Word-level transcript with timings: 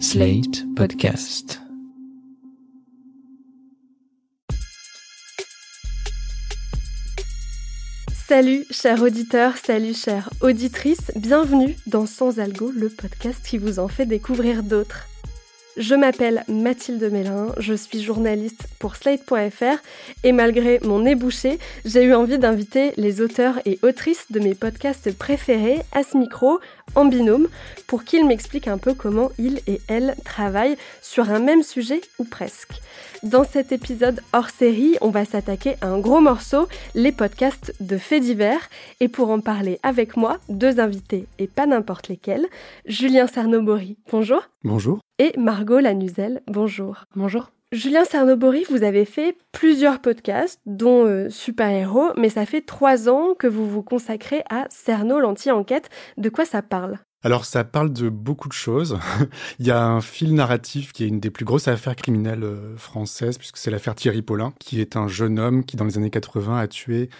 Slate 0.00 0.64
Podcast. 0.74 1.60
Salut 8.26 8.64
chers 8.70 9.02
auditeurs, 9.02 9.56
salut 9.56 9.94
chères 9.94 10.30
auditrices, 10.40 11.12
bienvenue 11.16 11.76
dans 11.86 12.06
Sans 12.06 12.40
Algo, 12.40 12.72
le 12.74 12.88
podcast 12.88 13.40
qui 13.46 13.58
vous 13.58 13.78
en 13.78 13.88
fait 13.88 14.06
découvrir 14.06 14.62
d'autres. 14.62 15.06
Je 15.76 15.96
m'appelle 15.96 16.44
Mathilde 16.46 17.02
Mélin, 17.10 17.48
je 17.58 17.74
suis 17.74 18.00
journaliste 18.00 18.68
pour 18.78 18.94
Slate.fr 18.94 19.82
et 20.22 20.30
malgré 20.30 20.78
mon 20.84 21.00
nez 21.00 21.16
bouché, 21.16 21.58
j'ai 21.84 22.04
eu 22.04 22.14
envie 22.14 22.38
d'inviter 22.38 22.92
les 22.96 23.20
auteurs 23.20 23.60
et 23.66 23.80
autrices 23.82 24.30
de 24.30 24.38
mes 24.38 24.54
podcasts 24.54 25.12
préférés 25.16 25.80
à 25.90 26.04
ce 26.04 26.16
micro 26.16 26.60
en 26.94 27.04
binôme 27.04 27.48
pour 27.86 28.04
qu'ils 28.04 28.26
m'expliquent 28.26 28.68
un 28.68 28.78
peu 28.78 28.94
comment 28.94 29.30
ils 29.38 29.60
et 29.66 29.80
elles 29.88 30.14
travaillent 30.24 30.76
sur 31.02 31.30
un 31.30 31.38
même 31.38 31.62
sujet 31.62 32.00
ou 32.18 32.24
presque. 32.24 32.80
Dans 33.22 33.44
cet 33.44 33.72
épisode 33.72 34.20
hors 34.32 34.50
série, 34.50 34.96
on 35.00 35.08
va 35.08 35.24
s'attaquer 35.24 35.76
à 35.80 35.88
un 35.88 35.98
gros 35.98 36.20
morceau, 36.20 36.68
les 36.94 37.12
podcasts 37.12 37.74
de 37.80 37.96
faits 37.96 38.22
divers. 38.22 38.68
Et 39.00 39.08
pour 39.08 39.30
en 39.30 39.40
parler 39.40 39.78
avec 39.82 40.16
moi, 40.16 40.38
deux 40.48 40.78
invités 40.78 41.26
et 41.38 41.46
pas 41.46 41.66
n'importe 41.66 42.08
lesquels. 42.08 42.46
Julien 42.84 43.26
Cernobori, 43.26 43.96
bonjour. 44.10 44.42
Bonjour. 44.62 44.98
Et 45.18 45.32
Margot 45.38 45.80
Lanuzel, 45.80 46.42
bonjour. 46.46 47.04
Bonjour. 47.16 47.50
Julien 47.74 48.04
Cernobori, 48.04 48.64
vous 48.70 48.84
avez 48.84 49.04
fait 49.04 49.36
plusieurs 49.50 50.00
podcasts, 50.00 50.60
dont 50.64 51.06
euh, 51.06 51.28
Super 51.28 51.68
Héros, 51.68 52.12
mais 52.16 52.28
ça 52.28 52.46
fait 52.46 52.60
trois 52.60 53.08
ans 53.08 53.34
que 53.36 53.48
vous 53.48 53.68
vous 53.68 53.82
consacrez 53.82 54.44
à 54.48 54.66
Cerno, 54.70 55.18
l'anti-enquête. 55.18 55.90
De 56.16 56.28
quoi 56.28 56.44
ça 56.44 56.62
parle? 56.62 57.00
Alors 57.24 57.44
ça 57.44 57.64
parle 57.64 57.92
de 57.92 58.08
beaucoup 58.08 58.46
de 58.46 58.52
choses. 58.52 59.00
Il 59.58 59.66
y 59.66 59.72
a 59.72 59.84
un 59.84 60.00
fil 60.00 60.36
narratif 60.36 60.92
qui 60.92 61.02
est 61.02 61.08
une 61.08 61.18
des 61.18 61.30
plus 61.30 61.44
grosses 61.44 61.66
affaires 61.66 61.96
criminelles 61.96 62.44
euh, 62.44 62.76
françaises, 62.76 63.38
puisque 63.38 63.56
c'est 63.56 63.72
l'affaire 63.72 63.96
Thierry 63.96 64.22
Paulin, 64.22 64.52
qui 64.60 64.80
est 64.80 64.94
un 64.94 65.08
jeune 65.08 65.40
homme 65.40 65.64
qui 65.64 65.76
dans 65.76 65.84
les 65.84 65.98
années 65.98 66.10
80 66.10 66.56
a 66.56 66.68
tué 66.68 67.10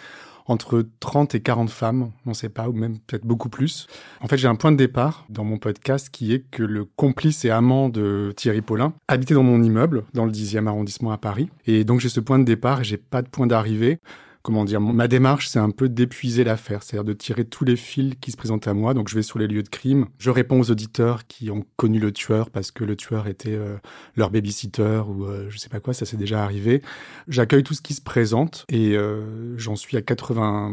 entre 0.45 0.85
30 0.99 1.35
et 1.35 1.41
40 1.41 1.69
femmes, 1.69 2.11
on 2.25 2.29
ne 2.29 2.35
sait 2.35 2.49
pas, 2.49 2.69
ou 2.69 2.73
même 2.73 2.99
peut-être 2.99 3.25
beaucoup 3.25 3.49
plus. 3.49 3.87
En 4.21 4.27
fait, 4.27 4.37
j'ai 4.37 4.47
un 4.47 4.55
point 4.55 4.71
de 4.71 4.77
départ 4.77 5.25
dans 5.29 5.43
mon 5.43 5.57
podcast 5.57 6.09
qui 6.09 6.33
est 6.33 6.45
que 6.51 6.63
le 6.63 6.85
complice 6.85 7.45
et 7.45 7.49
amant 7.49 7.89
de 7.89 8.33
Thierry 8.35 8.61
Paulin 8.61 8.93
habitait 9.07 9.33
dans 9.33 9.43
mon 9.43 9.61
immeuble, 9.63 10.03
dans 10.13 10.25
le 10.25 10.31
10e 10.31 10.67
arrondissement 10.67 11.11
à 11.11 11.17
Paris. 11.17 11.49
Et 11.65 11.83
donc 11.83 11.99
j'ai 11.99 12.09
ce 12.09 12.19
point 12.19 12.39
de 12.39 12.43
départ 12.43 12.81
et 12.81 12.83
j'ai 12.83 12.97
pas 12.97 13.21
de 13.21 13.27
point 13.27 13.47
d'arrivée 13.47 13.99
comment 14.45 14.63
dire, 14.63 14.79
ma 14.79 15.07
démarche, 15.07 15.47
c'est 15.47 15.57
un 15.57 15.71
peu 15.71 15.89
d'épuiser 15.89 16.43
l'affaire, 16.43 16.83
c'est-à-dire 16.83 17.03
de 17.03 17.13
tirer 17.13 17.45
tous 17.45 17.65
les 17.65 17.75
fils 17.75 18.13
qui 18.21 18.31
se 18.31 18.37
présentent 18.37 18.67
à 18.67 18.75
moi. 18.75 18.93
Donc, 18.93 19.09
je 19.09 19.15
vais 19.15 19.23
sur 19.23 19.39
les 19.39 19.47
lieux 19.47 19.63
de 19.63 19.69
crime. 19.69 20.05
Je 20.19 20.29
réponds 20.29 20.59
aux 20.59 20.69
auditeurs 20.69 21.25
qui 21.25 21.49
ont 21.49 21.65
connu 21.77 21.99
le 21.99 22.11
tueur 22.11 22.51
parce 22.51 22.69
que 22.69 22.83
le 22.83 22.95
tueur 22.95 23.25
était 23.27 23.55
euh, 23.55 23.77
leur 24.15 24.29
babysitter 24.29 25.01
ou 25.07 25.25
euh, 25.25 25.47
je 25.49 25.57
sais 25.57 25.69
pas 25.69 25.79
quoi, 25.79 25.95
ça 25.95 26.05
s'est 26.05 26.15
déjà 26.15 26.43
arrivé. 26.43 26.83
J'accueille 27.27 27.63
tout 27.63 27.73
ce 27.73 27.81
qui 27.81 27.95
se 27.95 28.01
présente 28.01 28.65
et 28.69 28.95
euh, 28.95 29.57
j'en 29.57 29.75
suis 29.75 29.97
à 29.97 30.03
80 30.03 30.71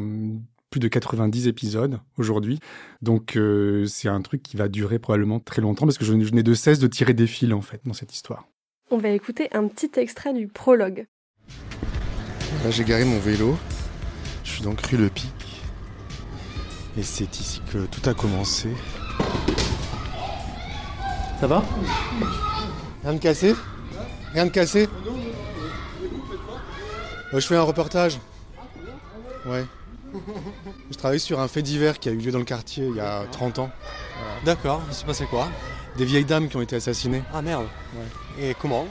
plus 0.69 0.81
de 0.81 0.89
90 0.89 1.49
épisodes 1.49 1.99
aujourd'hui. 2.19 2.59
Donc 3.01 3.39
c'est 3.87 4.09
un 4.09 4.23
truc 4.23 4.43
qui 4.43 4.57
va 4.57 4.69
durer 4.69 4.99
probablement 4.99 5.39
très 5.39 5.61
longtemps 5.61 5.85
parce 5.85 5.99
que 5.99 6.05
je, 6.07 6.19
je 6.19 6.33
n'ai 6.33 6.43
de 6.43 6.55
cesse 6.55 6.79
de 6.79 6.87
tirer 6.87 7.13
des 7.13 7.27
fils 7.27 7.53
en 7.53 7.61
fait 7.61 7.83
dans 7.85 7.93
cette 7.93 8.15
histoire. 8.15 8.49
On 8.91 8.97
va 8.97 9.11
écouter 9.11 9.49
un 9.53 9.69
petit 9.69 9.91
extrait 9.99 10.33
du 10.33 10.49
prologue. 10.49 11.07
Là, 12.65 12.71
j'ai 12.71 12.85
garé 12.85 13.05
mon 13.05 13.19
vélo. 13.19 13.59
Je 14.45 14.53
suis 14.53 14.63
donc 14.63 14.81
rue 14.87 14.97
Le 14.97 15.09
Pic. 15.09 15.33
Et 16.97 17.03
c'est 17.03 17.41
ici 17.41 17.61
que 17.73 17.87
tout 17.87 18.09
a 18.09 18.15
commencé. 18.15 18.69
Ça 21.41 21.47
va? 21.47 21.65
Rien 23.03 23.15
de 23.15 23.19
cassé? 23.19 23.57
Rien 24.33 24.47
de 24.47 24.51
cassé? 24.51 24.89
Je 27.33 27.41
fais 27.41 27.57
un 27.57 27.63
reportage. 27.63 28.19
Ouais. 29.47 29.65
Je 30.91 30.97
travaille 30.97 31.19
sur 31.19 31.41
un 31.41 31.49
fait 31.49 31.63
divers 31.63 31.99
qui 31.99 32.11
a 32.11 32.13
eu 32.13 32.19
lieu 32.19 32.31
dans 32.31 32.39
le 32.39 32.45
quartier 32.45 32.87
il 32.87 32.95
y 32.95 33.01
a 33.01 33.25
30 33.33 33.59
ans. 33.59 33.71
D'accord, 34.45 34.83
il 34.89 34.95
s'est 34.95 35.07
passé 35.07 35.25
quoi? 35.25 35.49
Des 35.97 36.05
vieilles 36.05 36.27
dames 36.27 36.49
qui 36.49 36.57
ont 36.57 36.63
été 36.63 36.77
assassinées. 36.77 37.23
Ah 37.35 37.43
merde. 37.43 37.67
Et 38.39 38.55
comment? 38.55 38.87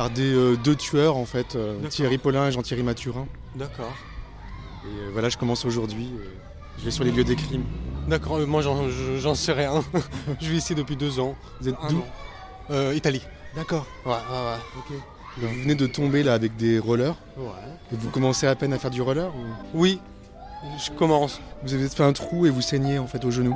Par 0.00 0.08
des 0.08 0.32
euh, 0.32 0.56
deux 0.56 0.76
tueurs 0.76 1.18
en 1.18 1.26
fait, 1.26 1.56
euh, 1.56 1.76
Thierry 1.90 2.16
Paulin 2.16 2.48
et 2.48 2.52
Jean-Thierry 2.52 2.82
Mathurin. 2.82 3.26
D'accord. 3.54 3.92
Et 4.86 4.88
euh, 4.88 5.10
voilà, 5.12 5.28
je 5.28 5.36
commence 5.36 5.66
aujourd'hui. 5.66 6.08
je 6.78 6.86
vais 6.86 6.90
sur 6.90 7.04
les 7.04 7.10
lieux 7.10 7.22
des 7.22 7.36
crimes. 7.36 7.64
D'accord, 8.08 8.38
moi 8.46 8.62
j'en 8.62 9.34
sais 9.34 9.52
rien. 9.52 9.84
je 10.40 10.48
vais 10.48 10.56
ici 10.56 10.74
depuis 10.74 10.96
deux 10.96 11.20
ans. 11.20 11.36
Vous 11.60 11.68
êtes 11.68 11.74
d'où 11.90 12.02
Italie. 12.94 13.20
D'accord. 13.54 13.86
Ouais, 14.06 14.12
ouais, 14.12 14.16
ouais. 14.16 14.58
Ok. 14.78 14.96
Vous 15.36 15.60
venez 15.64 15.74
de 15.74 15.86
tomber 15.86 16.22
là 16.22 16.32
avec 16.32 16.56
des 16.56 16.78
rollers. 16.78 17.16
Ouais. 17.36 17.50
Et 17.92 17.96
vous 17.96 18.08
commencez 18.08 18.46
à 18.46 18.54
peine 18.54 18.72
à 18.72 18.78
faire 18.78 18.90
du 18.90 19.02
roller 19.02 19.30
Oui, 19.74 20.00
je 20.82 20.90
commence. 20.92 21.42
Vous 21.62 21.74
avez 21.74 21.90
fait 21.90 22.04
un 22.04 22.14
trou 22.14 22.46
et 22.46 22.50
vous 22.50 22.62
saignez 22.62 22.98
en 22.98 23.06
fait 23.06 23.22
au 23.26 23.30
genou. 23.30 23.54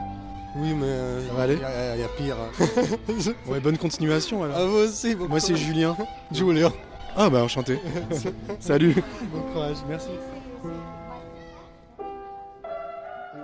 Oui, 0.56 0.72
mais 0.72 0.86
euh, 0.86 1.26
ça 1.26 1.34
va 1.34 1.42
aller 1.42 1.58
Il 1.96 2.00
y, 2.00 2.04
a 2.04 2.08
pire. 2.08 2.36
ouais, 3.48 3.60
bonne 3.60 3.78
continuation 3.78 4.44
alors. 4.44 4.56
Ah, 4.58 4.64
vous 4.66 4.76
aussi, 4.76 5.16
Moi, 5.16 5.40
c'est 5.40 5.56
Julien. 5.56 5.96
Julien. 6.32 6.72
Ah, 7.16 7.28
bah, 7.28 7.42
enchanté. 7.42 7.78
Salut. 8.60 8.94
Bon 9.32 9.40
courage, 9.52 9.78
merci. 9.88 10.10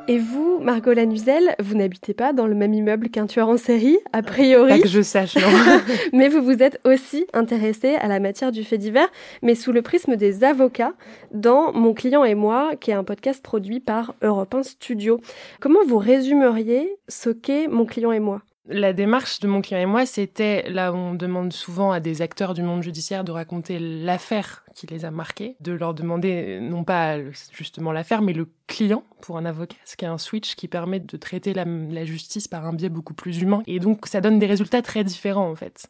Et 0.08 0.18
vous, 0.18 0.58
Margot 0.60 0.92
Lanuzel, 0.92 1.54
vous 1.60 1.76
n'habitez 1.76 2.14
pas 2.14 2.32
dans 2.32 2.46
le 2.46 2.54
même 2.54 2.74
immeuble 2.74 3.10
qu'un 3.10 3.26
tueur 3.26 3.48
en 3.48 3.56
série, 3.56 3.98
a 4.12 4.22
priori. 4.22 4.70
Pas 4.70 4.80
que 4.80 4.88
je 4.88 5.02
sache, 5.02 5.36
non. 5.36 5.42
mais 6.12 6.28
vous 6.28 6.42
vous 6.42 6.62
êtes 6.62 6.80
aussi 6.84 7.26
intéressé 7.32 7.94
à 7.94 8.08
la 8.08 8.18
matière 8.18 8.50
du 8.50 8.64
fait 8.64 8.78
divers, 8.78 9.08
mais 9.42 9.54
sous 9.54 9.72
le 9.72 9.82
prisme 9.82 10.16
des 10.16 10.42
avocats, 10.42 10.94
dans 11.32 11.72
Mon 11.72 11.94
client 11.94 12.24
et 12.24 12.34
moi, 12.34 12.72
qui 12.80 12.90
est 12.90 12.94
un 12.94 13.04
podcast 13.04 13.42
produit 13.42 13.80
par 13.80 14.14
Europe 14.22 14.54
1 14.54 14.64
Studio. 14.64 15.20
Comment 15.60 15.84
vous 15.86 15.98
résumeriez 15.98 16.96
ce 17.08 17.30
qu'est 17.30 17.68
Mon 17.68 17.84
client 17.84 18.12
et 18.12 18.20
moi? 18.20 18.42
La 18.66 18.92
démarche 18.92 19.40
de 19.40 19.48
mon 19.48 19.62
client 19.62 19.80
et 19.80 19.86
moi, 19.86 20.06
c'était 20.06 20.68
là 20.68 20.92
où 20.92 20.96
on 20.96 21.14
demande 21.14 21.52
souvent 21.52 21.92
à 21.92 22.00
des 22.00 22.22
acteurs 22.22 22.54
du 22.54 22.62
monde 22.62 22.82
judiciaire 22.82 23.24
de 23.24 23.32
raconter 23.32 23.78
l'affaire 23.78 24.64
qui 24.74 24.86
les 24.86 25.04
a 25.04 25.10
marqués, 25.10 25.56
de 25.60 25.72
leur 25.72 25.94
demander 25.94 26.60
non 26.60 26.84
pas 26.84 27.16
justement 27.52 27.92
l'affaire, 27.92 28.22
mais 28.22 28.32
le 28.32 28.48
client 28.66 29.02
pour 29.20 29.38
un 29.38 29.44
avocat, 29.44 29.76
ce 29.84 29.96
qui 29.96 30.04
est 30.04 30.08
un 30.08 30.18
switch 30.18 30.54
qui 30.54 30.68
permet 30.68 31.00
de 31.00 31.16
traiter 31.16 31.54
la, 31.54 32.04
justice 32.04 32.48
par 32.48 32.66
un 32.66 32.72
biais 32.72 32.88
beaucoup 32.88 33.14
plus 33.14 33.40
humain. 33.40 33.62
Et 33.66 33.80
donc 33.80 34.06
ça 34.06 34.20
donne 34.20 34.38
des 34.38 34.46
résultats 34.46 34.82
très 34.82 35.04
différents 35.04 35.50
en 35.50 35.56
fait. 35.56 35.88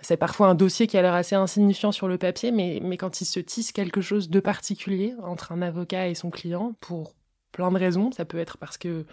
C'est 0.00 0.16
parfois 0.16 0.48
un 0.48 0.54
dossier 0.54 0.86
qui 0.86 0.96
a 0.96 1.02
l'air 1.02 1.14
assez 1.14 1.34
insignifiant 1.34 1.90
sur 1.92 2.08
le 2.08 2.18
papier, 2.18 2.52
mais, 2.52 2.80
mais 2.82 2.96
quand 2.96 3.20
il 3.20 3.24
se 3.24 3.40
tisse 3.40 3.72
quelque 3.72 4.00
chose 4.00 4.30
de 4.30 4.40
particulier 4.40 5.14
entre 5.22 5.52
un 5.52 5.60
avocat 5.60 6.08
et 6.08 6.14
son 6.14 6.30
client, 6.30 6.74
pour 6.80 7.14
plein 7.58 7.72
de 7.72 7.78
raisons, 7.78 8.12
ça 8.12 8.24
peut 8.24 8.38
être 8.38 8.56
parce 8.56 8.78
que 8.78 9.04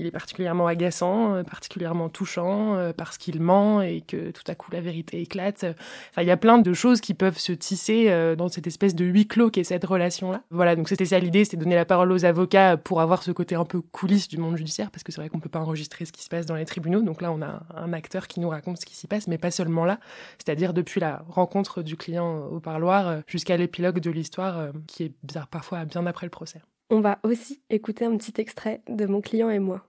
il 0.00 0.06
est 0.06 0.10
particulièrement 0.10 0.66
agaçant, 0.66 1.34
euh, 1.34 1.42
particulièrement 1.42 2.08
touchant, 2.08 2.74
euh, 2.76 2.92
parce 2.96 3.18
qu'il 3.18 3.40
ment 3.40 3.82
et 3.82 4.00
que 4.00 4.30
tout 4.30 4.42
à 4.46 4.54
coup 4.54 4.70
la 4.72 4.80
vérité 4.80 5.20
éclate. 5.20 5.64
Enfin, 6.10 6.22
il 6.22 6.26
y 6.26 6.30
a 6.30 6.38
plein 6.38 6.56
de 6.56 6.72
choses 6.72 7.02
qui 7.02 7.12
peuvent 7.12 7.36
se 7.36 7.52
tisser 7.52 8.06
euh, 8.08 8.34
dans 8.34 8.48
cette 8.48 8.66
espèce 8.66 8.94
de 8.94 9.04
huis 9.04 9.28
clos 9.28 9.50
qu'est 9.50 9.64
cette 9.64 9.84
relation-là. 9.84 10.42
Voilà, 10.50 10.74
donc 10.74 10.88
c'était 10.88 11.04
ça 11.04 11.18
l'idée, 11.18 11.44
c'était 11.44 11.58
donner 11.58 11.74
la 11.74 11.84
parole 11.84 12.10
aux 12.12 12.24
avocats 12.24 12.78
pour 12.78 13.02
avoir 13.02 13.22
ce 13.22 13.30
côté 13.30 13.54
un 13.54 13.66
peu 13.66 13.82
coulisses 13.82 14.28
du 14.28 14.38
monde 14.38 14.56
judiciaire, 14.56 14.90
parce 14.90 15.02
que 15.02 15.12
c'est 15.12 15.20
vrai 15.20 15.28
qu'on 15.28 15.40
peut 15.40 15.50
pas 15.50 15.60
enregistrer 15.60 16.06
ce 16.06 16.12
qui 16.12 16.22
se 16.22 16.30
passe 16.30 16.46
dans 16.46 16.56
les 16.56 16.64
tribunaux. 16.64 17.02
Donc 17.02 17.20
là, 17.20 17.30
on 17.30 17.42
a 17.42 17.62
un 17.76 17.92
acteur 17.92 18.26
qui 18.26 18.40
nous 18.40 18.48
raconte 18.48 18.78
ce 18.78 18.86
qui 18.86 18.96
s'y 18.96 19.06
passe, 19.06 19.26
mais 19.28 19.36
pas 19.36 19.50
seulement 19.50 19.84
là, 19.84 20.00
c'est-à-dire 20.38 20.72
depuis 20.72 21.00
la 21.00 21.22
rencontre 21.28 21.82
du 21.82 21.98
client 21.98 22.46
au 22.46 22.60
parloir 22.60 23.20
jusqu'à 23.26 23.58
l'épilogue 23.58 24.00
de 24.00 24.10
l'histoire, 24.10 24.70
qui 24.86 25.04
est 25.04 25.12
bizarre 25.22 25.48
parfois 25.48 25.84
bien 25.84 26.06
après 26.06 26.24
le 26.24 26.30
procès. 26.30 26.62
On 26.92 27.00
va 27.00 27.20
aussi 27.22 27.62
écouter 27.70 28.04
un 28.04 28.16
petit 28.16 28.40
extrait 28.40 28.82
de 28.88 29.06
Mon 29.06 29.20
client 29.20 29.48
et 29.48 29.60
moi. 29.60 29.86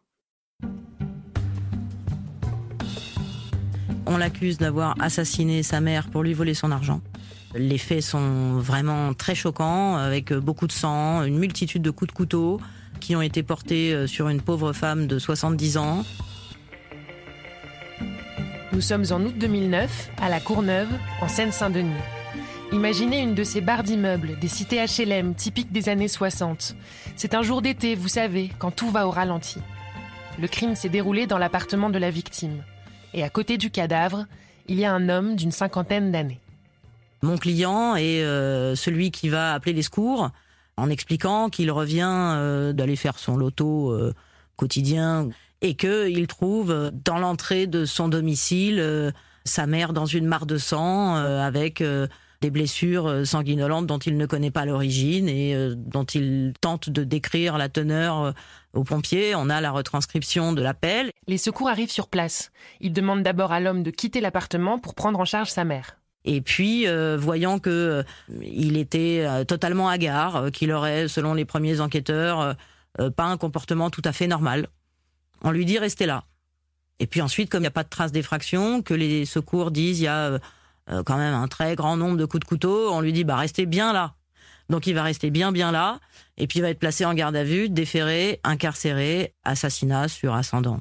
On 4.06 4.18
l'accuse 4.18 4.60
d'avoir 4.60 4.96
assassiné 5.02 5.64
sa 5.64 5.82
mère 5.82 6.10
pour 6.10 6.22
lui 6.22 6.34
voler 6.34 6.54
son 6.54 6.70
argent. 6.70 7.02
Les 7.56 7.80
faits 7.80 8.04
sont 8.04 8.60
vraiment 8.60 9.16
très 9.16 9.34
choquants, 9.34 9.96
avec 9.96 10.32
beaucoup 10.32 10.68
de 10.68 10.72
sang, 10.72 11.24
une 11.24 11.40
multitude 11.40 11.82
de 11.82 11.90
coups 11.90 12.10
de 12.10 12.16
couteau 12.16 12.62
qui 13.00 13.16
ont 13.16 13.22
été 13.24 13.42
portés 13.42 13.94
euh, 13.94 14.06
sur 14.06 14.30
une 14.30 14.42
pauvre 14.42 14.72
femme 14.72 15.08
de 15.08 15.18
70 15.18 15.78
ans. 15.78 16.06
Nous 18.74 18.82
sommes 18.82 19.06
en 19.10 19.22
août 19.22 19.34
2009, 19.38 20.12
à 20.22 20.30
la 20.30 20.40
Courneuve, 20.40 20.90
en 21.20 21.28
Seine-Saint-Denis. 21.28 22.21
Imaginez 22.74 23.20
une 23.20 23.36
de 23.36 23.44
ces 23.44 23.60
barres 23.60 23.84
d'immeubles, 23.84 24.40
des 24.40 24.48
cités 24.48 24.78
HLM 24.78 25.36
typiques 25.36 25.74
des 25.74 25.90
années 25.90 26.08
60. 26.08 26.74
C'est 27.18 27.34
un 27.34 27.42
jour 27.42 27.62
d'été, 27.62 27.96
vous 27.96 28.08
savez, 28.08 28.50
quand 28.60 28.72
tout 28.72 28.90
va 28.90 29.08
au 29.08 29.12
ralenti. 29.12 29.60
Le 30.40 30.48
crime 30.48 30.76
s'est 30.76 30.88
déroulé 30.88 31.28
dans 31.28 31.38
l'appartement 31.38 31.90
de 31.90 32.00
la 32.00 32.10
victime. 32.10 32.64
Et 33.14 33.24
à 33.24 33.30
côté 33.30 33.58
du 33.58 33.72
cadavre, 33.72 34.26
il 34.68 34.80
y 34.80 34.86
a 34.86 34.94
un 34.94 35.10
homme 35.10 35.36
d'une 35.36 35.52
cinquantaine 35.52 36.14
d'années. 36.14 36.40
Mon 37.22 37.38
client 37.38 37.98
est 37.98 38.24
euh, 38.24 38.74
celui 38.76 39.12
qui 39.12 39.28
va 39.28 39.54
appeler 39.54 39.74
les 39.74 39.82
secours 39.82 40.30
en 40.78 40.90
expliquant 40.90 41.50
qu'il 41.50 41.72
revient 41.72 42.08
euh, 42.08 42.72
d'aller 42.72 42.96
faire 42.96 43.20
son 43.20 43.36
loto 43.36 43.92
euh, 43.92 44.14
quotidien 44.56 45.28
et 45.62 45.76
qu'il 45.76 46.26
trouve 46.28 46.90
dans 47.06 47.20
l'entrée 47.20 47.68
de 47.68 47.84
son 47.84 48.08
domicile 48.08 49.14
sa 49.44 49.68
mère 49.68 49.92
dans 49.92 50.06
une 50.06 50.26
mare 50.26 50.46
de 50.46 50.58
sang 50.58 51.16
avec 51.16 51.84
des 52.42 52.50
blessures 52.50 53.26
sanguinolentes 53.26 53.88
dont 53.88 54.00
il 54.00 54.18
ne 54.18 54.26
connaît 54.26 54.52
pas 54.52 54.66
l'origine 54.66 55.30
et 55.30 55.56
dont 55.76 56.04
il 56.04 56.54
tente 56.60 56.90
de 56.90 57.04
décrire 57.04 57.58
la 57.58 57.70
teneur 57.70 58.34
aux 58.74 58.84
pompiers. 58.84 59.36
On 59.36 59.50
a 59.50 59.62
la 59.62 59.72
retranscription 59.72 60.54
de 60.54 60.62
l'appel. 60.62 61.12
Les 61.28 61.38
secours 61.38 61.70
arrivent 61.70 61.92
sur 61.92 62.08
place. 62.08 62.52
Ils 62.80 62.94
demandent 62.94 63.24
d'abord 63.24 63.52
à 63.52 63.60
l'homme 63.60 63.84
de 63.84 63.92
quitter 63.92 64.22
l'appartement 64.22 64.80
pour 64.80 64.96
prendre 64.96 65.20
en 65.20 65.26
charge 65.26 65.50
sa 65.50 65.64
mère. 65.64 65.98
Et 66.24 66.42
puis, 66.42 66.88
euh, 66.88 67.18
voyant 67.18 67.60
que 67.60 67.70
euh, 67.70 68.04
il 68.42 68.78
était 68.78 69.24
euh, 69.26 69.44
totalement 69.44 69.90
hagard, 69.90 70.52
qu'il 70.52 70.72
aurait, 70.72 71.08
selon 71.08 71.34
les 71.34 71.46
premiers 71.46 71.82
enquêteurs, 71.82 72.56
pas 73.16 73.24
un 73.24 73.38
comportement 73.38 73.90
tout 73.90 74.02
à 74.04 74.12
fait 74.12 74.28
normal, 74.28 74.68
on 75.44 75.52
lui 75.52 75.66
dit 75.66 75.80
restez 75.80 76.06
là. 76.06 76.26
Et 77.00 77.08
puis 77.08 77.22
ensuite, 77.22 77.50
comme 77.50 77.62
il 77.62 77.64
n'y 77.64 77.68
a 77.68 77.72
pas 77.72 77.84
de 77.84 77.90
trace 77.90 78.12
d'effraction, 78.12 78.82
que 78.82 78.94
les 78.94 79.26
secours 79.26 79.72
disent 79.72 80.02
il 80.02 80.04
y 80.04 80.08
a 80.08 80.40
quand 80.88 81.18
même 81.18 81.34
un 81.34 81.48
très 81.48 81.76
grand 81.76 81.98
nombre 81.98 82.18
de 82.18 82.26
coups 82.26 82.42
de 82.42 82.46
couteau, 82.46 82.92
on 82.92 83.02
lui 83.02 83.14
dit 83.14 83.24
bah 83.24 83.36
restez 83.36 83.66
bien 83.66 83.94
là. 83.94 84.16
Donc 84.70 84.88
il 84.88 84.94
va 84.94 85.04
rester 85.04 85.32
bien 85.32 85.52
bien 85.52 85.72
là, 85.72 86.00
et 86.38 86.48
puis 86.48 86.60
il 86.60 86.62
va 86.62 86.70
être 86.70 86.80
placé 86.80 87.04
en 87.04 87.14
garde 87.14 87.36
à 87.36 87.44
vue, 87.44 87.70
déféré, 87.70 88.40
incarcéré, 88.44 89.34
assassinat 89.44 90.08
sur 90.08 90.34
ascendant. 90.34 90.80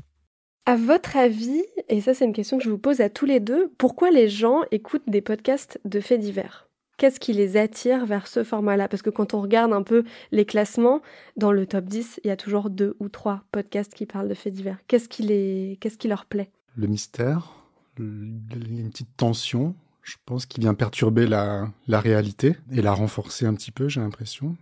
À 0.67 0.77
votre 0.77 1.17
avis, 1.17 1.65
et 1.89 2.01
ça 2.01 2.15
c'est 2.15 2.25
une 2.25 2.33
question 2.33 2.59
que 2.59 2.65
je 2.65 2.71
vous 2.71 2.79
pose 2.79 3.01
à 3.01 3.11
tous 3.11 3.27
les 3.27 3.41
deux, 3.41 3.73
pourquoi 3.79 4.11
les 4.11 4.29
gens 4.29 4.61
écoutent 4.71 5.09
des 5.09 5.21
podcasts 5.21 5.81
de 5.85 6.01
faits 6.01 6.21
divers? 6.21 6.69
Qu'est-ce 6.99 7.19
qui 7.19 7.33
les 7.33 7.57
attire 7.57 8.05
vers 8.05 8.27
ce 8.27 8.45
format-là? 8.45 8.87
Parce 8.87 9.01
que 9.01 9.09
quand 9.09 9.33
on 9.33 9.41
regarde 9.41 9.73
un 9.73 9.83
peu 9.83 10.05
les 10.33 10.45
classements, 10.45 11.01
dans 11.39 11.51
le 11.51 11.67
top 11.67 11.87
10, 11.87 12.21
il 12.23 12.29
y 12.29 12.31
a 12.31 12.37
toujours 12.37 12.69
deux 12.69 12.95
ou 13.01 13.09
trois 13.09 13.43
podcasts 13.53 13.95
qui 13.95 14.05
parlent 14.05 14.29
de 14.29 14.35
faits 14.35 14.53
divers. 14.53 14.77
Qu'est-ce 14.87 15.09
qui, 15.09 15.23
les... 15.23 15.79
Qu'est-ce 15.81 15.97
qui 15.97 16.09
leur 16.09 16.27
plaît? 16.27 16.51
Le 16.77 16.87
mystère, 16.89 17.55
une 17.99 18.91
petite 18.91 19.17
tension, 19.17 19.75
je 20.11 20.17
pense, 20.27 20.47
qui 20.47 20.61
vient 20.61 20.75
perturber 20.75 21.27
la, 21.27 21.69
la 21.87 22.01
réalité 22.01 22.57
et 22.73 22.83
la 22.83 22.93
renforcer 22.93 23.47
un 23.47 23.55
petit 23.55 23.71
peu, 23.71 23.89
j'ai 23.89 24.01
l'impression 24.01 24.57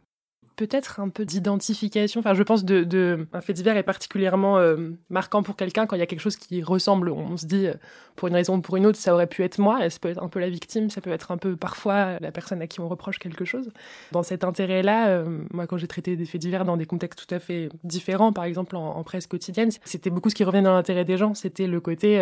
peut-être 0.58 0.98
un 0.98 1.08
peu 1.08 1.24
d'identification. 1.24 2.18
Enfin, 2.18 2.34
je 2.34 2.42
pense 2.42 2.64
de, 2.64 2.82
de, 2.82 3.28
un 3.32 3.40
fait 3.40 3.52
divers 3.52 3.76
est 3.76 3.84
particulièrement 3.84 4.58
euh, 4.58 4.90
marquant 5.08 5.44
pour 5.44 5.54
quelqu'un 5.54 5.86
quand 5.86 5.94
il 5.94 6.00
y 6.00 6.02
a 6.02 6.06
quelque 6.06 6.20
chose 6.20 6.36
qui 6.36 6.62
ressemble. 6.62 7.10
On 7.10 7.36
se 7.36 7.46
dit, 7.46 7.68
euh, 7.68 7.74
pour 8.16 8.26
une 8.26 8.34
raison 8.34 8.56
ou 8.56 8.60
pour 8.60 8.76
une 8.76 8.84
autre, 8.84 8.98
ça 8.98 9.14
aurait 9.14 9.28
pu 9.28 9.44
être 9.44 9.58
moi. 9.58 9.88
Ça 9.88 9.98
peut 10.00 10.08
être 10.08 10.22
un 10.22 10.28
peu 10.28 10.40
la 10.40 10.50
victime, 10.50 10.90
ça 10.90 11.00
peut 11.00 11.12
être 11.12 11.30
un 11.30 11.38
peu 11.38 11.54
parfois 11.54 12.18
la 12.18 12.32
personne 12.32 12.60
à 12.60 12.66
qui 12.66 12.80
on 12.80 12.88
reproche 12.88 13.20
quelque 13.20 13.44
chose. 13.44 13.70
Dans 14.10 14.24
cet 14.24 14.42
intérêt-là, 14.42 15.08
euh, 15.10 15.44
moi, 15.52 15.68
quand 15.68 15.78
j'ai 15.78 15.86
traité 15.86 16.16
des 16.16 16.26
faits 16.26 16.40
divers 16.40 16.64
dans 16.64 16.76
des 16.76 16.86
contextes 16.86 17.24
tout 17.24 17.32
à 17.32 17.38
fait 17.38 17.68
différents, 17.84 18.32
par 18.32 18.44
exemple 18.44 18.74
en, 18.76 19.02
presse 19.04 19.28
quotidienne, 19.28 19.70
c'était 19.84 20.10
beaucoup 20.10 20.28
ce 20.28 20.34
qui 20.34 20.44
revenait 20.44 20.62
dans 20.62 20.74
l'intérêt 20.74 21.04
des 21.04 21.16
gens. 21.16 21.34
C'était 21.34 21.68
le 21.68 21.80
côté 21.80 22.18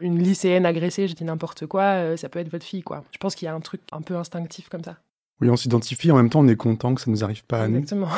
une 0.00 0.18
lycéenne 0.18 0.66
agressée, 0.66 1.06
je 1.06 1.14
dis 1.14 1.24
n'importe 1.24 1.66
quoi, 1.66 2.16
ça 2.16 2.28
peut 2.28 2.40
être 2.40 2.50
votre 2.50 2.66
fille, 2.66 2.82
quoi. 2.82 3.04
Je 3.12 3.18
pense 3.18 3.36
qu'il 3.36 3.46
y 3.46 3.48
a 3.48 3.54
un 3.54 3.60
truc 3.60 3.80
un 3.92 4.02
peu 4.02 4.16
instinctif 4.16 4.68
comme 4.68 4.82
ça. 4.82 4.96
Oui, 5.40 5.48
on 5.48 5.56
s'identifie, 5.56 6.10
en 6.10 6.16
même 6.16 6.30
temps 6.30 6.40
on 6.40 6.48
est 6.48 6.56
content 6.56 6.94
que 6.94 7.00
ça 7.00 7.10
ne 7.10 7.16
nous 7.16 7.24
arrive 7.24 7.44
pas 7.44 7.62
à 7.62 7.68
nous. 7.68 7.78
Exactement. 7.78 8.08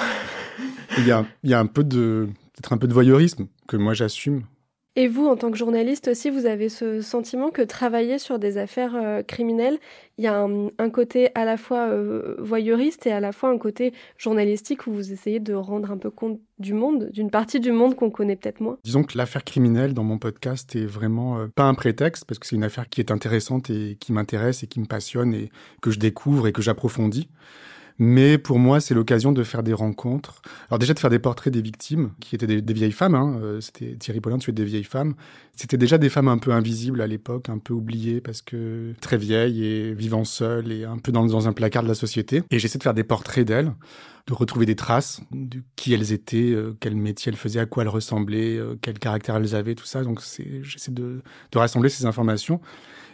Il 0.98 1.06
y 1.06 1.10
a, 1.12 1.24
il 1.42 1.50
y 1.50 1.54
a 1.54 1.60
un 1.60 1.66
peu 1.66 1.84
de, 1.84 2.28
peut-être 2.54 2.72
un 2.72 2.78
peu 2.78 2.86
de 2.86 2.92
voyeurisme 2.92 3.46
que 3.66 3.76
moi 3.76 3.94
j'assume. 3.94 4.42
Et 4.94 5.08
vous, 5.08 5.26
en 5.26 5.36
tant 5.36 5.50
que 5.50 5.56
journaliste 5.56 6.08
aussi, 6.08 6.28
vous 6.28 6.44
avez 6.44 6.68
ce 6.68 7.00
sentiment 7.00 7.50
que 7.50 7.62
travailler 7.62 8.18
sur 8.18 8.38
des 8.38 8.58
affaires 8.58 8.94
euh, 8.94 9.22
criminelles, 9.22 9.78
il 10.18 10.24
y 10.24 10.26
a 10.26 10.38
un, 10.38 10.90
côté 10.90 11.30
à 11.34 11.46
la 11.46 11.56
fois 11.56 11.88
euh, 11.88 12.36
voyeuriste 12.38 13.06
et 13.06 13.12
à 13.12 13.18
la 13.18 13.32
fois 13.32 13.48
un 13.48 13.56
côté 13.56 13.94
journalistique 14.18 14.86
où 14.86 14.92
vous 14.92 15.10
essayez 15.10 15.40
de 15.40 15.54
rendre 15.54 15.90
un 15.90 15.96
peu 15.96 16.10
compte 16.10 16.40
du 16.58 16.74
monde, 16.74 17.08
d'une 17.10 17.30
partie 17.30 17.58
du 17.58 17.72
monde 17.72 17.96
qu'on 17.96 18.10
connaît 18.10 18.36
peut-être 18.36 18.60
moins? 18.60 18.76
Disons 18.84 19.02
que 19.02 19.16
l'affaire 19.16 19.44
criminelle 19.44 19.94
dans 19.94 20.04
mon 20.04 20.18
podcast 20.18 20.76
est 20.76 20.84
vraiment 20.84 21.38
euh, 21.38 21.46
pas 21.48 21.64
un 21.64 21.74
prétexte 21.74 22.26
parce 22.26 22.38
que 22.38 22.46
c'est 22.46 22.56
une 22.56 22.64
affaire 22.64 22.90
qui 22.90 23.00
est 23.00 23.10
intéressante 23.10 23.70
et 23.70 23.96
qui 23.98 24.12
m'intéresse 24.12 24.62
et 24.62 24.66
qui 24.66 24.78
me 24.78 24.86
passionne 24.86 25.32
et 25.32 25.48
que 25.80 25.90
je 25.90 25.98
découvre 25.98 26.48
et 26.48 26.52
que 26.52 26.60
j'approfondis. 26.60 27.30
Mais 27.98 28.38
pour 28.38 28.58
moi, 28.58 28.80
c'est 28.80 28.94
l'occasion 28.94 29.32
de 29.32 29.42
faire 29.42 29.62
des 29.62 29.72
rencontres. 29.72 30.42
Alors 30.68 30.78
déjà 30.78 30.94
de 30.94 30.98
faire 30.98 31.10
des 31.10 31.18
portraits 31.18 31.52
des 31.52 31.62
victimes, 31.62 32.10
qui 32.20 32.34
étaient 32.34 32.46
des, 32.46 32.72
vieilles 32.72 32.92
femmes. 32.92 33.14
Hein. 33.14 33.38
Euh, 33.42 33.60
c'était 33.60 33.96
Thierry 33.96 34.20
Paulin 34.20 34.38
tuait 34.38 34.52
des 34.52 34.64
vieilles 34.64 34.84
femmes. 34.84 35.14
C'était 35.54 35.76
déjà 35.76 35.98
des 35.98 36.08
femmes 36.08 36.28
un 36.28 36.38
peu 36.38 36.52
invisibles 36.52 37.00
à 37.00 37.06
l'époque, 37.06 37.48
un 37.48 37.58
peu 37.58 37.74
oubliées 37.74 38.20
parce 38.20 38.42
que 38.42 38.94
très 39.00 39.18
vieilles 39.18 39.64
et 39.64 39.94
vivant 39.94 40.24
seules 40.24 40.72
et 40.72 40.84
un 40.84 40.98
peu 40.98 41.12
dans, 41.12 41.26
dans 41.26 41.48
un 41.48 41.52
placard 41.52 41.82
de 41.82 41.88
la 41.88 41.94
société. 41.94 42.42
Et 42.50 42.58
j'essaie 42.58 42.78
de 42.78 42.82
faire 42.82 42.94
des 42.94 43.04
portraits 43.04 43.46
d'elles, 43.46 43.72
de 44.26 44.34
retrouver 44.34 44.66
des 44.66 44.76
traces 44.76 45.20
de 45.30 45.62
qui 45.76 45.92
elles 45.92 46.12
étaient, 46.12 46.52
euh, 46.52 46.76
quel 46.80 46.96
métier 46.96 47.30
elles 47.30 47.38
faisaient, 47.38 47.60
à 47.60 47.66
quoi 47.66 47.82
elles 47.82 47.88
ressemblaient, 47.88 48.56
euh, 48.56 48.76
quel 48.80 48.98
caractère 48.98 49.36
elles 49.36 49.54
avaient, 49.54 49.74
tout 49.74 49.84
ça. 49.84 50.02
Donc 50.02 50.20
j'essaie 50.62 50.92
de, 50.92 51.22
de 51.52 51.58
rassembler 51.58 51.88
ces 51.88 52.06
informations. 52.06 52.60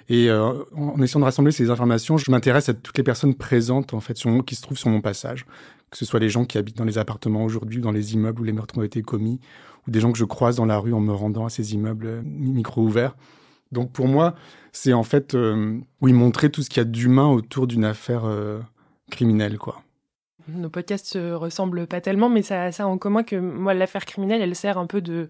Et 0.08 0.31
euh, 0.31 0.52
en 0.75 1.00
essayant 1.02 1.20
de 1.20 1.25
rassembler 1.26 1.52
ces 1.52 1.70
informations, 1.70 2.16
je 2.16 2.31
m'intéresse 2.31 2.69
à 2.69 2.75
toutes 2.75 2.96
les 2.96 3.05
personnes 3.05 3.34
présentes 3.34 3.93
en 3.93 4.00
fait 4.00 4.19
qui 4.46 4.55
se 4.55 4.62
trouvent 4.62 4.78
sur 4.78 4.88
mon 4.88 5.02
passage, 5.02 5.44
que 5.90 5.99
ce 5.99 6.05
soit 6.05 6.20
les 6.20 6.31
gens 6.31 6.44
qui 6.44 6.56
habitent 6.56 6.78
dans 6.78 6.84
les 6.84 6.99
appartements 6.99 7.44
aujourd'hui, 7.44 7.81
dans 7.81 7.93
les 7.93 8.14
immeubles 8.14 8.40
où 8.40 8.44
les 8.44 8.52
meurtres 8.52 8.78
ont 8.78 8.82
été 8.82 9.02
commis, 9.02 9.38
ou 9.87 9.90
des 9.90 10.00
gens 10.00 10.10
que 10.10 10.19
je 10.19 10.25
croise 10.25 10.56
dans 10.56 10.64
la 10.64 10.78
rue 10.78 10.94
en 10.94 11.00
me 11.00 11.12
rendant 11.12 11.44
à 11.44 11.50
ces 11.50 11.75
immeubles 11.75 12.06
euh, 12.06 12.22
micro 12.25 12.82
ouverts. 12.82 13.16
Donc 13.70 13.93
pour 13.93 14.08
moi, 14.08 14.34
c'est 14.72 14.94
en 14.94 15.02
fait 15.02 15.34
euh, 15.34 15.78
oui 16.00 16.14
montrer 16.14 16.50
tout 16.50 16.62
ce 16.62 16.70
qu'il 16.70 16.78
y 16.78 16.81
a 16.81 16.84
d'humain 16.84 17.28
autour 17.28 17.66
d'une 17.66 17.84
affaire 17.84 18.25
criminelle, 19.11 19.58
quoi. 19.58 19.82
Nos 20.49 20.70
podcasts 20.70 21.06
se 21.06 21.32
ressemblent 21.32 21.87
pas 21.87 22.00
tellement, 22.00 22.31
mais 22.31 22.40
ça 22.40 22.62
a 22.62 22.72
ça 22.72 22.87
en 22.87 22.96
commun 22.96 23.22
que 23.22 23.37
moi 23.37 23.75
l'affaire 23.75 24.06
criminelle, 24.06 24.40
elle 24.40 24.56
sert 24.56 24.78
un 24.78 24.87
peu 24.87 25.02
de 25.02 25.28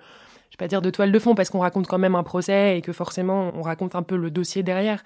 je 0.51 0.55
vais 0.55 0.59
pas 0.59 0.69
dire 0.69 0.83
de 0.83 0.91
toile 0.91 1.13
de 1.13 1.19
fond 1.19 1.35
parce 1.35 1.51
qu'on 1.51 1.61
raconte 1.61 1.87
quand 1.87 1.99
même 1.99 2.15
un 2.15 2.23
procès 2.23 2.79
et 2.79 2.83
que 2.83 2.93
forcément 2.93 3.53
on 3.55 3.63
raconte 3.63 3.95
un 3.95 4.03
peu 4.03 4.17
le 4.17 4.31
dossier 4.31 4.63
derrière 4.63 5.03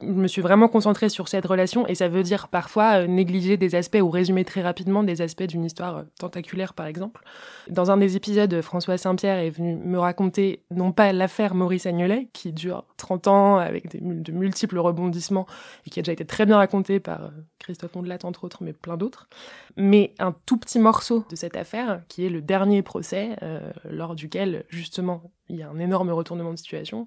je 0.00 0.06
me 0.06 0.28
suis 0.28 0.42
vraiment 0.42 0.68
concentrée 0.68 1.08
sur 1.08 1.28
cette 1.28 1.46
relation 1.46 1.86
et 1.86 1.94
ça 1.94 2.08
veut 2.08 2.22
dire 2.22 2.48
parfois 2.48 3.02
euh, 3.02 3.06
négliger 3.06 3.56
des 3.56 3.74
aspects 3.74 3.98
ou 4.00 4.10
résumer 4.10 4.44
très 4.44 4.62
rapidement 4.62 5.02
des 5.02 5.22
aspects 5.22 5.44
d'une 5.44 5.64
histoire 5.64 5.98
euh, 5.98 6.02
tentaculaire 6.18 6.74
par 6.74 6.86
exemple. 6.86 7.22
Dans 7.68 7.90
un 7.90 7.96
des 7.96 8.16
épisodes, 8.16 8.60
François 8.60 8.98
Saint-Pierre 8.98 9.38
est 9.38 9.50
venu 9.50 9.76
me 9.76 9.98
raconter 9.98 10.62
non 10.70 10.92
pas 10.92 11.12
l'affaire 11.12 11.54
Maurice 11.54 11.86
Agnolet 11.86 12.28
qui 12.32 12.52
dure 12.52 12.84
30 12.98 13.28
ans 13.28 13.56
avec 13.56 14.00
de 14.00 14.32
multiples 14.32 14.78
rebondissements 14.78 15.46
et 15.86 15.90
qui 15.90 16.00
a 16.00 16.02
déjà 16.02 16.12
été 16.12 16.24
très 16.24 16.46
bien 16.46 16.56
raconté 16.56 17.00
par 17.00 17.24
euh, 17.24 17.28
Christophe 17.58 17.96
Ondelat 17.96 18.18
entre 18.24 18.44
autres 18.44 18.62
mais 18.62 18.72
plein 18.72 18.96
d'autres, 18.96 19.28
mais 19.76 20.14
un 20.18 20.34
tout 20.46 20.58
petit 20.58 20.78
morceau 20.78 21.24
de 21.30 21.36
cette 21.36 21.56
affaire 21.56 22.02
qui 22.08 22.26
est 22.26 22.30
le 22.30 22.42
dernier 22.42 22.82
procès 22.82 23.36
lors 23.84 24.14
duquel 24.14 24.64
justement 24.68 25.30
il 25.48 25.56
y 25.56 25.62
a 25.62 25.68
un 25.68 25.78
énorme 25.78 26.10
retournement 26.10 26.52
de 26.52 26.58
situation 26.58 27.06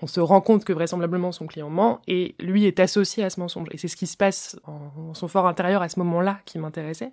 on 0.00 0.06
se 0.06 0.20
rend 0.20 0.40
compte 0.40 0.64
que 0.64 0.72
vraisemblablement 0.72 1.32
son 1.32 1.46
client 1.46 1.70
ment 1.70 2.00
et 2.08 2.34
lui 2.40 2.66
est 2.66 2.80
associé 2.80 3.24
à 3.24 3.30
ce 3.30 3.40
mensonge. 3.40 3.68
Et 3.70 3.78
c'est 3.78 3.88
ce 3.88 3.96
qui 3.96 4.06
se 4.06 4.16
passe 4.16 4.58
en 4.64 5.14
son 5.14 5.28
fort 5.28 5.46
intérieur 5.46 5.82
à 5.82 5.88
ce 5.88 5.98
moment-là 6.00 6.40
qui 6.44 6.58
m'intéressait. 6.58 7.12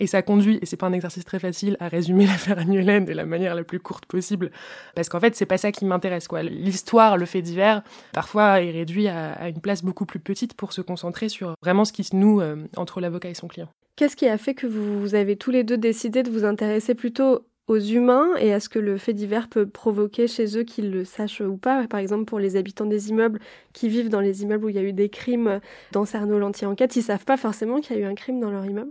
Et 0.00 0.06
ça 0.06 0.22
conduit, 0.22 0.58
et 0.62 0.66
c'est 0.66 0.78
pas 0.78 0.86
un 0.86 0.94
exercice 0.94 1.26
très 1.26 1.38
facile, 1.38 1.76
à 1.78 1.88
résumer 1.88 2.26
l'affaire 2.26 2.58
Agnolène 2.58 3.04
de 3.04 3.12
la 3.12 3.26
manière 3.26 3.54
la 3.54 3.62
plus 3.64 3.80
courte 3.80 4.06
possible, 4.06 4.50
parce 4.94 5.10
qu'en 5.10 5.20
fait, 5.20 5.36
c'est 5.36 5.46
pas 5.46 5.58
ça 5.58 5.72
qui 5.72 5.84
m'intéresse, 5.84 6.26
quoi. 6.26 6.42
L'histoire, 6.42 7.18
le 7.18 7.26
fait 7.26 7.42
divers, 7.42 7.82
parfois 8.12 8.62
est 8.62 8.70
réduit 8.70 9.08
à, 9.08 9.48
une 9.48 9.60
place 9.60 9.84
beaucoup 9.84 10.06
plus 10.06 10.18
petite 10.18 10.54
pour 10.54 10.72
se 10.72 10.80
concentrer 10.80 11.28
sur 11.28 11.54
vraiment 11.62 11.84
ce 11.84 11.92
qui 11.92 12.02
se 12.02 12.16
noue 12.16 12.40
euh, 12.40 12.66
entre 12.76 13.02
l'avocat 13.02 13.28
et 13.28 13.34
son 13.34 13.46
client. 13.46 13.68
Qu'est-ce 13.96 14.16
qui 14.16 14.26
a 14.26 14.38
fait 14.38 14.54
que 14.54 14.66
vous 14.66 15.14
avez 15.14 15.36
tous 15.36 15.50
les 15.50 15.64
deux 15.64 15.76
décidé 15.76 16.22
de 16.22 16.30
vous 16.30 16.44
intéresser 16.44 16.94
plutôt 16.94 17.44
aux 17.70 17.78
humains 17.78 18.34
et 18.40 18.52
à 18.52 18.58
ce 18.58 18.68
que 18.68 18.80
le 18.80 18.98
fait 18.98 19.12
divers 19.12 19.48
peut 19.48 19.64
provoquer 19.64 20.26
chez 20.26 20.58
eux, 20.58 20.64
qu'ils 20.64 20.90
le 20.90 21.04
sachent 21.04 21.40
ou 21.40 21.56
pas. 21.56 21.86
Par 21.86 22.00
exemple, 22.00 22.24
pour 22.24 22.40
les 22.40 22.56
habitants 22.56 22.84
des 22.84 23.10
immeubles 23.10 23.38
qui 23.72 23.88
vivent 23.88 24.08
dans 24.08 24.18
les 24.18 24.42
immeubles 24.42 24.64
où 24.64 24.68
il 24.70 24.74
y 24.74 24.78
a 24.80 24.82
eu 24.82 24.92
des 24.92 25.08
crimes 25.08 25.60
dans 25.92 26.04
Cerno 26.04 26.36
l'anti-enquête, 26.40 26.96
ils 26.96 27.02
savent 27.02 27.24
pas 27.24 27.36
forcément 27.36 27.80
qu'il 27.80 27.94
y 27.94 28.00
a 28.00 28.02
eu 28.02 28.06
un 28.06 28.16
crime 28.16 28.40
dans 28.40 28.50
leur 28.50 28.66
immeuble. 28.66 28.90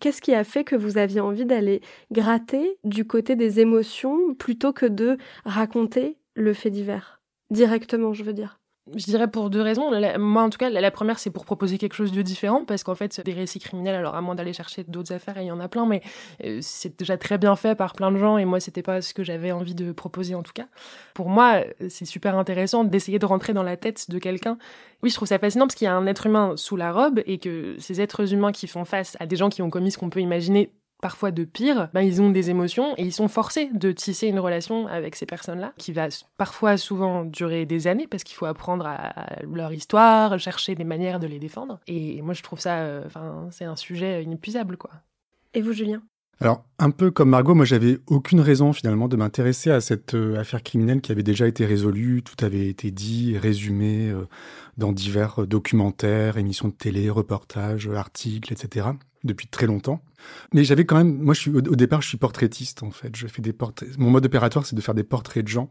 Qu'est-ce 0.00 0.20
qui 0.20 0.34
a 0.34 0.42
fait 0.42 0.64
que 0.64 0.74
vous 0.74 0.98
aviez 0.98 1.20
envie 1.20 1.46
d'aller 1.46 1.82
gratter 2.10 2.78
du 2.82 3.06
côté 3.06 3.36
des 3.36 3.60
émotions 3.60 4.34
plutôt 4.34 4.72
que 4.72 4.86
de 4.86 5.18
raconter 5.44 6.16
le 6.34 6.52
fait 6.52 6.70
divers? 6.70 7.20
Directement, 7.52 8.12
je 8.12 8.24
veux 8.24 8.32
dire. 8.32 8.58
Je 8.94 9.04
dirais 9.04 9.28
pour 9.28 9.50
deux 9.50 9.60
raisons. 9.60 9.90
moi, 10.18 10.42
en 10.42 10.50
tout 10.50 10.58
cas, 10.58 10.70
la, 10.70 10.90
première, 10.92 11.18
c'est 11.18 11.30
pour 11.30 11.44
proposer 11.44 11.76
quelque 11.76 11.94
chose 11.94 12.12
de 12.12 12.22
différent, 12.22 12.64
parce 12.64 12.84
qu'en 12.84 12.94
fait, 12.94 13.20
des 13.24 13.32
récits 13.32 13.58
criminels, 13.58 13.96
alors 13.96 14.14
à 14.14 14.20
moins 14.20 14.36
d'aller 14.36 14.52
chercher 14.52 14.84
d'autres 14.84 15.12
affaires, 15.12 15.40
il 15.40 15.46
y 15.46 15.50
en 15.50 15.58
a 15.58 15.66
plein, 15.66 15.86
mais 15.86 16.02
euh, 16.44 16.60
c'est 16.62 16.96
déjà 16.96 17.16
très 17.16 17.36
bien 17.36 17.56
fait 17.56 17.74
par 17.74 17.94
plein 17.94 18.12
de 18.12 18.18
gens, 18.18 18.38
et 18.38 18.44
moi, 18.44 18.60
c'était 18.60 18.82
pas 18.82 19.02
ce 19.02 19.12
que 19.12 19.24
j'avais 19.24 19.50
envie 19.50 19.74
de 19.74 19.90
proposer 19.90 20.36
en 20.36 20.44
tout 20.44 20.52
cas. 20.52 20.66
Pour 21.14 21.28
moi, 21.28 21.62
c'est 21.88 22.04
super 22.04 22.38
intéressant 22.38 22.84
d'essayer 22.84 23.18
de 23.18 23.26
rentrer 23.26 23.54
dans 23.54 23.64
la 23.64 23.76
tête 23.76 24.08
de 24.08 24.18
quelqu'un. 24.20 24.56
Oui, 25.02 25.10
je 25.10 25.16
trouve 25.16 25.28
ça 25.28 25.40
fascinant 25.40 25.66
parce 25.66 25.74
qu'il 25.74 25.86
y 25.86 25.88
a 25.88 25.94
un 25.94 26.06
être 26.06 26.26
humain 26.26 26.54
sous 26.56 26.76
la 26.76 26.92
robe, 26.92 27.20
et 27.26 27.38
que 27.38 27.74
ces 27.80 28.00
êtres 28.00 28.32
humains 28.32 28.52
qui 28.52 28.68
font 28.68 28.84
face 28.84 29.16
à 29.18 29.26
des 29.26 29.34
gens 29.34 29.48
qui 29.48 29.62
ont 29.62 29.70
commis 29.70 29.90
ce 29.90 29.98
qu'on 29.98 30.10
peut 30.10 30.20
imaginer 30.20 30.70
parfois 31.00 31.30
de 31.30 31.44
pire, 31.44 31.88
ben, 31.94 32.00
ils 32.00 32.20
ont 32.22 32.30
des 32.30 32.50
émotions 32.50 32.94
et 32.96 33.02
ils 33.02 33.12
sont 33.12 33.28
forcés 33.28 33.70
de 33.72 33.92
tisser 33.92 34.28
une 34.28 34.38
relation 34.38 34.86
avec 34.86 35.16
ces 35.16 35.26
personnes-là, 35.26 35.72
qui 35.76 35.92
va 35.92 36.08
parfois 36.36 36.76
souvent 36.76 37.24
durer 37.24 37.66
des 37.66 37.86
années 37.86 38.06
parce 38.06 38.24
qu'il 38.24 38.36
faut 38.36 38.46
apprendre 38.46 38.86
à 38.86 39.12
leur 39.52 39.72
histoire, 39.72 40.38
chercher 40.38 40.74
des 40.74 40.84
manières 40.84 41.20
de 41.20 41.26
les 41.26 41.38
défendre. 41.38 41.80
Et 41.86 42.22
moi, 42.22 42.34
je 42.34 42.42
trouve 42.42 42.60
ça, 42.60 42.78
euh, 42.78 43.02
enfin, 43.06 43.48
c'est 43.50 43.64
un 43.64 43.76
sujet 43.76 44.22
inépuisable, 44.22 44.76
quoi. 44.76 44.90
Et 45.54 45.62
vous, 45.62 45.72
Julien? 45.72 46.02
Alors, 46.38 46.64
un 46.78 46.90
peu 46.90 47.10
comme 47.10 47.30
Margot, 47.30 47.54
moi 47.54 47.64
j'avais 47.64 47.98
aucune 48.06 48.40
raison 48.40 48.74
finalement 48.74 49.08
de 49.08 49.16
m'intéresser 49.16 49.70
à 49.70 49.80
cette 49.80 50.14
euh, 50.14 50.38
affaire 50.38 50.62
criminelle 50.62 51.00
qui 51.00 51.10
avait 51.10 51.22
déjà 51.22 51.48
été 51.48 51.64
résolue, 51.64 52.22
tout 52.22 52.44
avait 52.44 52.68
été 52.68 52.90
dit, 52.90 53.38
résumé 53.38 54.10
euh, 54.10 54.26
dans 54.76 54.92
divers 54.92 55.42
euh, 55.42 55.46
documentaires, 55.46 56.36
émissions 56.36 56.68
de 56.68 56.74
télé, 56.74 57.08
reportages, 57.08 57.88
articles, 57.88 58.52
etc. 58.52 58.88
depuis 59.26 59.46
très 59.48 59.66
longtemps. 59.66 60.00
Mais 60.52 60.64
j'avais 60.64 60.84
quand 60.84 60.96
même, 60.96 61.18
moi 61.18 61.34
je 61.34 61.40
suis, 61.40 61.50
au, 61.50 61.60
départ 61.60 62.02
je 62.02 62.08
suis 62.08 62.18
portraitiste 62.18 62.82
en 62.82 62.90
fait, 62.90 63.14
je 63.14 63.26
fais 63.26 63.42
des 63.42 63.52
portraits, 63.52 63.96
mon 63.98 64.10
mode 64.10 64.26
opératoire 64.26 64.66
c'est 64.66 64.74
de 64.74 64.80
faire 64.80 64.94
des 64.94 65.04
portraits 65.04 65.44
de 65.44 65.48
gens 65.48 65.68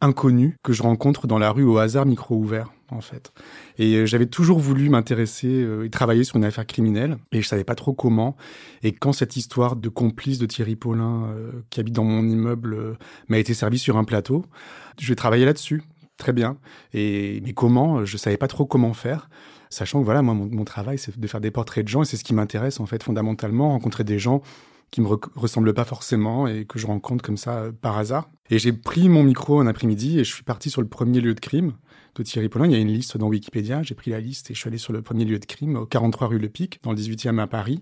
inconnus 0.00 0.54
que 0.62 0.72
je 0.72 0.82
rencontre 0.82 1.26
dans 1.26 1.38
la 1.38 1.50
rue 1.50 1.62
au 1.62 1.78
hasard 1.78 2.06
micro 2.06 2.36
ouvert 2.36 2.72
en 2.90 3.00
fait. 3.00 3.32
Et 3.78 3.94
euh, 3.94 4.06
j'avais 4.06 4.26
toujours 4.26 4.58
voulu 4.58 4.90
m'intéresser 4.90 5.48
euh, 5.48 5.84
et 5.84 5.90
travailler 5.90 6.24
sur 6.24 6.36
une 6.36 6.44
affaire 6.44 6.66
criminelle 6.66 7.16
et 7.30 7.40
je 7.40 7.48
savais 7.48 7.64
pas 7.64 7.74
trop 7.74 7.94
comment. 7.94 8.36
Et 8.82 8.92
quand 8.92 9.12
cette 9.12 9.36
histoire 9.36 9.76
de 9.76 9.88
complice 9.88 10.38
de 10.38 10.46
Thierry 10.46 10.76
Paulin 10.76 11.26
euh, 11.28 11.52
qui 11.70 11.80
habite 11.80 11.94
dans 11.94 12.04
mon 12.04 12.28
immeuble 12.28 12.98
m'a 13.28 13.38
été 13.38 13.54
servie 13.54 13.78
sur 13.78 13.96
un 13.96 14.04
plateau, 14.04 14.44
je 15.00 15.08
vais 15.08 15.14
travailler 15.14 15.44
là-dessus. 15.44 15.82
Très 16.18 16.32
bien. 16.32 16.58
Et 16.92 17.40
mais 17.44 17.52
comment? 17.52 18.04
Je 18.04 18.16
savais 18.16 18.36
pas 18.36 18.48
trop 18.48 18.66
comment 18.66 18.92
faire. 18.92 19.30
Sachant 19.72 20.00
que 20.00 20.04
voilà, 20.04 20.20
moi, 20.20 20.34
mon, 20.34 20.64
travail, 20.64 20.98
c'est 20.98 21.18
de 21.18 21.26
faire 21.26 21.40
des 21.40 21.50
portraits 21.50 21.82
de 21.82 21.88
gens 21.88 22.02
et 22.02 22.04
c'est 22.04 22.18
ce 22.18 22.24
qui 22.24 22.34
m'intéresse 22.34 22.78
en 22.78 22.84
fait 22.84 23.02
fondamentalement, 23.02 23.70
rencontrer 23.70 24.04
des 24.04 24.18
gens 24.18 24.42
qui 24.90 25.00
me 25.00 25.06
re- 25.06 25.28
ressemblent 25.34 25.72
pas 25.72 25.86
forcément 25.86 26.46
et 26.46 26.66
que 26.66 26.78
je 26.78 26.86
rencontre 26.86 27.24
comme 27.24 27.38
ça 27.38 27.54
euh, 27.58 27.72
par 27.72 27.96
hasard. 27.96 28.28
Et 28.50 28.58
j'ai 28.58 28.74
pris 28.74 29.08
mon 29.08 29.22
micro 29.22 29.60
un 29.60 29.66
après-midi 29.66 30.20
et 30.20 30.24
je 30.24 30.34
suis 30.34 30.42
parti 30.42 30.68
sur 30.68 30.82
le 30.82 30.88
premier 30.88 31.22
lieu 31.22 31.32
de 31.32 31.40
crime 31.40 31.72
de 32.16 32.22
Thierry 32.22 32.50
Paulin. 32.50 32.66
Il 32.66 32.72
y 32.72 32.74
a 32.74 32.78
une 32.78 32.88
liste 32.88 33.16
dans 33.16 33.28
Wikipédia. 33.28 33.82
J'ai 33.82 33.94
pris 33.94 34.10
la 34.10 34.20
liste 34.20 34.50
et 34.50 34.54
je 34.54 34.60
suis 34.60 34.68
allé 34.68 34.76
sur 34.76 34.92
le 34.92 35.00
premier 35.00 35.24
lieu 35.24 35.38
de 35.38 35.46
crime, 35.46 35.76
au 35.76 35.86
43 35.86 36.28
rue 36.28 36.38
Le 36.38 36.50
Pic, 36.50 36.78
dans 36.82 36.92
le 36.92 36.98
18e 36.98 37.38
à 37.38 37.46
Paris. 37.46 37.80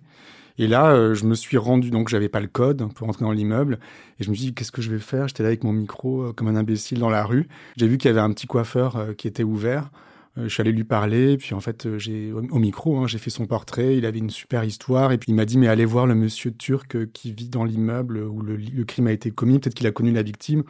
Et 0.59 0.68
là, 0.68 0.92
euh, 0.92 1.14
je 1.14 1.25
me 1.25 1.35
suis 1.35 1.56
rendu, 1.59 1.90
donc 1.90 2.09
j'avais 2.09 2.28
pas 2.28 2.40
le 2.40 2.47
code 2.47 2.92
pour 2.94 3.09
entrer 3.09 3.25
dans 3.25 3.32
l'immeuble. 3.32 3.80
Et 4.20 4.25
je 4.25 4.30
me 4.30 4.35
suis 4.37 4.47
dit, 4.47 4.54
qu'est-ce 4.54 4.70
que 4.70 4.82
je 4.82 4.92
vais 4.92 5.00
faire? 5.00 5.26
J'étais 5.26 5.42
là 5.42 5.49
avec 5.49 5.64
mon 5.64 5.73
micro 5.73 6.23
euh, 6.23 6.32
comme 6.32 6.47
un 6.47 6.54
imbécile 6.54 7.00
dans 7.00 7.11
la 7.11 7.25
rue. 7.25 7.49
J'ai 7.76 7.88
vu 7.88 7.99
qu'il 7.99 8.09
y 8.09 8.12
avait 8.12 8.20
un 8.20 8.30
petit 8.32 8.47
coiffeur 8.47 9.16
qui 9.18 9.26
était 9.26 9.42
ouvert. 9.42 9.90
Euh, 10.38 10.44
je 10.44 10.49
suis 10.49 10.60
allé 10.60 10.72
lui 10.72 10.84
parler, 10.84 11.37
puis 11.37 11.54
en 11.54 11.60
fait, 11.60 11.87
euh, 11.87 11.99
j'ai 11.99 12.32
au, 12.32 12.58
micro, 12.58 12.99
hein, 12.99 13.06
j'ai 13.06 13.18
fait 13.18 13.30
son 13.30 13.46
portrait. 13.46 13.96
Il 13.96 14.06
avait 14.06 14.18
une 14.18 14.30
super 14.30 14.64
histoire, 14.64 15.12
et 15.12 15.18
puis 15.18 15.32
il 15.32 15.34
m'a 15.34 15.44
dit 15.44 15.58
mais 15.58 15.68
allez 15.68 15.84
voir 15.84 16.06
le 16.06 16.14
monsieur 16.14 16.52
turc 16.52 16.94
euh, 16.96 17.10
qui 17.12 17.32
vit 17.32 17.49
dans 17.49 17.64
l'immeuble 17.64 18.18
où 18.18 18.40
le, 18.42 18.84
crime 18.84 19.08
a 19.08 19.12
été 19.12 19.30
commis. 19.30 19.58
Peut-être 19.58 19.75
qu'il 19.75 19.87
a 19.87 19.92
connu 19.92 20.12
la 20.12 20.22
victime. 20.22 20.62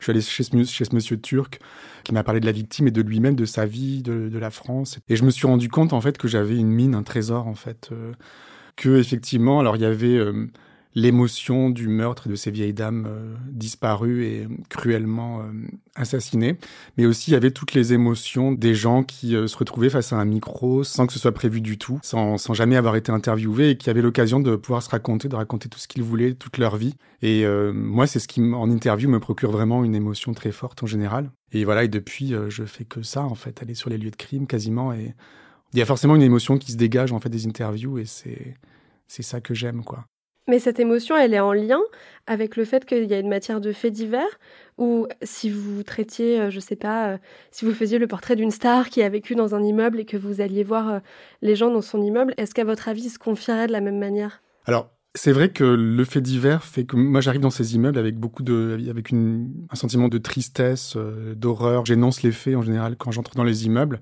Je 0.00 0.04
suis 0.04 0.10
allé 0.10 0.20
chez 0.20 0.44
ce, 0.44 0.94
monsieur 0.94 1.20
turc 1.20 1.60
qui 2.02 2.12
m'a 2.12 2.24
parlé 2.24 2.40
de 2.40 2.46
la 2.46 2.52
victime 2.52 2.88
et 2.88 2.90
de 2.90 3.00
lui-même, 3.00 3.36
de 3.36 3.46
sa 3.46 3.64
vie, 3.64 4.02
de, 4.02 4.38
la 4.38 4.50
France. 4.50 4.98
Et 5.08 5.16
je 5.16 5.24
me 5.24 5.30
suis 5.30 5.46
rendu 5.46 5.68
compte 5.68 5.92
en 5.92 6.00
fait 6.00 6.18
que 6.18 6.28
j'avais 6.28 6.56
une 6.58 6.68
mine, 6.68 6.94
un 6.94 7.04
trésor 7.04 7.46
en 7.46 7.54
fait, 7.54 7.90
que 8.76 8.98
effectivement, 8.98 9.60
alors 9.60 9.76
il 9.76 9.82
y 9.82 9.86
avait 9.86 10.20
l'émotion 10.94 11.70
du 11.70 11.88
meurtre 11.88 12.28
de 12.28 12.36
ces 12.36 12.50
vieilles 12.50 12.72
dames 12.72 13.06
euh, 13.08 13.34
disparues 13.50 14.24
et 14.24 14.46
cruellement 14.68 15.40
euh, 15.40 15.44
assassinées, 15.96 16.56
mais 16.96 17.06
aussi 17.06 17.30
il 17.30 17.34
y 17.34 17.36
avait 17.36 17.50
toutes 17.50 17.74
les 17.74 17.92
émotions 17.92 18.52
des 18.52 18.74
gens 18.74 19.02
qui 19.02 19.34
euh, 19.34 19.46
se 19.46 19.56
retrouvaient 19.56 19.90
face 19.90 20.12
à 20.12 20.16
un 20.16 20.24
micro 20.24 20.84
sans 20.84 21.06
que 21.06 21.12
ce 21.12 21.18
soit 21.18 21.32
prévu 21.32 21.60
du 21.60 21.78
tout, 21.78 21.98
sans, 22.02 22.38
sans 22.38 22.54
jamais 22.54 22.76
avoir 22.76 22.94
été 22.96 23.10
interviewés 23.10 23.70
et 23.70 23.76
qui 23.76 23.90
avaient 23.90 24.02
l'occasion 24.02 24.38
de 24.38 24.54
pouvoir 24.56 24.82
se 24.82 24.90
raconter, 24.90 25.28
de 25.28 25.36
raconter 25.36 25.68
tout 25.68 25.78
ce 25.78 25.88
qu'ils 25.88 26.02
voulaient, 26.02 26.34
toute 26.34 26.58
leur 26.58 26.76
vie. 26.76 26.94
Et 27.22 27.46
moi, 27.72 28.06
c'est 28.06 28.18
ce 28.18 28.28
qui, 28.28 28.42
en 28.42 28.70
interview, 28.70 29.08
me 29.08 29.18
procure 29.18 29.50
vraiment 29.50 29.82
une 29.82 29.94
émotion 29.94 30.34
très 30.34 30.52
forte 30.52 30.82
en 30.82 30.86
général. 30.86 31.30
Et 31.52 31.64
voilà, 31.64 31.84
et 31.84 31.88
depuis, 31.88 32.34
je 32.48 32.64
fais 32.64 32.84
que 32.84 33.02
ça, 33.02 33.24
en 33.24 33.34
fait, 33.34 33.62
aller 33.62 33.72
sur 33.72 33.88
les 33.88 33.96
lieux 33.96 34.10
de 34.10 34.16
crime 34.16 34.46
quasiment. 34.46 34.92
Et 34.92 35.14
il 35.72 35.78
y 35.78 35.82
a 35.82 35.86
forcément 35.86 36.16
une 36.16 36.22
émotion 36.22 36.58
qui 36.58 36.72
se 36.72 36.76
dégage, 36.76 37.12
en 37.12 37.20
fait, 37.20 37.30
des 37.30 37.46
interviews, 37.46 37.98
et 37.98 38.04
c'est, 38.04 38.56
c'est 39.08 39.22
ça 39.22 39.40
que 39.40 39.54
j'aime, 39.54 39.84
quoi. 39.84 40.04
Mais 40.46 40.58
cette 40.58 40.78
émotion, 40.78 41.16
elle 41.16 41.32
est 41.32 41.40
en 41.40 41.52
lien 41.52 41.80
avec 42.26 42.56
le 42.56 42.64
fait 42.64 42.84
qu'il 42.84 43.04
y 43.04 43.14
a 43.14 43.18
une 43.18 43.28
matière 43.28 43.60
de 43.60 43.72
faits 43.72 43.92
divers, 43.92 44.38
ou 44.78 45.06
si 45.22 45.50
vous 45.50 45.82
traitiez, 45.82 46.40
euh, 46.40 46.50
je 46.50 46.60
sais 46.60 46.76
pas, 46.76 47.08
euh, 47.08 47.18
si 47.50 47.64
vous 47.64 47.72
faisiez 47.72 47.98
le 47.98 48.06
portrait 48.06 48.36
d'une 48.36 48.50
star 48.50 48.88
qui 48.88 49.02
a 49.02 49.08
vécu 49.08 49.34
dans 49.34 49.54
un 49.54 49.62
immeuble 49.62 50.00
et 50.00 50.04
que 50.04 50.16
vous 50.16 50.40
alliez 50.40 50.64
voir 50.64 50.88
euh, 50.88 50.98
les 51.42 51.54
gens 51.54 51.70
dans 51.70 51.82
son 51.82 52.02
immeuble, 52.02 52.34
est-ce 52.36 52.54
qu'à 52.54 52.64
votre 52.64 52.88
avis, 52.88 53.04
il 53.04 53.10
se 53.10 53.18
confierait 53.18 53.66
de 53.66 53.72
la 53.72 53.80
même 53.80 53.98
manière? 53.98 54.42
Alors, 54.66 54.90
c'est 55.14 55.32
vrai 55.32 55.50
que 55.50 55.64
le 55.64 56.04
fait 56.04 56.20
divers 56.20 56.64
fait 56.64 56.84
que 56.84 56.96
moi 56.96 57.20
j'arrive 57.20 57.42
dans 57.42 57.50
ces 57.50 57.76
immeubles 57.76 57.98
avec 57.98 58.16
beaucoup 58.16 58.42
de, 58.42 58.78
avec 58.90 59.12
un 59.12 59.74
sentiment 59.74 60.08
de 60.08 60.18
tristesse, 60.18 60.96
d'horreur. 61.36 61.86
J'énonce 61.86 62.22
les 62.22 62.32
faits 62.32 62.56
en 62.56 62.62
général 62.62 62.96
quand 62.96 63.12
j'entre 63.12 63.36
dans 63.36 63.44
les 63.44 63.64
immeubles. 63.66 64.00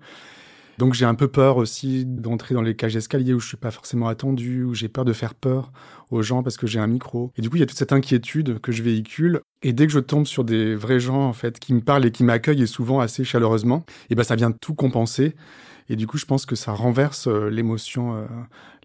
Donc 0.83 0.95
j'ai 0.95 1.05
un 1.05 1.15
peu 1.15 1.29
peur 1.29 1.59
aussi 1.59 2.05
d'entrer 2.05 2.57
dans 2.57 2.61
les 2.61 2.75
cages 2.75 2.95
d'escalier 2.95 3.35
où 3.35 3.39
je 3.39 3.47
suis 3.47 3.57
pas 3.57 3.71
forcément 3.71 4.09
attendu, 4.09 4.65
où 4.65 4.75
j'ai 4.75 4.89
peur 4.89 5.05
de 5.05 5.13
faire 5.13 5.37
peur 5.37 5.71
aux 6.11 6.23
gens 6.23 6.43
parce 6.43 6.57
que 6.57 6.67
j'ai 6.67 6.81
un 6.81 6.89
micro. 6.89 7.31
Et 7.37 7.41
du 7.41 7.49
coup, 7.49 7.55
il 7.55 7.61
y 7.61 7.63
a 7.63 7.67
toute 7.67 7.79
cette 7.79 7.93
inquiétude 7.93 8.59
que 8.59 8.73
je 8.73 8.83
véhicule. 8.83 9.43
Et 9.63 9.73
dès 9.73 9.87
que 9.87 9.93
je 9.93 10.01
tombe 10.01 10.27
sur 10.27 10.43
des 10.43 10.75
vrais 10.75 10.99
gens 10.99 11.23
en 11.23 11.33
fait 11.35 11.61
qui 11.61 11.73
me 11.73 11.83
parlent 11.83 12.05
et 12.05 12.11
qui 12.11 12.25
m'accueillent 12.25 12.65
et 12.65 12.67
souvent 12.67 12.99
assez 12.99 13.23
chaleureusement, 13.23 13.87
et 14.11 14.17
ben 14.17 14.25
ça 14.25 14.35
vient 14.35 14.51
tout 14.51 14.75
compenser. 14.75 15.37
Et 15.89 15.95
du 15.95 16.09
coup, 16.09 16.19
je 16.19 16.27
pense 16.27 16.47
que 16.47 16.57
ça 16.57 16.73
renverse 16.73 17.29
euh, 17.29 17.49
l'émotion 17.49 18.17
euh, 18.17 18.27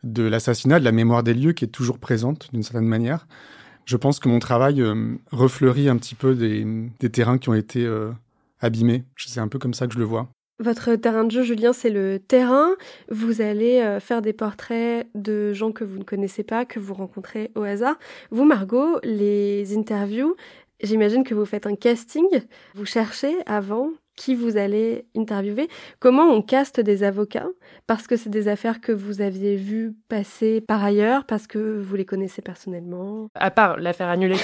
de 0.04 0.22
l'assassinat, 0.22 0.80
de 0.80 0.86
la 0.86 0.92
mémoire 0.92 1.24
des 1.24 1.34
lieux 1.34 1.54
qui 1.54 1.66
est 1.66 1.70
toujours 1.70 1.98
présente 1.98 2.50
d'une 2.54 2.62
certaine 2.62 2.86
manière. 2.86 3.28
Je 3.86 3.98
pense 3.98 4.20
que 4.20 4.30
mon 4.30 4.38
travail 4.38 4.84
euh, 4.84 5.16
refleurit 5.32 5.90
un 5.90 5.98
petit 5.98 6.14
peu 6.14 6.36
des, 6.36 6.64
des 7.00 7.10
terrains 7.10 7.40
qui 7.40 7.50
ont 7.50 7.56
été 7.56 7.92
abîmés. 8.60 9.04
C'est 9.16 9.40
un 9.40 9.48
peu 9.48 9.58
comme 9.58 9.74
ça 9.74 9.88
que 9.88 9.96
je 9.96 10.00
le 10.00 10.06
vois. 10.06 10.30
Votre 10.60 10.96
terrain 10.96 11.24
de 11.24 11.30
jeu, 11.30 11.44
Julien, 11.44 11.72
c'est 11.72 11.92
le 11.92 12.18
terrain. 12.18 12.72
Vous 13.10 13.42
allez 13.42 13.80
euh, 13.80 14.00
faire 14.00 14.24
des 14.24 14.34
portraits 14.34 15.08
de 15.14 15.54
gens 15.54 15.72
que 15.72 15.84
vous 15.84 16.00
ne 16.00 16.04
connaissez 16.04 16.44
pas, 16.44 16.66
que 16.66 16.80
vous 16.80 16.96
rencontrez 16.96 17.52
au 17.56 17.62
hasard. 17.62 17.98
Vous, 18.32 18.44
Margot, 18.44 19.00
les 19.04 19.78
interviews, 19.78 20.36
j'imagine 20.82 21.24
que 21.24 21.36
vous 21.36 21.46
faites 21.46 21.68
un 21.68 21.76
casting. 21.76 22.28
Vous 22.74 22.86
cherchez 22.86 23.36
avant 23.46 23.92
qui 24.18 24.36
vous 24.36 24.58
allez 24.58 25.06
interviewer. 25.16 25.70
Comment 26.00 26.26
on 26.26 26.42
caste 26.42 26.82
des 26.82 27.04
avocats? 27.04 27.48
Parce 27.86 28.08
que 28.08 28.18
c'est 28.18 28.30
des 28.30 28.50
affaires 28.50 28.82
que 28.82 28.92
vous 28.92 29.22
aviez 29.22 29.56
vues 29.56 29.96
passer 30.10 30.60
par 30.60 30.84
ailleurs, 30.84 31.26
parce 31.26 31.48
que 31.48 31.80
vous 31.80 31.96
les 31.96 32.04
connaissez 32.04 32.42
personnellement? 32.42 33.30
À 33.36 33.52
part 33.52 33.78
l'affaire 33.78 34.10
annulée 34.10 34.36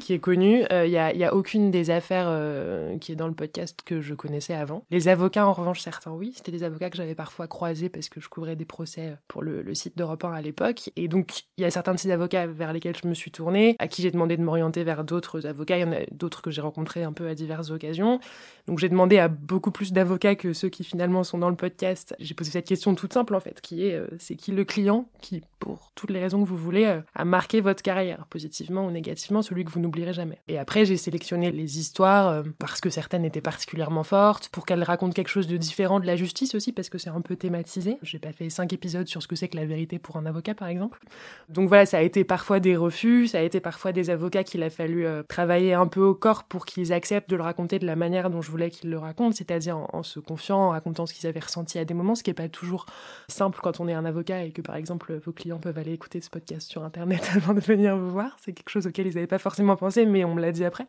qui 0.00 0.14
est, 0.14 0.18
connue, 0.18 0.60
il 0.60 0.66
euh, 0.72 0.88
n'y 0.88 0.96
a, 0.96 1.12
y 1.12 1.24
a, 1.24 1.34
aucune 1.34 1.70
des 1.70 1.90
affaires 1.90 2.26
euh, 2.28 2.96
qui 2.98 3.12
est 3.12 3.16
dans 3.16 3.26
le 3.26 3.34
podcast 3.34 3.80
que 3.84 4.00
je 4.00 4.14
connaissais 4.14 4.54
avant. 4.54 4.84
Les 4.90 5.08
avocats, 5.08 5.46
en 5.46 5.52
revanche, 5.52 5.80
certains, 5.80 6.12
oui. 6.12 6.32
C'était 6.36 6.52
des 6.52 6.62
avocats 6.62 6.88
que 6.88 6.96
j'avais 6.96 7.16
parfois 7.16 7.48
croisés 7.48 7.88
parce 7.88 8.08
que 8.08 8.20
je 8.20 8.28
couvrais 8.28 8.54
des 8.56 8.64
procès 8.64 9.16
pour 9.26 9.42
le, 9.42 9.62
le 9.62 9.74
site 9.74 9.98
d'Europe 9.98 10.24
1 10.24 10.32
à 10.32 10.40
l'époque. 10.40 10.90
Et 10.96 11.08
donc, 11.08 11.42
il 11.56 11.62
y 11.62 11.64
a 11.64 11.70
certains 11.70 11.94
de 11.94 11.98
ces 11.98 12.12
avocats 12.12 12.46
vers 12.46 12.72
lesquels 12.72 12.96
je 13.02 13.08
me 13.08 13.14
suis 13.14 13.32
tournée, 13.32 13.74
à 13.80 13.88
qui 13.88 14.02
j'ai 14.02 14.12
demandé 14.12 14.36
de 14.36 14.42
m'orienter 14.42 14.84
vers 14.84 15.02
d'autres 15.02 15.46
avocats. 15.46 15.76
Il 15.76 15.80
y 15.80 15.84
en 15.84 15.92
a 15.92 16.00
d'autres 16.12 16.40
que 16.40 16.50
j'ai 16.50 16.60
rencontrés 16.60 17.02
un 17.02 17.12
peu 17.12 17.26
à 17.26 17.34
diverses 17.34 17.70
occasions. 17.70 18.20
Donc, 18.68 18.78
j'ai 18.78 18.88
demandé 18.88 19.07
à 19.16 19.28
beaucoup 19.28 19.70
plus 19.70 19.92
d'avocats 19.92 20.34
que 20.34 20.52
ceux 20.52 20.68
qui 20.68 20.84
finalement 20.84 21.24
sont 21.24 21.38
dans 21.38 21.48
le 21.48 21.56
podcast. 21.56 22.14
J'ai 22.18 22.34
posé 22.34 22.50
cette 22.50 22.66
question 22.66 22.94
toute 22.94 23.12
simple 23.12 23.34
en 23.34 23.40
fait, 23.40 23.60
qui 23.60 23.86
est 23.86 23.94
euh, 23.94 24.06
c'est 24.18 24.34
qui 24.34 24.52
le 24.52 24.64
client 24.64 25.08
qui, 25.20 25.42
pour 25.58 25.92
toutes 25.94 26.10
les 26.10 26.20
raisons 26.20 26.42
que 26.42 26.48
vous 26.48 26.56
voulez, 26.56 26.84
euh, 26.84 27.00
a 27.14 27.24
marqué 27.24 27.60
votre 27.60 27.82
carrière, 27.82 28.26
positivement 28.28 28.86
ou 28.86 28.90
négativement, 28.90 29.40
celui 29.40 29.64
que 29.64 29.70
vous 29.70 29.80
n'oublierez 29.80 30.12
jamais. 30.12 30.38
Et 30.48 30.58
après, 30.58 30.84
j'ai 30.84 30.96
sélectionné 30.96 31.50
les 31.50 31.78
histoires 31.78 32.28
euh, 32.28 32.42
parce 32.58 32.80
que 32.80 32.90
certaines 32.90 33.24
étaient 33.24 33.40
particulièrement 33.40 34.04
fortes, 34.04 34.48
pour 34.50 34.66
qu'elles 34.66 34.82
racontent 34.82 35.12
quelque 35.12 35.28
chose 35.28 35.46
de 35.46 35.56
différent 35.56 36.00
de 36.00 36.06
la 36.06 36.16
justice 36.16 36.54
aussi, 36.54 36.72
parce 36.72 36.88
que 36.88 36.98
c'est 36.98 37.10
un 37.10 37.20
peu 37.20 37.36
thématisé. 37.36 37.98
J'ai 38.02 38.18
pas 38.18 38.32
fait 38.32 38.50
cinq 38.50 38.72
épisodes 38.72 39.06
sur 39.06 39.22
ce 39.22 39.28
que 39.28 39.36
c'est 39.36 39.48
que 39.48 39.56
la 39.56 39.66
vérité 39.66 39.98
pour 39.98 40.16
un 40.16 40.26
avocat, 40.26 40.54
par 40.54 40.68
exemple. 40.68 41.00
Donc 41.48 41.68
voilà, 41.68 41.86
ça 41.86 41.98
a 41.98 42.02
été 42.02 42.24
parfois 42.24 42.60
des 42.60 42.76
refus, 42.76 43.28
ça 43.28 43.38
a 43.38 43.42
été 43.42 43.60
parfois 43.60 43.92
des 43.92 44.10
avocats 44.10 44.44
qu'il 44.44 44.62
a 44.62 44.70
fallu 44.70 45.06
travailler 45.28 45.74
un 45.74 45.86
peu 45.86 46.02
au 46.02 46.14
corps 46.14 46.44
pour 46.44 46.66
qu'ils 46.66 46.92
acceptent 46.92 47.30
de 47.30 47.36
le 47.36 47.42
raconter 47.42 47.78
de 47.78 47.86
la 47.86 47.96
manière 47.96 48.30
dont 48.30 48.42
je 48.42 48.50
voulais 48.50 48.70
qu'ils 48.70 48.90
le 48.90 48.97
racontent 48.98 49.32
c'est-à-dire 49.32 49.78
en, 49.78 50.02
se 50.02 50.20
confiant, 50.20 50.58
en 50.58 50.70
racontant 50.70 51.06
ce 51.06 51.14
qu'ils 51.14 51.28
avaient 51.28 51.40
ressenti 51.40 51.78
à 51.78 51.84
des 51.84 51.94
moments, 51.94 52.14
ce 52.14 52.22
qui 52.22 52.30
n'est 52.30 52.34
pas 52.34 52.48
toujours 52.48 52.86
simple 53.28 53.58
quand 53.62 53.80
on 53.80 53.88
est 53.88 53.94
un 53.94 54.04
avocat 54.04 54.44
et 54.44 54.50
que 54.50 54.62
par 54.62 54.76
exemple 54.76 55.14
vos 55.24 55.32
clients 55.32 55.58
peuvent 55.58 55.78
aller 55.78 55.92
écouter 55.92 56.20
ce 56.20 56.30
podcast 56.30 56.68
sur 56.70 56.84
internet 56.84 57.30
avant 57.36 57.54
de 57.54 57.60
venir 57.60 57.96
vous 57.96 58.10
voir. 58.10 58.36
C'est 58.40 58.52
quelque 58.52 58.70
chose 58.70 58.86
auquel 58.86 59.06
ils 59.06 59.14
n'avaient 59.14 59.26
pas 59.26 59.38
forcément 59.38 59.76
pensé, 59.76 60.06
mais 60.06 60.24
on 60.24 60.34
me 60.34 60.40
l'a 60.40 60.52
dit 60.52 60.64
après. 60.64 60.86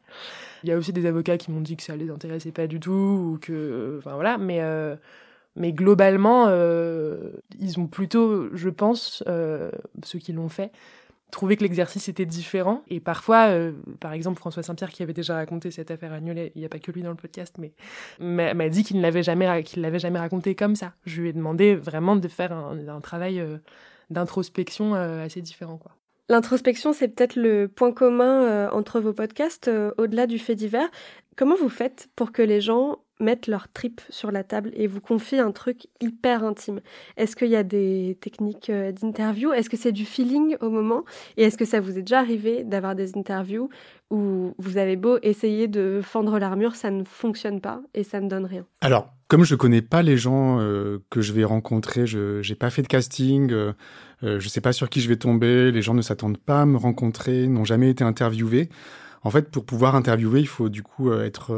Il 0.64 0.70
y 0.70 0.72
a 0.72 0.78
aussi 0.78 0.94
des 0.94 1.06
avocats 1.06 1.38
qui 1.38 1.52
m'ont 1.52 1.62
dit 1.62 1.78
que 1.78 1.84
ça 1.84 1.96
les 1.96 2.10
intéressait 2.10 2.52
pas 2.52 2.68
du 2.68 2.80
tout 2.80 2.92
ou 2.92 3.40
que, 3.42 3.98
enfin 4.00 4.16
voilà, 4.16 4.38
mais 4.38 4.62
euh, 4.62 4.96
mais 5.56 5.74
globalement, 5.74 6.46
euh, 6.48 7.32
ils 7.60 7.80
ont 7.80 7.88
plutôt, 7.88 8.56
je 8.56 8.70
pense, 8.70 9.24
euh, 9.28 9.72
ceux 10.04 10.20
qui 10.20 10.32
l'ont 10.32 10.50
fait, 10.50 10.72
trouvé 11.32 11.58
que 11.58 11.64
l'exercice 11.64 12.10
était 12.10 12.26
différent. 12.26 12.84
Et 12.88 13.00
parfois, 13.00 13.50
euh, 13.50 13.74
par 14.00 14.14
exemple, 14.14 14.40
François 14.40 14.64
Saint-Pierre, 14.64 14.92
qui 14.92 15.04
avait 15.04 15.14
déjà 15.14 15.36
raconté 15.36 15.72
cette 15.72 15.92
affaire 15.92 16.14
annulée, 16.14 16.52
il 16.56 16.60
n'y 16.60 16.66
a 16.66 16.70
pas 16.70 16.80
que 16.80 16.92
lui 16.92 17.02
dans 17.02 17.10
le 17.10 17.16
podcast, 17.16 17.56
mais 17.58 17.74
m'a 18.20 18.70
dit 18.70 18.84
qu'il 18.84 18.98
ne 18.98 19.02
l'avait 19.02 19.24
jamais, 19.24 19.64
jamais 20.00 20.20
raconté 20.20 20.56
comme 20.56 20.76
ça. 20.76 20.94
Je 21.06 21.22
lui 21.22 21.30
ai 21.30 21.34
demandé 21.34 21.76
vraiment 21.76 22.16
de 22.16 22.28
faire 22.28 22.52
un, 22.52 23.02
travail 23.02 23.40
euh, 23.40 23.58
d'introspection 24.10 24.96
euh, 24.96 25.26
assez 25.26 25.42
différent, 25.42 25.78
quoi. 25.78 25.92
L'introspection, 26.32 26.94
c'est 26.94 27.08
peut-être 27.08 27.36
le 27.36 27.68
point 27.68 27.92
commun 27.92 28.70
entre 28.70 29.00
vos 29.00 29.14
podcasts, 29.14 29.68
au-delà 29.98 30.28
du 30.28 30.38
fait 30.38 30.54
divers. 30.54 30.88
Comment 31.36 31.56
vous 31.56 31.70
faites 31.70 32.08
pour 32.16 32.32
que 32.32 32.44
les 32.44 32.62
gens 32.62 33.00
mettent 33.20 33.48
leur 33.48 33.72
trip 33.72 34.02
sur 34.10 34.32
la 34.32 34.44
table 34.44 34.72
et 34.74 34.88
vous 34.88 35.02
confient 35.02 35.40
un 35.40 35.52
truc 35.52 35.88
hyper 36.02 36.44
intime. 36.44 36.80
Est-ce 37.18 37.36
qu'il 37.36 37.50
y 37.50 37.56
a 37.56 37.64
des 37.64 38.18
techniques 38.22 38.70
euh, 38.70 38.92
d'interview? 38.92 39.52
Est-ce 39.52 39.70
que 39.70 39.78
c'est 39.78 39.92
du 39.92 40.06
feeling 40.06 40.56
au 40.62 40.70
moment? 40.70 41.04
Et 41.38 41.44
est-ce 41.44 41.58
que 41.58 41.66
ça 41.66 41.82
vous 41.82 41.98
est 41.98 42.02
déjà 42.02 42.20
arrivé 42.20 42.64
d'avoir 42.64 42.96
des 42.96 43.18
interviews 43.18 43.70
où 44.10 44.54
vous 44.58 44.78
avez 44.78 44.96
beau 44.96 45.20
essayer 45.22 45.68
de 45.68 46.02
fendre 46.02 46.40
l'armure, 46.40 46.76
ça 46.76 46.92
ne 46.92 47.04
fonctionne 47.04 47.62
pas 47.62 47.82
et 47.94 48.04
ça 48.04 48.22
ne 48.22 48.30
donne 48.30 48.46
rien? 48.46 48.66
Alors, 48.82 49.10
comme 49.28 49.44
je 49.44 49.56
connais 49.56 49.82
pas 49.82 50.02
les 50.02 50.18
gens 50.18 50.60
euh, 50.60 51.00
que 51.10 51.22
je 51.22 51.34
vais 51.34 51.44
rencontrer, 51.44 52.08
je 52.08 52.48
n'ai 52.48 52.56
pas 52.56 52.70
fait 52.70 52.82
de 52.82 52.88
casting, 52.88 53.52
euh, 53.52 53.74
je 54.22 54.48
sais 54.48 54.62
pas 54.62 54.74
sur 54.74 54.90
qui 54.90 55.02
je 55.02 55.10
vais 55.10 55.18
tomber, 55.18 55.72
les 55.72 55.82
gens 55.82 55.94
ne 55.94 56.02
s'attendent 56.02 56.40
pas 56.40 56.62
à 56.62 56.66
me 56.66 56.78
rencontrer, 56.78 57.48
n'ont 57.48 57.66
jamais 57.66 57.90
été 57.90 58.04
interviewés. 58.04 58.70
En 59.22 59.30
fait, 59.30 59.52
pour 59.52 59.66
pouvoir 59.66 59.96
interviewer, 59.96 60.40
il 60.40 60.48
faut 60.48 60.70
du 60.70 60.82
coup 60.82 61.12
être 61.12 61.54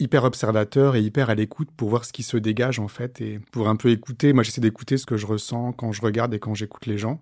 hyper 0.00 0.24
observateur 0.24 0.96
et 0.96 1.02
hyper 1.02 1.30
à 1.30 1.34
l'écoute 1.34 1.68
pour 1.76 1.88
voir 1.88 2.04
ce 2.04 2.12
qui 2.12 2.22
se 2.22 2.36
dégage 2.36 2.78
en 2.78 2.88
fait 2.88 3.20
et 3.20 3.38
pour 3.52 3.68
un 3.68 3.76
peu 3.76 3.90
écouter. 3.90 4.32
Moi, 4.32 4.42
j'essaie 4.42 4.60
d'écouter 4.60 4.98
ce 4.98 5.06
que 5.06 5.16
je 5.16 5.26
ressens 5.26 5.72
quand 5.72 5.92
je 5.92 6.02
regarde 6.02 6.34
et 6.34 6.38
quand 6.38 6.54
j'écoute 6.54 6.86
les 6.86 6.98
gens 6.98 7.20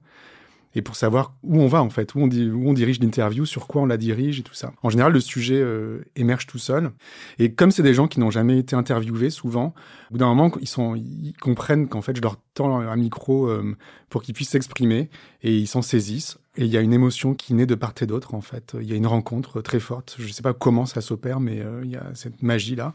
et 0.75 0.83
pour 0.83 0.97
savoir 0.97 1.35
où 1.43 1.61
on 1.61 1.67
va 1.67 1.83
en 1.83 1.91
fait, 1.91 2.15
où 2.15 2.21
on, 2.21 2.27
dirige 2.73 3.01
l'interview, 3.01 3.45
sur 3.45 3.67
quoi 3.67 3.83
on 3.83 3.87
la 3.87 3.97
dirige 3.97 4.41
et 4.41 4.43
tout 4.43 4.55
ça. 4.55 4.73
En 4.83 4.91
général, 4.91 5.13
le 5.13 5.21
sujet 5.21 5.61
euh, 5.61 6.01
émerge 6.17 6.47
tout 6.47 6.59
seul. 6.59 6.93
Et 7.39 7.53
comme 7.53 7.71
c'est 7.71 7.83
des 7.83 7.95
gens 7.95 8.09
qui 8.09 8.21
n'ont 8.21 8.31
jamais 8.31 8.59
été 8.59 8.75
interviewés, 8.75 9.31
souvent, 9.31 9.75
au 10.11 10.13
bout 10.13 10.19
d'un 10.19 10.29
moment, 10.29 10.51
ils, 10.61 10.69
sont, 10.69 10.95
ils 10.95 11.35
comprennent 11.41 11.89
qu'en 11.89 12.03
fait, 12.03 12.17
je 12.17 12.23
leur 12.23 12.37
tends 12.55 12.81
un 12.81 12.97
micro 12.97 13.49
euh, 13.49 13.77
pour 14.09 14.23
qu'ils 14.23 14.35
puissent 14.35 14.51
s'exprimer 14.51 15.11
et 15.43 15.57
ils 15.57 15.67
s'en 15.67 15.83
saisissent. 15.83 16.39
Et 16.57 16.65
il 16.65 16.71
y 16.71 16.77
a 16.77 16.81
une 16.81 16.93
émotion 16.93 17.35
qui 17.35 17.55
naît 17.55 17.67
de 17.67 17.75
part 17.75 17.95
et 18.01 18.07
d'autre, 18.07 18.35
en 18.35 18.43
fait. 18.43 18.77
Il 18.81 18.89
y 18.89 18.93
a 18.93 18.97
une 18.97 19.07
rencontre 19.07 19.63
très 19.63 19.81
forte. 19.81 20.17
Je 20.19 20.27
ne 20.27 20.33
sais 20.33 20.43
pas 20.43 20.53
comment 20.53 20.87
ça 20.87 21.01
s'opère, 21.01 21.41
mais 21.41 21.61
euh, 21.61 21.81
il 21.85 21.91
y 21.91 21.97
a 21.97 22.11
cette 22.15 22.43
magie-là. 22.43 22.95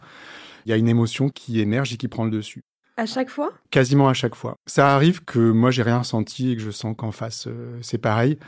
Il 0.65 0.69
y 0.69 0.73
a 0.73 0.77
une 0.77 0.89
émotion 0.89 1.29
qui 1.29 1.59
émerge 1.59 1.93
et 1.93 1.97
qui 1.97 2.07
prend 2.07 2.25
le 2.25 2.31
dessus. 2.31 2.63
À 2.97 3.05
chaque 3.05 3.29
fois? 3.29 3.53
Quasiment 3.69 4.09
à 4.09 4.13
chaque 4.13 4.33
fois. 4.33 4.55
Ça 4.65 4.95
arrive 4.95 5.23
que 5.23 5.39
moi, 5.39 5.69
j'ai 5.69 5.83
rien 5.83 5.99
ressenti 5.99 6.51
et 6.51 6.55
que 6.55 6.61
je 6.63 6.71
sens 6.71 6.95
qu'en 6.97 7.11
face, 7.11 7.45
euh, 7.47 7.77
c'est 7.81 7.99
pareil. 7.99 8.39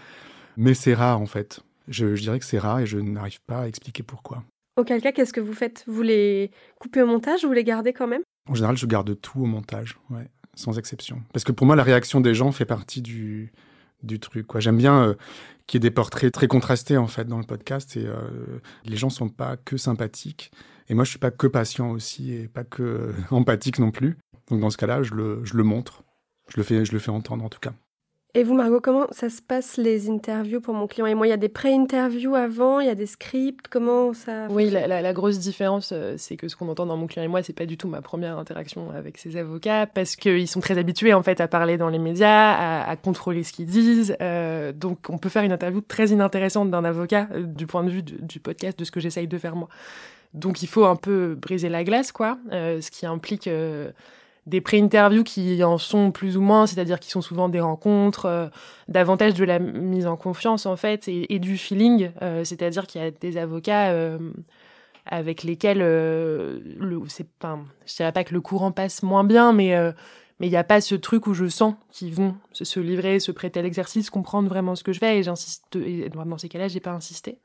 Mais 0.57 0.73
c'est 0.73 0.95
rare, 0.95 1.21
en 1.21 1.27
fait. 1.27 1.61
Je, 1.87 2.15
je 2.15 2.21
dirais 2.21 2.39
que 2.39 2.45
c'est 2.45 2.57
rare 2.57 2.79
et 2.79 2.87
je 2.87 2.97
n'arrive 2.97 3.39
pas 3.45 3.61
à 3.61 3.67
expliquer 3.67 4.01
pourquoi. 4.01 4.43
Auquel 4.75 5.01
cas, 5.01 5.11
qu'est-ce 5.11 5.33
que 5.33 5.39
vous 5.39 5.53
faites? 5.53 5.83
Vous 5.87 6.01
les 6.01 6.49
coupez 6.79 7.03
au 7.03 7.05
montage 7.05 7.45
Vous 7.45 7.53
les 7.53 7.63
gardez 7.63 7.93
quand 7.93 8.07
même? 8.07 8.23
En 8.49 8.55
général, 8.55 8.75
je 8.75 8.87
garde 8.87 9.19
tout 9.21 9.41
au 9.41 9.45
montage, 9.45 9.99
ouais, 10.09 10.27
sans 10.55 10.79
exception. 10.79 11.21
Parce 11.31 11.43
que 11.43 11.51
pour 11.51 11.67
moi, 11.67 11.75
la 11.75 11.83
réaction 11.83 12.19
des 12.19 12.33
gens 12.33 12.51
fait 12.51 12.65
partie 12.65 13.03
du, 13.03 13.51
du 14.03 14.19
truc. 14.19 14.47
Quoi. 14.47 14.59
J'aime 14.59 14.77
bien 14.77 15.03
euh, 15.03 15.13
qu'il 15.67 15.77
y 15.77 15.79
ait 15.85 15.89
des 15.89 15.93
portraits 15.93 16.33
très 16.33 16.47
contrastés 16.47 16.97
en 16.97 17.07
fait 17.07 17.25
dans 17.25 17.37
le 17.37 17.43
podcast 17.43 17.95
et 17.97 18.05
euh, 18.05 18.59
les 18.85 18.97
gens 18.97 19.09
sont 19.09 19.29
pas 19.29 19.57
que 19.57 19.77
sympathiques 19.77 20.51
et 20.87 20.93
moi 20.95 21.03
je 21.03 21.11
suis 21.11 21.19
pas 21.19 21.31
que 21.31 21.47
patient 21.47 21.91
aussi 21.91 22.33
et 22.33 22.47
pas 22.47 22.63
que 22.63 22.83
euh, 22.83 23.13
empathique 23.31 23.79
non 23.79 23.91
plus. 23.91 24.17
Donc 24.49 24.59
dans 24.59 24.69
ce 24.69 24.77
cas-là, 24.77 25.03
je 25.03 25.13
le, 25.13 25.41
je 25.43 25.55
le 25.57 25.63
montre, 25.63 26.03
je 26.49 26.57
le 26.57 26.63
fais, 26.63 26.85
je 26.85 26.91
le 26.93 26.99
fais 26.99 27.11
entendre 27.11 27.43
en 27.45 27.49
tout 27.49 27.59
cas. 27.59 27.71
Et 28.35 28.43
vous, 28.43 28.53
Margot, 28.53 28.79
comment 28.79 29.07
ça 29.09 29.27
se 29.31 29.41
passe 29.41 29.77
les 29.77 30.07
interviews 30.07 30.61
pour 30.61 30.75
mon 30.75 30.85
client? 30.85 31.07
Et 31.07 31.15
moi 31.15 31.25
Il 31.25 31.31
y 31.31 31.33
a 31.33 31.37
des 31.37 31.49
pré-interviews 31.49 32.35
avant, 32.35 32.79
il 32.79 32.85
y 32.85 32.89
a 32.89 32.93
des 32.93 33.07
scripts, 33.07 33.67
comment 33.69 34.13
ça 34.13 34.45
Oui, 34.51 34.69
la, 34.69 34.85
la- 34.85 35.01
la 35.01 35.13
grosse 35.13 35.39
différence, 35.39 35.89
euh, 35.93 36.13
c'est 36.17 36.37
que 36.37 36.47
ce 36.47 36.55
qu'on 36.55 36.69
entend 36.69 36.85
dans 36.85 36.95
Mon 36.95 37.07
client 37.07 37.23
et 37.25 37.27
moi, 37.27 37.41
c'est 37.41 37.53
pas 37.53 37.65
du 37.65 37.75
tout 37.75 37.87
ma 37.87 38.03
première 38.03 38.37
interaction 38.37 38.91
avec 38.91 39.17
ces 39.17 39.35
avocats, 39.35 39.87
parce 39.87 40.15
qu'ils 40.15 40.47
sont 40.47 40.59
très 40.59 40.77
habitués 40.77 41.15
en 41.15 41.23
fait 41.23 41.41
à 41.41 41.47
parler 41.47 41.77
dans 41.77 41.89
les 41.89 41.97
médias, 41.97 42.51
à, 42.53 42.87
à 42.87 42.95
contrôler 42.97 43.43
ce 43.43 43.51
qu'ils 43.51 43.65
disent. 43.65 44.15
euh, 44.21 44.73
donc, 44.73 45.09
on 45.09 45.17
peut 45.17 45.29
faire 45.29 45.43
une 45.43 45.51
interview 45.51 45.81
très 45.81 46.09
inintéressante 46.09 46.69
d'un 46.69 46.85
avocat 46.85 47.29
euh, 47.31 47.41
du 47.41 47.65
point 47.65 47.83
de 47.83 47.89
vue 47.89 48.03
du, 48.03 48.13
du 48.21 48.39
podcast, 48.39 48.77
de 48.77 48.83
ce 48.83 48.91
que 48.91 48.99
j'essaye 48.99 49.27
de 49.27 49.37
faire 49.39 49.55
moi. 49.55 49.69
Donc, 50.35 50.61
il 50.61 50.67
faut 50.67 50.85
un 50.85 50.95
peu 50.95 51.33
briser 51.33 51.67
la 51.69 51.83
glace, 51.83 52.11
quoi, 52.11 52.37
euh, 52.51 52.79
ce 52.79 52.91
qui 52.91 53.07
implique 53.07 53.47
euh, 53.47 53.89
des 54.49 54.61
pré-interviews 54.61 55.23
qui 55.23 55.63
en 55.63 55.77
sont 55.77 56.11
plus 56.11 56.35
ou 56.37 56.41
moins, 56.41 56.67
c'est-à-dire 56.67 56.99
qui 56.99 57.09
sont 57.09 57.21
souvent 57.21 57.49
des 57.49 57.61
rencontres, 57.61 58.25
euh, 58.25 58.47
davantage 58.87 59.33
de 59.35 59.45
la 59.45 59.59
mise 59.59 60.07
en 60.07 60.17
confiance 60.17 60.65
en 60.65 60.75
fait 60.75 61.07
et, 61.07 61.39
du 61.39 61.57
feeling, 61.57 62.11
euh, 62.21 62.43
c'est-à-dire 62.43 62.87
qu'il 62.87 63.01
y 63.01 63.03
a 63.03 63.11
des 63.11 63.37
avocats 63.37 63.91
euh, 63.91 64.17
avec 65.05 65.43
lesquels 65.43 65.79
le, 65.79 67.01
c'est, 67.07 67.27
enfin, 67.41 67.63
je 67.85 67.95
dirais 67.95 68.11
pas 68.11 68.23
que 68.23 68.33
le 68.33 68.41
courant 68.41 68.71
passe 68.71 69.03
moins 69.03 69.23
bien, 69.23 69.53
mais 69.53 69.75
mais 70.39 70.47
il 70.47 70.51
n'y 70.51 70.57
a 70.57 70.63
pas 70.63 70.79
ce 70.79 70.95
truc 70.95 71.27
où 71.27 71.33
je 71.33 71.47
sens 71.47 71.75
qu'ils 71.91 72.13
vont 72.13 72.35
se, 72.53 72.63
se 72.63 72.79
livrer, 72.79 73.19
se 73.19 73.31
prêter 73.33 73.59
à 73.59 73.63
l'exercice, 73.63 74.09
comprendre 74.09 74.47
vraiment 74.47 74.75
ce 74.75 74.83
que 74.83 74.93
je 74.93 74.99
fais 74.99 75.19
et 75.19 75.23
j'insiste. 75.23 75.75
Et 75.75 76.07
dans 76.07 76.38
ces 76.38 76.47
cas-là, 76.47 76.69
j'ai 76.69 76.79
pas 76.79 76.91
insisté. 76.91 77.39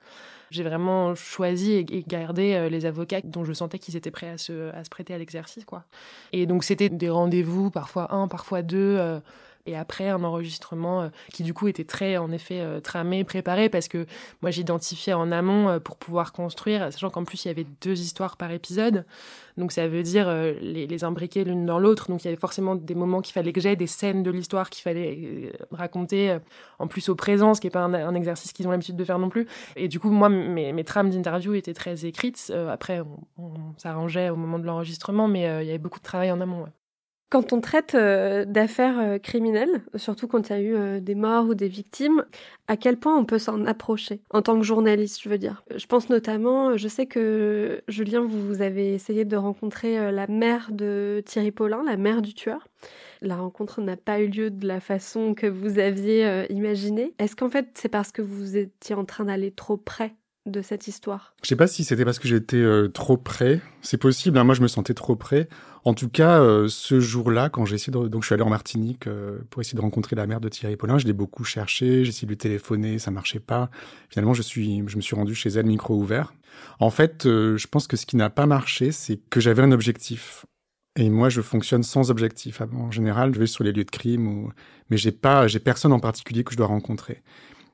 J'ai 0.51 0.63
vraiment 0.63 1.15
choisi 1.15 1.73
et, 1.73 2.05
gardé 2.07 2.55
euh, 2.55 2.69
les 2.69 2.87
avocats 2.87 3.21
dont 3.23 3.45
je 3.45 3.53
sentais 3.53 3.79
qu'ils 3.79 3.97
étaient 3.97 4.11
prêts 4.11 4.29
à 4.29 4.39
se, 4.39 4.71
à 4.75 4.85
se 4.85 4.91
prêter 4.91 5.15
à 5.15 5.19
l'exercice, 5.19 5.65
quoi. 5.65 5.85
Et 6.33 6.47
donc 6.47 6.65
c'était 6.65 6.89
des 6.89 7.11
rendez-vous, 7.11 7.71
parfois 7.71 8.15
un, 8.15 8.29
parfois 8.29 8.63
deux. 8.63 8.97
euh, 8.99 9.21
et 9.67 9.77
après 9.77 10.09
un 10.09 10.23
enregistrement 10.25 11.03
euh, 11.03 11.09
qui 11.33 11.43
du 11.43 11.55
coup 11.55 11.69
était 11.69 11.85
très 11.85 12.17
en 12.17 12.31
effet 12.31 12.61
euh, 12.61 12.81
tramé, 12.81 13.25
préparé 13.25 13.69
parce 13.69 13.89
que 13.89 14.07
moi 14.43 14.51
j'identifiais 14.51 15.15
en 15.15 15.33
amont 15.33 15.69
euh, 15.69 15.79
pour 15.79 15.97
pouvoir 15.97 16.33
construire, 16.33 16.93
sachant 16.93 17.11
qu'en 17.11 17.25
plus 17.25 17.45
il 17.45 17.49
y 17.49 17.51
avait 17.51 17.67
deux 17.81 18.01
histoires 18.01 18.37
par 18.37 18.51
épisode, 18.51 19.07
donc 19.57 19.73
ça 19.73 19.89
veut 19.89 20.03
dire 20.03 20.31
les, 20.61 20.87
les 20.87 21.05
imbriquer 21.05 21.45
l'une 21.45 21.65
dans 21.65 21.79
l'autre, 21.79 22.11
donc 22.11 22.25
il 22.25 22.27
y 22.27 22.29
avait 22.29 22.37
forcément 22.37 22.75
des 22.75 22.95
moments 22.95 23.23
qu'il 23.23 23.33
fallait 23.33 23.53
que 23.53 23.61
j'aie, 23.61 23.77
des 23.77 23.87
scènes 23.87 24.23
de 24.23 24.31
l'histoire 24.31 24.69
qu'il 24.69 24.83
fallait 24.83 25.53
raconter, 25.71 26.39
en 26.79 26.87
plus 26.87 27.09
au 27.09 27.15
présent, 27.15 27.55
ce 27.55 27.61
qui 27.61 27.69
n'est 27.69 27.73
pas 27.73 27.85
un, 27.85 28.15
exercice 28.15 28.53
qu'ils 28.53 28.67
ont 28.67 28.71
l'habitude 28.71 28.97
de 28.97 29.05
faire 29.05 29.19
non 29.19 29.29
plus. 29.29 29.47
Et 29.77 29.89
du 29.89 30.01
coup 30.01 30.11
moi 30.11 30.29
mes, 30.29 30.73
mes 30.73 30.85
trames 30.85 31.11
d'interview 31.11 31.55
étaient 31.55 31.75
très 31.75 32.05
écrites, 32.05 32.53
après 32.71 33.01
on, 33.01 33.43
on 33.43 33.79
s'arrangeait 33.79 34.29
au 34.31 34.37
moment 34.37 34.59
de 34.59 34.67
l'enregistrement, 34.67 35.29
mais 35.29 35.43
il 35.63 35.67
y 35.67 35.71
avait 35.71 35.79
beaucoup 35.79 36.01
de 36.01 36.05
travail 36.05 36.33
en 36.33 36.41
amont. 36.41 36.65
ouais. 36.65 36.71
Quand 37.31 37.53
on 37.53 37.61
traite 37.61 37.95
euh, 37.95 38.45
d'affaires 38.45 38.99
euh, 38.99 39.19
criminelles, 39.19 39.83
surtout 39.97 40.29
quand 40.29 40.51
il 40.51 40.53
y 40.53 40.57
a 40.57 40.61
eu 40.61 40.75
euh, 40.77 41.01
des 41.01 41.15
morts 41.15 41.47
ou 41.47 41.55
des 41.55 41.69
victimes, 41.69 42.25
à 42.69 42.77
quel 42.77 42.97
point 42.97 43.17
on 43.17 43.25
peut 43.25 43.39
s'en 43.39 43.65
approcher 43.67 44.21
en 44.31 44.41
tant 44.41 44.57
que 44.57 44.65
journaliste, 44.65 45.21
je 45.23 45.29
veux 45.29 45.39
dire? 45.39 45.65
Je 45.75 45.87
pense 45.87 46.09
notamment, 46.11 46.77
je 46.77 46.87
sais 46.87 47.07
que 47.07 47.83
Julien, 47.89 48.25
vous 48.25 48.63
avez 48.63 48.95
essayé 48.95 49.25
de 49.25 49.37
rencontrer 49.37 50.13
la 50.13 50.27
mère 50.29 50.69
de 50.71 51.23
Thierry 51.27 51.51
Paulin, 51.51 51.83
la 51.85 51.97
mère 51.97 52.23
du 52.23 52.35
tueur. 52.35 52.69
La 53.21 53.37
rencontre 53.37 53.81
n'a 53.81 53.97
pas 53.97 54.21
eu 54.21 54.29
lieu 54.29 54.51
de 54.51 54.67
la 54.67 54.81
façon 54.81 55.35
que 55.35 55.47
vous 55.47 55.79
aviez 55.79 56.27
euh, 56.27 56.47
imaginé. 56.51 57.15
Est-ce 57.19 57.35
qu'en 57.37 57.49
fait 57.49 57.69
c'est 57.75 57.89
parce 57.89 58.13
que 58.13 58.23
vous 58.23 58.57
étiez 58.57 58.95
en 58.95 59.05
train 59.05 59.25
d'aller 59.25 59.51
trop 59.51 59.77
près 59.77 60.15
de 60.47 60.63
cette 60.63 60.89
histoire? 60.89 61.35
Je 61.43 61.49
sais 61.49 61.57
pas 61.57 61.67
si 61.67 61.85
c'était 61.85 62.05
parce 62.05 62.19
que 62.19 62.29
j'étais 62.29 62.57
euh, 62.57 62.89
trop 62.89 63.17
près. 63.17 63.61
C'est 63.83 63.97
possible. 63.97 64.39
hein, 64.39 64.45
moi, 64.45 64.55
je 64.55 64.63
me 64.63 64.69
sentais 64.69 64.95
trop 64.95 65.17
près. 65.17 65.49
En 65.85 65.95
tout 65.95 66.09
cas, 66.09 66.41
euh, 66.41 66.69
ce 66.69 67.01
jour-là, 67.01 67.51
quand 67.51 67.65
j'ai 67.65 67.75
essayé 67.75 67.93
de, 67.93 68.09
donc 68.09 68.23
je 68.23 68.27
suis 68.27 68.35
allé 68.35 68.43
en 68.43 68.51
Martinique 68.51 69.07
euh, 69.07 69.39
pour 69.51 69.61
essayer 69.61 69.77
de 69.77 69.83
rencontrer 69.83 70.17
la 70.17 70.27
mère 70.27 70.41
de 70.41 70.49
Thierry 70.49 70.77
Paulin. 70.77 70.99
Je 70.99 71.07
l'ai 71.07 71.13
beaucoup 71.13 71.45
cherché. 71.45 72.05
J'ai 72.05 72.11
essayé 72.11 72.27
de 72.27 72.33
lui 72.33 72.39
téléphoner, 72.39 72.99
ça 72.99 73.11
marchait 73.11 73.41
pas. 73.41 73.71
Finalement, 74.09 74.35
je 74.35 74.43
suis, 74.43 74.83
je 74.87 74.97
me 74.97 75.03
suis 75.03 75.17
rendu 75.17 75.35
chez 75.35 75.51
elle, 75.51 75.67
micro 75.67 75.95
ouvert. 75.95 76.33
En 76.79 76.91
fait, 76.91 77.27
euh, 77.27 77.57
je 77.57 77.67
pense 77.67 77.87
que 77.87 77.97
ce 77.97 78.07
qui 78.07 78.17
n'a 78.17 78.31
pas 78.31 78.47
marché, 78.47 78.93
c'est 78.93 79.19
que 79.29 79.41
j'avais 79.41 79.63
un 79.63 79.73
objectif. 79.73 80.47
Et 80.97 81.11
moi, 81.11 81.29
je 81.29 81.41
fonctionne 81.41 81.83
sans 81.83 82.11
objectif. 82.11 82.61
En 82.61 82.91
général, 82.93 83.35
je 83.35 83.41
vais 83.41 83.47
sur 83.49 83.65
les 83.65 83.73
lieux 83.73 83.85
de 83.85 83.91
crime, 83.91 84.29
ou... 84.29 84.53
mais 84.91 84.97
j'ai 84.97 85.11
pas, 85.11 85.49
j'ai 85.49 85.59
personne 85.59 85.93
en 85.93 85.99
particulier 85.99 86.45
que 86.45 86.53
je 86.53 86.57
dois 86.57 86.69
rencontrer. 86.69 87.23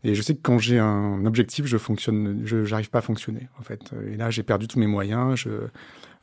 Et 0.03 0.15
je 0.15 0.23
sais 0.23 0.35
que 0.35 0.41
quand 0.43 0.59
j'ai 0.59 0.79
un 0.79 1.25
objectif, 1.27 1.67
je 1.67 1.77
fonctionne, 1.77 2.43
je 2.45 2.65
j'arrive 2.65 2.91
pas 2.91 2.99
à 2.99 3.03
fonctionner 3.03 3.49
en 3.59 3.63
fait. 3.63 3.93
Et 4.11 4.17
là, 4.17 4.31
j'ai 4.31 4.43
perdu 4.43 4.67
tous 4.67 4.79
mes 4.79 4.87
moyens. 4.87 5.37
Je, 5.37 5.51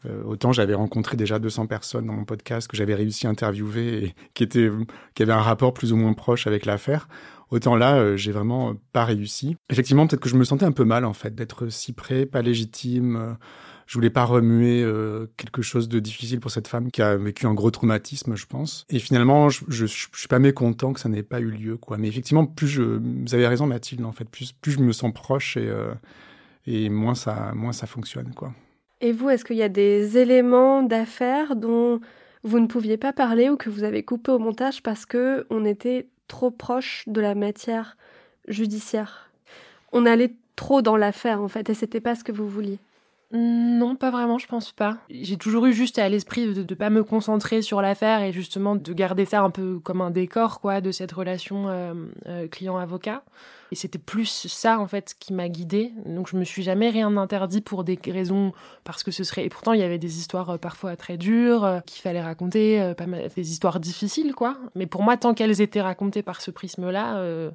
euh, 0.05 0.23
autant 0.23 0.51
j'avais 0.51 0.75
rencontré 0.75 1.17
déjà 1.17 1.39
200 1.39 1.67
personnes 1.67 2.05
dans 2.05 2.13
mon 2.13 2.25
podcast 2.25 2.67
que 2.67 2.77
j'avais 2.77 2.95
réussi 2.95 3.27
à 3.27 3.29
interviewer 3.29 4.03
et 4.05 4.15
qui 4.33 4.43
étaient, 4.43 4.69
qui 5.15 5.23
avaient 5.23 5.33
un 5.33 5.41
rapport 5.41 5.73
plus 5.73 5.91
ou 5.91 5.95
moins 5.95 6.13
proche 6.13 6.47
avec 6.47 6.65
l'affaire. 6.65 7.07
Autant 7.49 7.75
là, 7.75 7.95
euh, 7.95 8.17
j'ai 8.17 8.31
vraiment 8.31 8.75
pas 8.93 9.05
réussi. 9.05 9.55
Effectivement, 9.69 10.05
peut-être 10.05 10.21
que 10.21 10.29
je 10.29 10.35
me 10.35 10.43
sentais 10.43 10.65
un 10.65 10.71
peu 10.71 10.83
mal 10.83 11.05
en 11.05 11.13
fait 11.13 11.33
d'être 11.33 11.69
si 11.69 11.93
près, 11.93 12.25
pas 12.25 12.41
légitime. 12.41 13.15
euh, 13.15 13.33
je 13.87 13.93
voulais 13.93 14.09
pas 14.09 14.25
remuer 14.25 14.83
euh, 14.83 15.27
quelque 15.37 15.61
chose 15.61 15.87
de 15.87 15.99
difficile 15.99 16.41
pour 16.41 16.51
cette 16.51 16.67
femme 16.67 16.91
qui 16.91 17.01
a 17.01 17.15
vécu 17.15 17.45
un 17.45 17.53
gros 17.53 17.71
traumatisme, 17.71 18.35
je 18.35 18.45
pense. 18.45 18.85
Et 18.89 18.99
finalement, 18.99 19.49
je, 19.49 19.63
je, 19.69 19.85
je 19.85 20.07
suis 20.13 20.27
pas 20.27 20.39
mécontent 20.39 20.91
que 20.91 20.99
ça 20.99 21.07
n'ait 21.07 21.23
pas 21.23 21.39
eu 21.39 21.49
lieu, 21.49 21.77
quoi. 21.77 21.97
Mais 21.97 22.09
effectivement, 22.09 22.45
plus 22.45 22.79
vous 22.79 23.33
avez 23.33 23.47
raison, 23.47 23.65
Mathilde, 23.65 24.03
en 24.03 24.11
fait, 24.11 24.29
plus, 24.29 24.53
je 24.65 24.79
me 24.79 24.91
sens 24.91 25.13
proche 25.13 25.55
et, 25.55 25.67
euh, 25.67 25.93
et 26.67 26.89
moins 26.89 27.15
ça, 27.15 27.53
moins 27.55 27.71
ça 27.71 27.87
fonctionne, 27.87 28.33
quoi. 28.35 28.53
Et 28.99 29.13
vous, 29.13 29.29
est-ce 29.29 29.45
qu'il 29.45 29.55
y 29.55 29.63
a 29.63 29.69
des 29.69 30.17
éléments 30.17 30.83
d'affaires 30.83 31.55
dont 31.55 32.01
vous 32.43 32.59
ne 32.59 32.67
pouviez 32.67 32.97
pas 32.97 33.13
parler 33.13 33.49
ou 33.49 33.55
que 33.55 33.69
vous 33.69 33.83
avez 33.83 34.03
coupé 34.03 34.31
au 34.31 34.39
montage 34.39 34.83
parce 34.83 35.05
que 35.05 35.45
on 35.49 35.63
était 35.63 36.07
trop 36.27 36.51
proche 36.51 37.03
de 37.07 37.21
la 37.21 37.35
matière 37.35 37.95
judiciaire? 38.49 39.31
On 39.93 40.05
allait 40.05 40.33
trop 40.57 40.81
dans 40.81 40.97
l'affaire 40.97 41.41
en 41.41 41.47
fait 41.47 41.69
et 41.69 41.73
c'était 41.73 42.01
pas 42.01 42.15
ce 42.15 42.23
que 42.25 42.31
vous 42.33 42.49
vouliez. 42.49 42.79
Non, 43.31 43.97
pas 43.97 44.09
vraiment, 44.09 44.37
je 44.37 44.47
pense 44.47 44.71
pas. 44.71 44.97
J'ai 45.09 45.35
toujours 45.35 45.65
eu 45.65 45.73
juste 45.73 45.99
à 45.99 46.07
l'esprit 46.07 46.53
de 46.53 46.61
ne 46.61 46.75
pas 46.75 46.89
me 46.89 47.03
concentrer 47.03 47.61
sur 47.61 47.81
l'affaire 47.81 48.21
et 48.21 48.31
justement 48.31 48.75
de 48.75 48.93
garder 48.93 49.25
ça 49.25 49.41
un 49.41 49.49
peu 49.49 49.79
comme 49.79 49.99
un 49.99 50.11
décor, 50.11 50.61
quoi, 50.61 50.79
de 50.79 50.91
cette 50.91 51.11
relation 51.11 51.67
euh, 51.67 51.93
euh, 52.27 52.47
client-avocat. 52.47 53.23
Et 53.73 53.75
c'était 53.75 53.99
plus 53.99 54.47
ça, 54.47 54.79
en 54.79 54.87
fait, 54.87 55.13
qui 55.19 55.33
m'a 55.33 55.49
guidée. 55.49 55.91
Donc, 56.05 56.29
je 56.29 56.37
me 56.37 56.45
suis 56.45 56.63
jamais 56.63 56.89
rien 56.89 57.17
interdit 57.17 57.59
pour 57.59 57.83
des 57.83 57.99
raisons, 58.05 58.53
parce 58.85 59.03
que 59.03 59.11
ce 59.11 59.25
serait. 59.25 59.43
Et 59.43 59.49
pourtant, 59.49 59.73
il 59.73 59.81
y 59.81 59.83
avait 59.83 59.99
des 59.99 60.19
histoires 60.19 60.51
euh, 60.51 60.57
parfois 60.57 60.95
très 60.95 61.17
dures, 61.17 61.81
qu'il 61.85 62.01
fallait 62.01 62.21
raconter, 62.21 62.93
pas 62.97 63.07
mal... 63.07 63.27
des 63.35 63.51
histoires 63.51 63.81
difficiles, 63.81 64.35
quoi. 64.35 64.57
Mais 64.75 64.85
pour 64.85 65.03
moi, 65.03 65.17
tant 65.17 65.33
qu'elles 65.33 65.59
étaient 65.59 65.81
racontées 65.81 66.23
par 66.23 66.39
ce 66.39 66.49
prisme-là, 66.49 67.51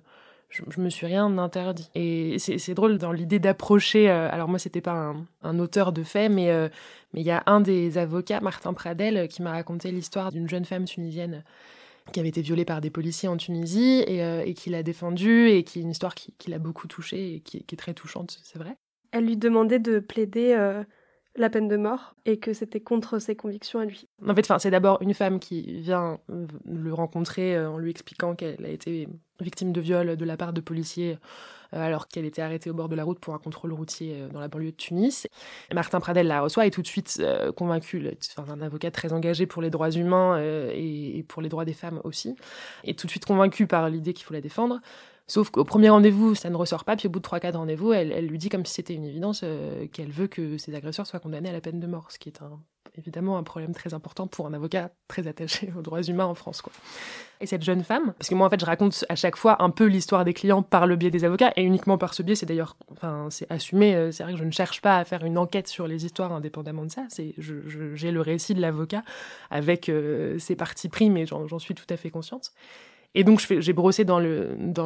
je, 0.52 0.62
je, 0.68 0.80
me 0.80 0.90
suis 0.90 1.06
rien 1.06 1.38
interdit. 1.38 1.88
Et 1.94 2.38
c'est 2.38 2.74
drôle 2.74 2.98
dans 2.98 3.12
l'idée 3.12 3.38
d'approcher. 3.38 4.10
Euh, 4.10 4.28
alors 4.30 4.48
moi, 4.48 4.58
c'était 4.58 4.80
pas 4.80 5.14
un, 5.42 5.58
auteur 5.58 5.92
de 5.92 6.02
fait, 6.02 6.28
mais 6.28 6.50
euh, 6.50 6.68
mais 7.14 7.20
il 7.20 7.26
y 7.26 7.30
a 7.30 7.42
un 7.46 7.60
des 7.60 7.98
avocats, 7.98 8.40
Martin 8.40 8.72
Pradel, 8.74 9.16
euh, 9.16 9.26
qui 9.26 9.42
m'a 9.42 9.52
raconté 9.52 9.90
l'histoire 9.90 10.30
d'une 10.30 10.48
jeune 10.48 10.64
femme 10.64 10.84
tunisienne 10.84 11.42
qui 12.12 12.18
avait 12.18 12.30
été 12.30 12.42
violée 12.42 12.64
par 12.64 12.80
des 12.80 12.90
policiers 12.90 13.28
en 13.28 13.36
Tunisie 13.36 14.02
et, 14.08 14.54
qui 14.54 14.70
l'a 14.70 14.82
défendue 14.82 15.48
et 15.50 15.62
qui 15.62 15.78
est 15.78 15.82
une 15.82 15.92
histoire 15.92 16.16
qui, 16.16 16.50
l'a 16.50 16.58
beaucoup 16.58 16.88
touchée 16.88 17.36
et 17.36 17.40
qui, 17.40 17.58
est 17.58 17.76
très 17.76 17.94
touchante, 17.94 18.40
c'est 18.42 18.58
vrai. 18.58 18.76
Elle 19.12 19.24
lui 19.24 19.36
demandait 19.36 19.78
de 19.78 20.00
plaider 20.00 20.82
la 21.36 21.48
peine 21.50 21.68
de 21.68 21.76
mort 21.76 22.14
et 22.26 22.38
que 22.38 22.52
c'était 22.52 22.80
contre 22.80 23.18
ses 23.18 23.36
convictions 23.36 23.78
à 23.78 23.84
lui. 23.84 24.08
En 24.26 24.34
fait, 24.34 24.52
c'est 24.58 24.70
d'abord 24.70 25.00
une 25.00 25.14
femme 25.14 25.40
qui 25.40 25.80
vient 25.80 26.18
le 26.66 26.92
rencontrer 26.92 27.58
en 27.64 27.78
lui 27.78 27.90
expliquant 27.90 28.34
qu'elle 28.34 28.64
a 28.64 28.68
été 28.68 29.08
victime 29.40 29.72
de 29.72 29.80
viol 29.80 30.16
de 30.16 30.24
la 30.24 30.36
part 30.36 30.52
de 30.52 30.60
policiers 30.60 31.18
euh, 31.74 31.80
alors 31.80 32.08
qu'elle 32.08 32.24
était 32.24 32.42
arrêtée 32.42 32.70
au 32.70 32.74
bord 32.74 32.88
de 32.88 32.96
la 32.96 33.04
route 33.04 33.18
pour 33.18 33.34
un 33.34 33.38
contrôle 33.38 33.72
routier 33.72 34.14
euh, 34.14 34.28
dans 34.28 34.40
la 34.40 34.48
banlieue 34.48 34.72
de 34.72 34.76
Tunis. 34.76 35.26
Martin 35.72 36.00
Pradel 36.00 36.26
la 36.26 36.40
reçoit 36.40 36.66
et 36.66 36.70
tout 36.70 36.82
de 36.82 36.86
suite 36.86 37.18
euh, 37.20 37.52
convaincu, 37.52 38.10
enfin, 38.36 38.52
un 38.52 38.60
avocat 38.60 38.90
très 38.90 39.12
engagé 39.12 39.46
pour 39.46 39.62
les 39.62 39.70
droits 39.70 39.90
humains 39.90 40.38
et, 40.72 41.24
pour 41.28 41.42
les 41.42 41.48
droits 41.48 41.64
des 41.64 41.72
femmes 41.72 42.00
aussi, 42.04 42.36
et 42.84 42.94
tout 42.94 43.06
de 43.06 43.10
suite 43.10 43.24
convaincu 43.24 43.66
par 43.66 43.88
l'idée 43.88 44.12
qu'il 44.12 44.24
faut 44.24 44.34
la 44.34 44.40
défendre. 44.40 44.80
Sauf 45.32 45.48
qu'au 45.48 45.64
premier 45.64 45.88
rendez-vous, 45.88 46.34
ça 46.34 46.50
ne 46.50 46.56
ressort 46.56 46.84
pas, 46.84 46.94
puis 46.94 47.08
au 47.08 47.10
bout 47.10 47.18
de 47.18 47.24
3-4 47.24 47.56
rendez-vous, 47.56 47.94
elle, 47.94 48.26
lui 48.26 48.36
dit 48.36 48.50
comme 48.50 48.66
si 48.66 48.74
c'était 48.74 48.92
une 48.92 49.06
évidence 49.06 49.42
qu'elle 49.90 50.10
veut 50.10 50.26
que 50.26 50.58
ses 50.58 50.74
agresseurs 50.74 51.06
soient 51.06 51.20
condamnés 51.20 51.48
à 51.48 51.52
la 51.52 51.62
peine 51.62 51.80
de 51.80 51.86
mort, 51.86 52.10
ce 52.10 52.18
qui 52.18 52.28
est 52.28 52.42
évidemment 52.98 53.38
un 53.38 53.42
problème 53.42 53.72
très 53.72 53.94
important 53.94 54.26
pour 54.26 54.46
un 54.46 54.52
avocat 54.52 54.90
très 55.08 55.26
attaché 55.26 55.72
aux 55.74 55.80
droits 55.80 56.02
humains 56.02 56.26
en 56.26 56.34
France. 56.34 56.62
Et 57.40 57.46
cette 57.46 57.62
jeune 57.62 57.82
femme, 57.82 58.12
parce 58.18 58.28
que 58.28 58.34
moi 58.34 58.46
en 58.46 58.50
fait 58.50 58.60
je 58.60 58.66
raconte 58.66 59.06
à 59.08 59.16
chaque 59.16 59.36
fois 59.36 59.62
un 59.62 59.70
peu 59.70 59.86
l'histoire 59.86 60.26
des 60.26 60.34
clients 60.34 60.62
par 60.62 60.86
le 60.86 60.96
biais 60.96 61.10
des 61.10 61.24
avocats, 61.24 61.54
et 61.56 61.62
uniquement 61.62 61.96
par 61.96 62.12
ce 62.12 62.22
biais, 62.22 62.34
c'est 62.34 62.44
d'ailleurs, 62.44 62.76
enfin 62.90 63.28
c'est 63.30 63.50
assumé, 63.50 63.94
euh, 63.94 64.12
c'est 64.12 64.24
vrai 64.24 64.34
que 64.34 64.38
je 64.38 64.44
ne 64.44 64.50
cherche 64.50 64.82
pas 64.82 64.98
à 64.98 65.04
faire 65.06 65.24
une 65.24 65.38
enquête 65.38 65.66
sur 65.66 65.86
les 65.86 66.04
histoires 66.04 66.32
indépendamment 66.32 66.84
de 66.84 66.90
ça, 66.90 67.06
c'est 67.08 67.34
j'ai 67.38 68.10
le 68.10 68.20
récit 68.20 68.52
de 68.52 68.60
l'avocat 68.60 69.02
avec 69.50 69.88
euh, 69.88 70.38
ses 70.38 70.56
parties 70.56 70.90
pris, 70.90 71.08
mais 71.08 71.24
j'en 71.24 71.58
suis 71.58 71.74
tout 71.74 71.86
à 71.88 71.96
fait 71.96 72.10
consciente. 72.10 72.52
Et 73.14 73.24
donc, 73.24 73.40
j'ai 73.46 73.72
brossé 73.74 74.04
dans 74.04 74.18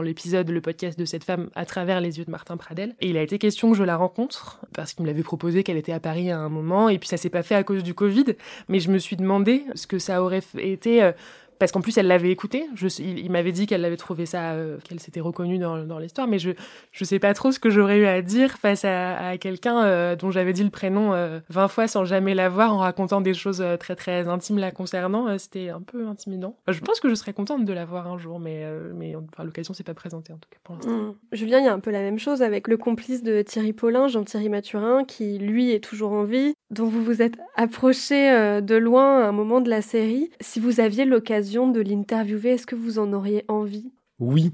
l'épisode 0.03 0.51
le 0.51 0.61
podcast 0.61 0.99
de 0.99 1.05
cette 1.05 1.23
femme 1.23 1.49
à 1.55 1.65
travers 1.65 2.01
les 2.01 2.19
yeux 2.19 2.25
de 2.25 2.31
Martin 2.31 2.57
Pradel. 2.57 2.97
Et 3.01 3.11
il 3.11 3.17
a 3.17 3.23
été 3.23 3.39
question 3.39 3.71
que 3.71 3.77
je 3.77 3.85
la 3.85 3.97
rencontre 3.97 4.61
parce 4.75 4.95
qu'il 4.95 5.05
me 5.05 5.09
l'avait 5.09 5.23
proposé 5.23 5.63
qu'elle 5.63 5.77
était 5.77 5.93
à 5.93 6.01
Paris 6.01 6.33
à 6.33 6.39
un 6.39 6.49
moment. 6.49 6.89
Et 6.89 6.99
puis 6.99 7.09
ça 7.09 7.17
s'est 7.17 7.31
pas 7.31 7.45
fait 7.45 7.55
à 7.55 7.63
cause 7.63 7.85
du 7.85 7.95
Covid. 7.95 8.35
Mais 8.69 8.81
je 8.81 8.91
me 8.91 8.99
suis 8.99 9.15
demandé 9.15 9.65
ce 9.77 9.87
que 9.87 10.01
ça 10.01 10.25
aurait 10.25 10.43
été 10.59 11.05
euh, 11.05 11.13
parce 11.59 11.73
qu'en 11.73 11.81
plus 11.81 11.97
elle 11.99 12.07
l'avait 12.07 12.31
écouté. 12.31 12.67
Je, 12.75 12.89
il, 13.01 13.31
m'avait 13.31 13.53
dit 13.53 13.67
qu'elle 13.67 13.85
avait 13.85 13.97
trouvé 13.97 14.27
ça, 14.27 14.53
euh, 14.53 14.79
qu'elle 14.85 15.01
s'était 15.01 15.21
reconnue 15.21 15.59
dans, 15.59 15.85
dans 15.85 15.99
l'histoire, 15.99 16.27
mais 16.27 16.39
je 16.39 16.51
je 16.93 17.05
sais 17.05 17.19
pas 17.19 17.35
trop 17.35 17.53
ce 17.53 17.59
que 17.59 17.71
j'aurais 17.71 17.99
eu 17.99 18.07
à 18.07 18.23
dire 18.23 18.53
face 18.59 18.85
à, 18.85 19.17
à 19.17 19.39
quelqu'un 19.39 19.85
euh, 19.85 20.17
dont 20.17 20.31
j'avais 20.31 20.53
dit 20.53 20.65
le 20.65 20.71
prénom 20.71 21.11
20 21.11 21.17
euh, 21.17 21.69
fois 21.69 21.89
sans 21.89 22.05
jamais 22.05 22.35
la 22.35 22.49
voir 22.49 22.75
en 22.75 22.79
racontant 22.79 23.21
des 23.21 23.35
choses 23.35 23.65
très 23.81 23.97
très 23.97 24.29
intimes 24.29 24.59
la 24.59 24.71
concernant. 24.71 25.39
C'était 25.39 25.71
un 25.71 25.81
peu 25.81 26.07
intimidant. 26.07 26.57
Je 26.69 26.81
pense 26.81 27.01
que 27.01 27.09
je 27.09 27.15
serais 27.15 27.33
contente 27.33 27.65
de 27.65 27.73
la 27.73 27.85
voir 27.85 28.09
un 28.09 28.19
jour, 28.19 28.39
mais 28.39 28.65
mais 28.95 29.15
enfin, 29.17 29.45
l'occasion 29.45 29.75
s'est 29.75 29.85
pas 29.85 29.95
présentée 29.95 30.33
en 30.33 30.39
tout 30.39 30.49
cas 30.51 30.59
pour 30.65 30.75
l'instant. 30.75 30.91
Mmh. 30.91 31.15
Julien, 31.33 31.59
il 31.61 31.65
y 31.65 31.69
a 31.69 31.73
un 31.73 31.81
peu 31.81 31.91
la 31.91 32.01
même 32.01 32.19
chose 32.19 32.43
avec 32.43 32.69
le 32.69 32.77
complice 32.77 33.23
de 33.23 33.43
Thierry 33.43 33.73
Paulin, 33.73 34.09
Jean-Thierry 34.09 34.49
Mathurin, 34.49 35.05
qui 35.05 35.39
lui 35.39 35.71
est 35.71 35.83
toujours 35.83 36.13
en 36.13 36.25
vie, 36.25 36.55
dont 36.71 36.87
vous 36.87 37.03
vous 37.03 37.23
êtes 37.23 37.37
approché 37.57 38.61
de 38.61 38.75
loin 38.75 39.23
à 39.23 39.29
un 39.29 39.33
moment 39.33 39.61
de 39.61 39.71
la 39.71 39.83
série. 39.83 40.31
Si 40.41 40.61
vous 40.61 40.81
aviez 40.81 41.05
l'occasion 41.05 41.46
de 41.47 41.81
l'interviewer. 41.81 42.51
Est-ce 42.51 42.67
que 42.67 42.75
vous 42.75 42.99
en 42.99 43.13
auriez 43.13 43.45
envie? 43.49 43.93
Oui. 44.19 44.53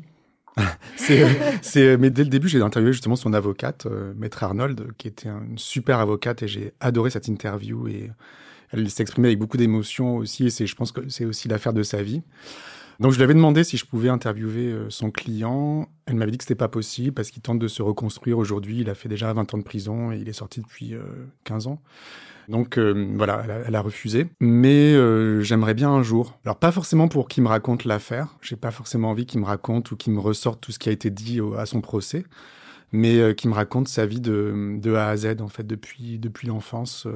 c'est, 0.97 1.97
mais 1.97 2.11
dès 2.11 2.25
le 2.25 2.29
début, 2.29 2.49
j'ai 2.49 2.61
interviewé 2.61 2.93
justement 2.93 3.17
son 3.17 3.33
avocate, 3.33 3.87
euh, 3.87 4.13
Maître 4.17 4.45
Arnold, 4.45 4.93
qui 4.99 5.09
était 5.09 5.29
une 5.29 5.57
super 5.57 5.99
avocate 5.99 6.43
et 6.43 6.49
j'ai 6.49 6.73
adoré 6.81 7.09
cette 7.09 7.27
interview 7.27 7.89
et 7.89 8.11
elle 8.71 8.91
s'exprimait 8.91 9.29
avec 9.29 9.39
beaucoup 9.39 9.57
d'émotion 9.57 10.17
aussi 10.17 10.47
et 10.47 10.51
c'est, 10.51 10.67
je 10.67 10.77
pense 10.77 10.93
que 10.93 11.09
c'est 11.09 11.25
aussi 11.25 11.49
l'affaire 11.49 11.73
de 11.73 11.83
sa 11.83 12.03
vie. 12.03 12.23
Donc 13.03 13.11
je 13.11 13.17
lui 13.17 13.25
avais 13.25 13.35
demandé 13.35 13.65
si 13.65 13.77
je 13.77 13.85
pouvais 13.85 14.09
interviewer 14.09 14.67
euh, 14.67 14.89
son 14.89 15.11
client. 15.11 15.89
Elle 16.07 16.15
m'avait 16.15 16.31
dit 16.31 16.39
que 16.39 16.45
c'était 16.45 16.55
pas 16.55 16.69
possible 16.69 17.13
parce 17.13 17.33
qu'il 17.33 17.43
tente 17.43 17.59
de 17.59 17.67
se 17.67 17.83
reconstruire 17.83 18.39
aujourd'hui. 18.39 18.79
Il 18.81 18.89
a 18.89 18.95
fait 18.95 19.09
déjà 19.09 19.33
20 19.33 19.53
ans 19.55 19.59
de 19.59 19.65
prison 19.65 20.13
et 20.13 20.19
il 20.19 20.29
est 20.29 20.33
sorti 20.33 20.61
depuis 20.61 20.95
15 21.43 21.67
euh, 21.67 21.71
ans. 21.71 21.83
Donc 22.49 22.79
euh, 22.79 23.13
voilà, 23.17 23.45
elle 23.67 23.75
a, 23.75 23.81
refusé. 23.81 24.29
Mais 24.39 24.95
euh, 24.95 25.43
j'aimerais 25.43 25.75
bien 25.75 25.91
un 25.91 26.03
jour. 26.03 26.39
Alors 26.45 26.57
pas 26.57 26.71
forcément 26.71 27.09
pour 27.09 27.27
qu'il 27.27 27.43
me 27.43 27.49
raconte 27.49 27.85
l'affaire. 27.85 28.37
J'ai 28.41 28.57
pas 28.57 28.71
forcément 28.71 29.11
envie 29.11 29.27
qu'il 29.27 29.41
me 29.41 29.47
raconte 29.47 29.91
ou 29.91 29.97
qu'il 29.97 30.13
me 30.13 30.21
ressorte 30.21 30.61
tout 30.61 30.73
ce 30.73 30.79
qui 30.79 30.89
a 30.89 30.93
été 30.93 31.11
dit 31.11 31.41
à 31.59 31.67
son 31.67 31.81
procès, 31.81 32.25
mais 32.93 33.19
euh, 33.19 33.35
qu'il 33.35 33.51
me 33.51 33.55
raconte 33.55 33.89
sa 33.89 34.07
vie 34.07 34.21
de, 34.21 34.77
de, 34.79 34.95
A 34.95 35.09
à 35.09 35.17
Z 35.17 35.41
en 35.41 35.49
fait 35.49 35.67
depuis 35.67 36.19
depuis 36.19 36.47
l'enfance, 36.47 37.07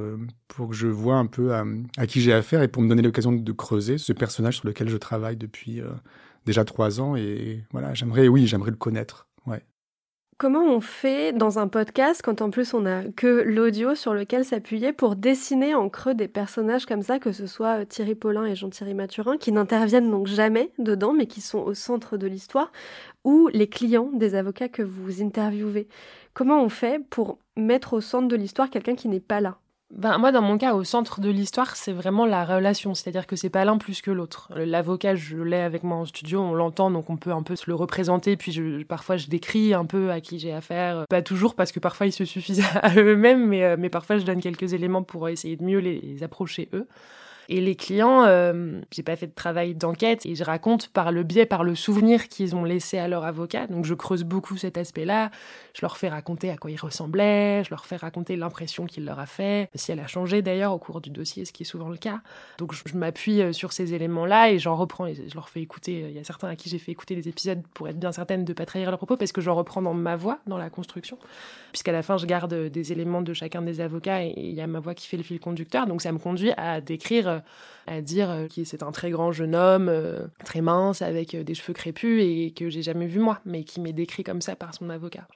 pour 0.49 0.71
que 0.71 0.75
je 0.75 0.89
vois 0.89 1.17
un 1.17 1.27
peu 1.27 1.55
à, 1.55 1.65
à 1.97 2.07
qui 2.07 2.21
j'ai 2.21 2.33
affaire 2.33 2.63
et 2.63 2.69
pour 2.69 2.83
me 2.83 2.89
donner 2.89 3.03
l'occasion 3.03 3.33
de 3.33 3.53
creuser 3.53 3.99
ce 3.99 4.13
personnage 4.13 4.57
sur 4.57 4.67
lequel 4.67 4.89
je 4.89 4.97
travaille 4.97 5.37
depuis 5.37 5.83
déjà 6.47 6.65
trois 6.65 7.01
ans. 7.01 7.17
Et 7.17 7.65
voilà, 7.73 7.93
j'aimerais, 7.95 8.29
oui, 8.29 8.47
j'aimerais 8.47 8.71
le 8.71 8.77
connaître. 8.77 9.27
Comment 10.39 10.65
on 10.65 10.83
fait 10.83 11.33
dans 11.33 11.59
un 11.59 11.67
podcast 11.67 12.21
quand 12.23 12.43
en 12.43 12.51
plus 12.51 12.75
on 12.75 12.85
a 12.85 13.05
que 13.05 13.27
l'audio 13.27 13.95
sur 13.95 14.13
lequel 14.13 14.45
s'appuyer 14.45 14.93
pour 14.93 15.17
dessiner 15.17 15.75
en 15.75 15.89
creux 15.89 16.13
des 16.13 16.29
personnages 16.29 16.85
comme 16.85 17.01
ça, 17.01 17.19
que 17.19 17.33
ce 17.33 17.47
soit 17.47 17.81
euh, 17.81 17.85
Thierry 17.87 18.15
Paulin 18.15 18.45
et 18.45 18.55
Jean-Thierry 18.55 18.93
Mathurin, 18.93 19.39
qui 19.39 19.51
n'interviennent 19.51 20.11
donc 20.11 20.27
jamais 20.27 20.73
dedans, 20.79 21.15
mais 21.15 21.27
qui 21.27 21.41
sont 21.41 21.61
au 21.61 21.73
centre 21.73 22.19
de 22.19 22.27
l'histoire, 22.27 22.71
ou 23.25 23.49
les 23.55 23.67
clients 23.67 24.11
des 24.13 24.35
avocats 24.35 24.69
que 24.69 24.83
vous 24.83 25.23
interviewez. 25.23 25.89
Comment 26.35 26.63
on 26.63 26.69
fait 26.69 27.03
pour 27.09 27.39
mettre 27.57 27.95
au 27.95 28.03
centre 28.03 28.29
de 28.29 28.37
l'histoire 28.37 28.69
quelqu'un 28.69 28.95
qui 28.95 29.09
n'est 29.09 29.21
pas 29.21 29.41
là? 29.41 29.57
Ben, 29.95 30.19
moi, 30.19 30.33
dans 30.33 30.43
mon 30.43 30.59
cas, 30.59 30.75
au 30.75 30.83
centre 30.83 31.21
de 31.21 31.31
l'histoire, 31.31 31.77
c'est 31.77 31.93
vraiment 31.93 32.27
la 32.27 32.45
relation. 32.45 32.95
C'est-à-dire 32.95 33.27
que 33.27 33.37
c'est 33.37 33.51
pas 33.51 33.65
l'un 33.65 33.79
plus 33.79 34.03
que 34.03 34.11
l'autre. 34.11 34.51
L'avocat, 34.57 35.15
je 35.15 35.37
l'ai 35.37 35.61
avec 35.61 35.85
moi 35.85 35.99
en 35.99 36.05
studio, 36.05 36.41
on 36.41 36.55
l'entend, 36.55 36.91
donc 36.91 37.09
on 37.09 37.17
peut 37.17 37.31
un 37.31 37.43
peu 37.43 37.55
se 37.55 37.65
le 37.69 37.75
représenter. 37.77 38.37
Puis 38.37 38.51
je, 38.51 38.83
parfois, 38.83 39.17
je 39.17 39.29
décris 39.29 39.75
un 39.75 39.85
peu 39.85 40.11
à 40.11 40.21
qui 40.21 40.41
j'ai 40.41 40.53
affaire. 40.53 41.05
Pas 41.09 41.23
toujours, 41.23 41.55
parce 41.55 41.71
que 41.71 41.79
parfois, 41.79 42.07
ils 42.07 42.13
se 42.13 42.25
suffisent 42.25 42.65
à 42.83 42.95
eux-mêmes, 42.97 43.47
mais, 43.47 43.63
euh, 43.63 43.77
mais 43.79 43.89
parfois, 43.89 44.19
je 44.19 44.25
donne 44.25 44.41
quelques 44.41 44.75
éléments 44.75 45.05
pour 45.05 45.29
essayer 45.29 45.57
de 45.57 45.63
mieux 45.63 45.79
les 45.79 46.23
approcher 46.23 46.69
eux. 46.73 46.89
Et 47.49 47.61
les 47.61 47.77
clients, 47.77 48.25
euh, 48.25 48.81
j'ai 48.91 49.03
pas 49.03 49.17
fait 49.17 49.27
de 49.27 49.35
travail 49.35 49.75
d'enquête 49.75 50.27
et 50.27 50.35
je 50.35 50.45
raconte 50.45 50.89
par 50.89 51.13
le 51.13 51.23
biais, 51.23 51.47
par 51.47 51.65
le 51.65 51.75
souvenir 51.75 52.29
qu'ils 52.29 52.57
ont 52.57 52.65
laissé 52.65 52.99
à 52.99 53.09
leur 53.09 53.25
avocat. 53.25 53.67
Donc 53.67 53.85
je 53.85 53.95
creuse 53.95 54.25
beaucoup 54.25 54.57
cet 54.57 54.77
aspect-là. 54.79 55.31
Je 55.75 55.83
leur 55.83 55.97
fais 55.97 56.09
raconter 56.09 56.51
à 56.51 56.57
quoi 56.57 56.71
ils 56.71 56.81
ressemblaient, 56.81 57.63
je 57.65 57.71
leur 57.71 57.87
fais 57.87 57.97
raconter 57.97 58.37
l'impression 58.37 58.87
qu'il 58.87 59.05
leur 59.05 59.19
a 59.19 59.27
fait, 59.27 59.69
si 59.75 59.93
elle 59.93 60.01
a 60.01 60.07
changé 60.07 60.43
d'ailleurs 60.43 60.73
au 60.73 60.79
cours 60.79 61.01
du 61.01 61.11
dossier, 61.11 61.45
ce 61.45 61.53
qui 61.53 61.63
est 61.63 61.67
souvent 61.67 61.89
le 61.89 61.97
cas. 61.97 62.21
Donc 62.59 62.73
je, 62.73 62.97
m'appuie 62.97 63.43
euh, 63.43 63.53
sur 63.53 63.73
ces 63.73 63.95
éléments-là 63.95 64.51
et 64.51 64.59
j'en 64.59 64.77
reprends 64.77 65.07
et 65.07 65.15
je 65.15 65.35
leur 65.35 65.49
fais 65.49 65.61
écouter. 65.61 66.05
Euh, 66.05 66.09
il 66.09 66.17
y 66.17 66.19
a 66.19 66.25
certains 66.25 66.49
à 66.49 66.57
qui 66.57 66.69
j'ai 66.69 66.79
fait 66.79 66.93
écouter 66.93 67.15
les 67.15 67.29
épisodes 67.29 67.63
pour 67.75 67.89
être 67.89 67.99
bien 67.99 68.13
certaine 68.13 68.45
de 68.45 68.53
pas 68.53 68.67
trahir 68.67 68.91
leurs 68.91 68.99
propos 68.99 69.17
parce 69.17 69.33
que 69.33 69.41
j'en 69.41 69.55
reprends 69.55 69.83
dans 69.83 69.95
ma 69.95 70.17
voix, 70.17 70.39
dans 70.47 70.59
la 70.59 70.71
construction. 70.71 71.19
Puisqu'à 71.73 71.93
la 71.93 72.03
fin, 72.03 72.17
je 72.17 72.27
garde 72.27 72.55
des 72.55 72.93
éléments 72.93 73.23
de 73.23 73.35
chacun 73.35 73.63
des 73.63 73.81
avocats 73.81 74.25
et 74.25 74.33
il 74.37 74.55
y 74.55 74.61
a 74.61 74.67
ma 74.67 74.81
voix 74.81 74.95
qui 74.95 75.07
fait 75.07 75.17
le 75.17 75.23
fil 75.23 75.39
conducteur. 75.39 75.87
Donc 75.87 76.03
ça 76.03 76.11
me 76.13 76.19
conduit 76.19 76.53
à 76.57 76.81
décrire 76.81 77.36
euh, 77.37 77.41
à 77.87 78.01
dire 78.01 78.31
euh, 78.31 78.47
que 78.49 78.65
c'est 78.65 78.83
un 78.83 78.93
très 78.93 79.11
grand 79.11 79.33
jeune 79.33 79.55
homme, 79.55 79.89
euh, 79.89 80.27
très 80.45 80.61
mince, 80.61 81.03
avec 81.03 81.37
des 81.37 81.55
cheveux 81.55 81.73
crépus 81.73 82.23
et 82.23 82.53
que 82.57 82.69
j'ai 82.69 82.83
jamais 82.83 83.07
vu 83.07 83.21
moi, 83.21 83.41
mais 83.45 83.65
qui 83.65 83.81
m'est 83.81 83.93
décrit 83.93 84.25
comme 84.25 84.41
ça 84.41 84.57
par 84.57 84.75
son 84.75 84.91
avocat. 84.91 85.29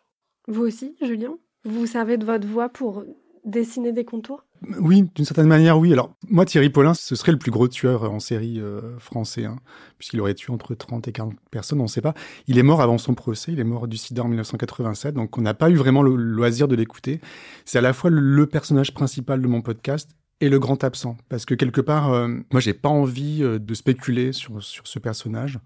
Vous 0.48 0.62
aussi, 0.62 0.96
Julien? 1.00 1.36
Vous 1.64 1.80
vous 1.80 1.86
servez 1.86 2.16
de 2.16 2.24
votre 2.24 2.46
voix 2.46 2.68
pour 2.68 3.04
dessiner 3.44 3.92
des 3.92 4.04
contours? 4.04 4.44
Oui, 4.78 5.08
d'une 5.14 5.24
certaine 5.24 5.46
manière, 5.46 5.78
oui. 5.78 5.92
Alors, 5.92 6.14
moi, 6.28 6.44
Thierry 6.44 6.68
Paulin, 6.68 6.92
ce 6.92 7.14
serait 7.14 7.32
le 7.32 7.38
plus 7.38 7.50
gros 7.50 7.68
tueur 7.68 8.10
en 8.10 8.20
série 8.20 8.60
français, 8.98 9.46
hein, 9.46 9.56
puisqu'il 9.98 10.20
aurait 10.20 10.34
tué 10.34 10.52
entre 10.52 10.74
30 10.74 11.08
et 11.08 11.12
40 11.12 11.34
personnes, 11.50 11.80
on 11.80 11.84
ne 11.84 11.88
sait 11.88 12.02
pas. 12.02 12.14
Il 12.46 12.58
est 12.58 12.62
mort 12.62 12.82
avant 12.82 12.98
son 12.98 13.14
procès, 13.14 13.52
il 13.52 13.60
est 13.60 13.64
mort 13.64 13.88
du 13.88 13.96
sida 13.96 14.22
en 14.22 14.28
1987, 14.28 15.14
donc 15.14 15.36
on 15.38 15.40
n'a 15.40 15.54
pas 15.54 15.70
eu 15.70 15.76
vraiment 15.76 16.02
le 16.02 16.14
loisir 16.14 16.68
de 16.68 16.76
l'écouter. 16.76 17.20
C'est 17.64 17.78
à 17.78 17.82
la 17.82 17.94
fois 17.94 18.10
le 18.10 18.46
personnage 18.46 18.92
principal 18.92 19.40
de 19.40 19.46
mon 19.46 19.62
podcast 19.62 20.10
et 20.40 20.48
le 20.48 20.58
grand 20.58 20.82
absent. 20.84 21.16
Parce 21.28 21.44
que 21.44 21.54
quelque 21.54 21.80
part, 21.80 22.12
euh, 22.12 22.28
moi, 22.52 22.60
j'ai 22.60 22.74
pas 22.74 22.88
envie 22.88 23.42
euh, 23.42 23.58
de 23.58 23.74
spéculer 23.74 24.32
sur, 24.32 24.62
sur 24.62 24.86
ce 24.86 24.98
personnage 24.98 25.58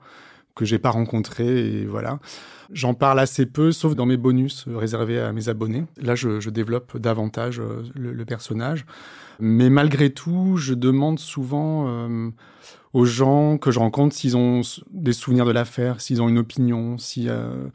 que 0.55 0.65
j'ai 0.65 0.79
pas 0.79 0.91
rencontré 0.91 1.67
et 1.67 1.85
voilà. 1.85 2.21
J'en 2.73 2.95
parle 2.95 3.19
assez 3.19 3.45
peu, 3.45 3.73
sauf 3.73 3.95
dans 3.95 4.07
mes 4.07 4.17
bonus 4.17 4.67
réservés 4.69 5.21
à 5.21 5.33
mes 5.33 5.49
abonnés. 5.49 5.85
Là, 6.01 6.15
je, 6.15 6.41
je 6.41 6.51
développe 6.51 6.97
davantage 6.97 7.61
le, 7.95 8.13
le, 8.13 8.25
personnage. 8.25 8.87
Mais 9.41 9.69
malgré 9.69 10.11
tout, 10.11 10.57
je 10.57 10.75
demande 10.75 11.19
souvent 11.19 11.87
euh, 11.89 12.31
aux 12.93 13.05
gens 13.05 13.59
que 13.59 13.71
je 13.71 13.79
rencontre 13.79 14.15
s'ils 14.15 14.37
ont 14.37 14.63
des 14.93 15.13
souvenirs 15.13 15.45
de 15.45 15.51
l'affaire, 15.51 16.01
s'ils 16.01 16.23
ont 16.23 16.29
une 16.29 16.39
opinion, 16.39 16.97
si 16.99 17.29
euh, 17.29 17.67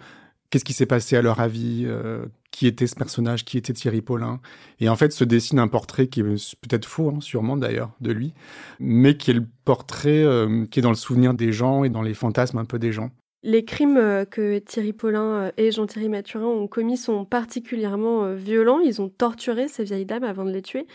qu'est-ce 0.49 0.65
qui 0.65 0.73
s'est 0.73 0.85
passé 0.85 1.15
à 1.15 1.21
leur 1.21 1.39
avis, 1.39 1.83
euh, 1.85 2.25
qui 2.51 2.67
était 2.67 2.87
ce 2.87 2.95
personnage, 2.95 3.45
qui 3.45 3.57
était 3.57 3.73
Thierry 3.73 4.01
Paulin? 4.01 4.39
Et 4.79 4.89
en 4.89 4.95
fait, 4.95 5.11
se 5.11 5.23
dessine 5.23 5.59
un 5.59 5.67
portrait 5.67 6.07
qui 6.07 6.21
est 6.21 6.57
peut-être 6.61 6.85
faux, 6.85 7.09
hein, 7.09 7.21
sûrement 7.21 7.57
d'ailleurs, 7.57 7.91
de 8.01 8.11
lui, 8.11 8.33
mais 8.79 9.17
qui 9.17 9.31
est 9.31 9.35
le 9.35 9.45
portrait 9.65 10.23
euh, 10.23 10.65
qui 10.65 10.79
est 10.79 10.83
dans 10.83 10.89
le 10.89 10.95
souvenir 10.95 11.33
des 11.33 11.51
gens 11.51 11.83
et 11.83 11.89
dans 11.89 12.01
les 12.01 12.13
fantasmes 12.13 12.57
un 12.57 12.65
peu 12.65 12.79
des 12.79 12.91
gens. 12.91 13.11
Les 13.41 13.63
crimes 13.63 13.95
euh, 13.95 14.25
que 14.25 14.59
Thierry 14.59 14.91
Paulin 14.91 15.21
euh, 15.21 15.51
et 15.55 15.71
Jean-Thierry 15.71 16.09
Mathurin 16.09 16.45
ont 16.45 16.67
commis 16.67 16.97
sont 16.97 17.23
particulièrement 17.23 18.25
euh, 18.25 18.35
violents. 18.35 18.81
Ils 18.81 19.01
ont 19.01 19.07
torturé 19.07 19.69
ces 19.69 19.85
vieilles 19.85 20.05
dames 20.05 20.25
avant 20.25 20.43
de 20.43 20.51
les 20.51 20.61
tuer. 20.61 20.85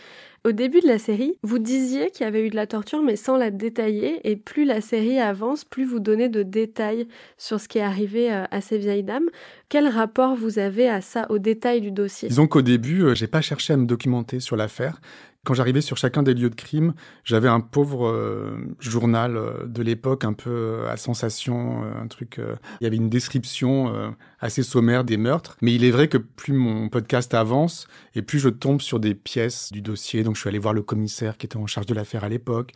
Au 0.43 0.51
début 0.51 0.79
de 0.79 0.87
la 0.87 0.99
série, 0.99 1.39
vous 1.41 1.57
disiez 1.57 2.11
qu'il 2.11 2.23
y 2.23 2.27
avait 2.27 2.45
eu 2.45 2.51
de 2.51 2.55
la 2.55 2.67
torture, 2.67 3.01
mais 3.01 3.15
sans 3.15 3.35
la 3.35 3.49
détailler. 3.49 4.19
Et 4.29 4.35
plus 4.35 4.63
la 4.63 4.79
série 4.79 5.19
avance, 5.19 5.65
plus 5.65 5.85
vous 5.85 5.99
donnez 5.99 6.29
de 6.29 6.43
détails 6.43 7.07
sur 7.35 7.59
ce 7.59 7.67
qui 7.67 7.79
est 7.79 7.81
arrivé 7.81 8.29
à 8.29 8.61
ces 8.61 8.77
vieilles 8.77 9.01
dames. 9.01 9.27
Quel 9.69 9.87
rapport 9.87 10.35
vous 10.35 10.59
avez 10.59 10.87
à 10.87 11.01
ça, 11.01 11.25
au 11.31 11.39
détail 11.39 11.81
du 11.81 11.89
dossier? 11.89 12.27
Disons 12.27 12.45
qu'au 12.45 12.61
début, 12.61 13.15
j'ai 13.15 13.25
pas 13.25 13.41
cherché 13.41 13.73
à 13.73 13.77
me 13.77 13.87
documenter 13.87 14.39
sur 14.39 14.55
l'affaire 14.55 15.01
quand 15.45 15.53
j'arrivais 15.53 15.81
sur 15.81 15.95
chacun 15.95 16.23
des 16.23 16.33
lieux 16.33 16.49
de 16.49 16.55
crime, 16.55 16.93
j'avais 17.23 17.47
un 17.47 17.61
pauvre 17.61 18.07
euh, 18.07 18.57
journal 18.79 19.37
euh, 19.37 19.65
de 19.65 19.81
l'époque, 19.81 20.25
un 20.25 20.33
peu 20.33 20.49
euh, 20.49 20.91
à 20.91 20.97
sensation, 20.97 21.83
un 21.83 22.07
truc. 22.07 22.41
il 22.81 22.83
y 22.83 22.87
avait 22.87 22.97
une 22.97 23.09
description 23.09 24.15
assez 24.39 24.63
sommaire 24.63 25.03
des 25.03 25.17
meurtres. 25.17 25.55
Mais 25.61 25.73
il 25.73 25.83
est 25.83 25.91
vrai 25.91 26.07
que 26.07 26.17
plus 26.17 26.53
mon 26.53 26.89
podcast 26.89 27.33
avance 27.33 27.87
et 28.15 28.21
plus 28.21 28.39
je 28.39 28.49
tombe 28.49 28.81
sur 28.81 28.99
des 28.99 29.13
pièces 29.13 29.71
du 29.71 29.81
dossier. 29.81 30.23
Donc 30.23 30.35
je 30.35 30.41
suis 30.41 30.49
allé 30.49 30.59
voir 30.59 30.73
le 30.73 30.81
commissaire 30.81 31.37
qui 31.37 31.45
était 31.45 31.57
en 31.57 31.67
charge 31.67 31.85
de 31.85 31.93
l'affaire 31.93 32.23
à 32.23 32.29
l'époque. 32.29 32.71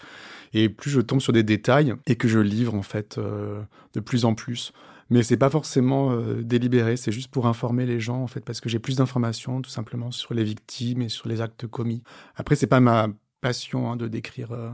Et 0.53 0.69
plus 0.69 0.91
je 0.91 1.01
tombe 1.01 1.21
sur 1.21 1.33
des 1.33 1.43
détails 1.43 1.95
et 2.05 2.15
que 2.15 2.27
je 2.27 2.39
livre 2.39 2.75
en 2.75 2.83
fait 2.83 3.19
de 3.19 3.99
plus 3.99 4.25
en 4.25 4.35
plus 4.35 4.71
mais 5.09 5.23
c'est 5.23 5.37
pas 5.37 5.49
forcément 5.49 6.11
euh, 6.11 6.43
délibéré, 6.43 6.95
c'est 6.95 7.11
juste 7.11 7.31
pour 7.31 7.47
informer 7.47 7.85
les 7.85 7.99
gens 7.99 8.21
en 8.21 8.27
fait, 8.27 8.41
parce 8.41 8.61
que 8.61 8.69
j'ai 8.69 8.79
plus 8.79 8.97
d'informations 8.97 9.61
tout 9.61 9.69
simplement 9.69 10.11
sur 10.11 10.33
les 10.33 10.43
victimes 10.43 11.01
et 11.01 11.09
sur 11.09 11.27
les 11.27 11.41
actes 11.41 11.67
commis. 11.67 12.03
Après, 12.35 12.55
c'est 12.55 12.67
pas 12.67 12.79
ma 12.79 13.07
passion 13.41 13.91
hein, 13.91 13.95
de 13.95 14.07
décrire 14.07 14.51
euh, 14.51 14.69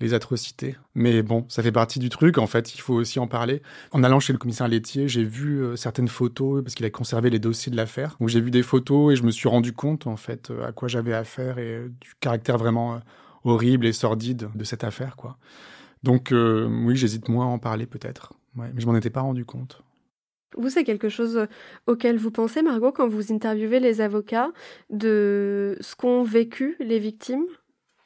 les 0.00 0.12
atrocités, 0.12 0.76
mais 0.94 1.22
bon, 1.22 1.46
ça 1.48 1.62
fait 1.62 1.72
partie 1.72 1.98
du 1.98 2.10
truc. 2.10 2.38
En 2.38 2.46
fait, 2.46 2.74
il 2.74 2.80
faut 2.80 2.94
aussi 2.94 3.18
en 3.18 3.26
parler. 3.26 3.62
En 3.92 4.02
allant 4.02 4.20
chez 4.20 4.32
le 4.32 4.38
commissaire 4.38 4.68
laitier, 4.68 5.08
j'ai 5.08 5.24
vu 5.24 5.62
euh, 5.62 5.76
certaines 5.76 6.08
photos 6.08 6.62
parce 6.62 6.74
qu'il 6.74 6.84
a 6.86 6.90
conservé 6.90 7.30
les 7.30 7.38
dossiers 7.38 7.72
de 7.72 7.76
l'affaire. 7.76 8.16
Donc 8.20 8.28
j'ai 8.28 8.40
vu 8.40 8.50
des 8.50 8.62
photos 8.62 9.12
et 9.12 9.16
je 9.16 9.22
me 9.22 9.30
suis 9.30 9.48
rendu 9.48 9.72
compte 9.72 10.06
en 10.06 10.16
fait 10.16 10.52
à 10.66 10.72
quoi 10.72 10.88
j'avais 10.88 11.14
affaire 11.14 11.58
et 11.58 11.88
du 12.00 12.14
caractère 12.20 12.58
vraiment 12.58 13.00
horrible 13.44 13.86
et 13.86 13.92
sordide 13.92 14.50
de 14.54 14.64
cette 14.64 14.84
affaire, 14.84 15.16
quoi. 15.16 15.38
Donc 16.02 16.32
oui, 16.32 16.96
j'hésite 16.96 17.28
moins 17.28 17.44
à 17.44 17.48
en 17.48 17.58
parler 17.58 17.86
peut-être 17.86 18.32
mais 18.54 18.70
je 18.76 18.86
m'en 18.86 18.96
étais 18.96 19.10
pas 19.10 19.20
rendu 19.20 19.44
compte. 19.44 19.82
Vous, 20.56 20.68
c'est 20.68 20.84
quelque 20.84 21.08
chose 21.08 21.46
auquel 21.86 22.18
vous 22.18 22.32
pensez, 22.32 22.62
Margot, 22.62 22.90
quand 22.90 23.08
vous 23.08 23.32
interviewez 23.32 23.78
les 23.78 24.00
avocats, 24.00 24.50
de 24.90 25.76
ce 25.80 25.94
qu'ont 25.94 26.22
vécu 26.22 26.76
les 26.80 26.98
victimes 26.98 27.46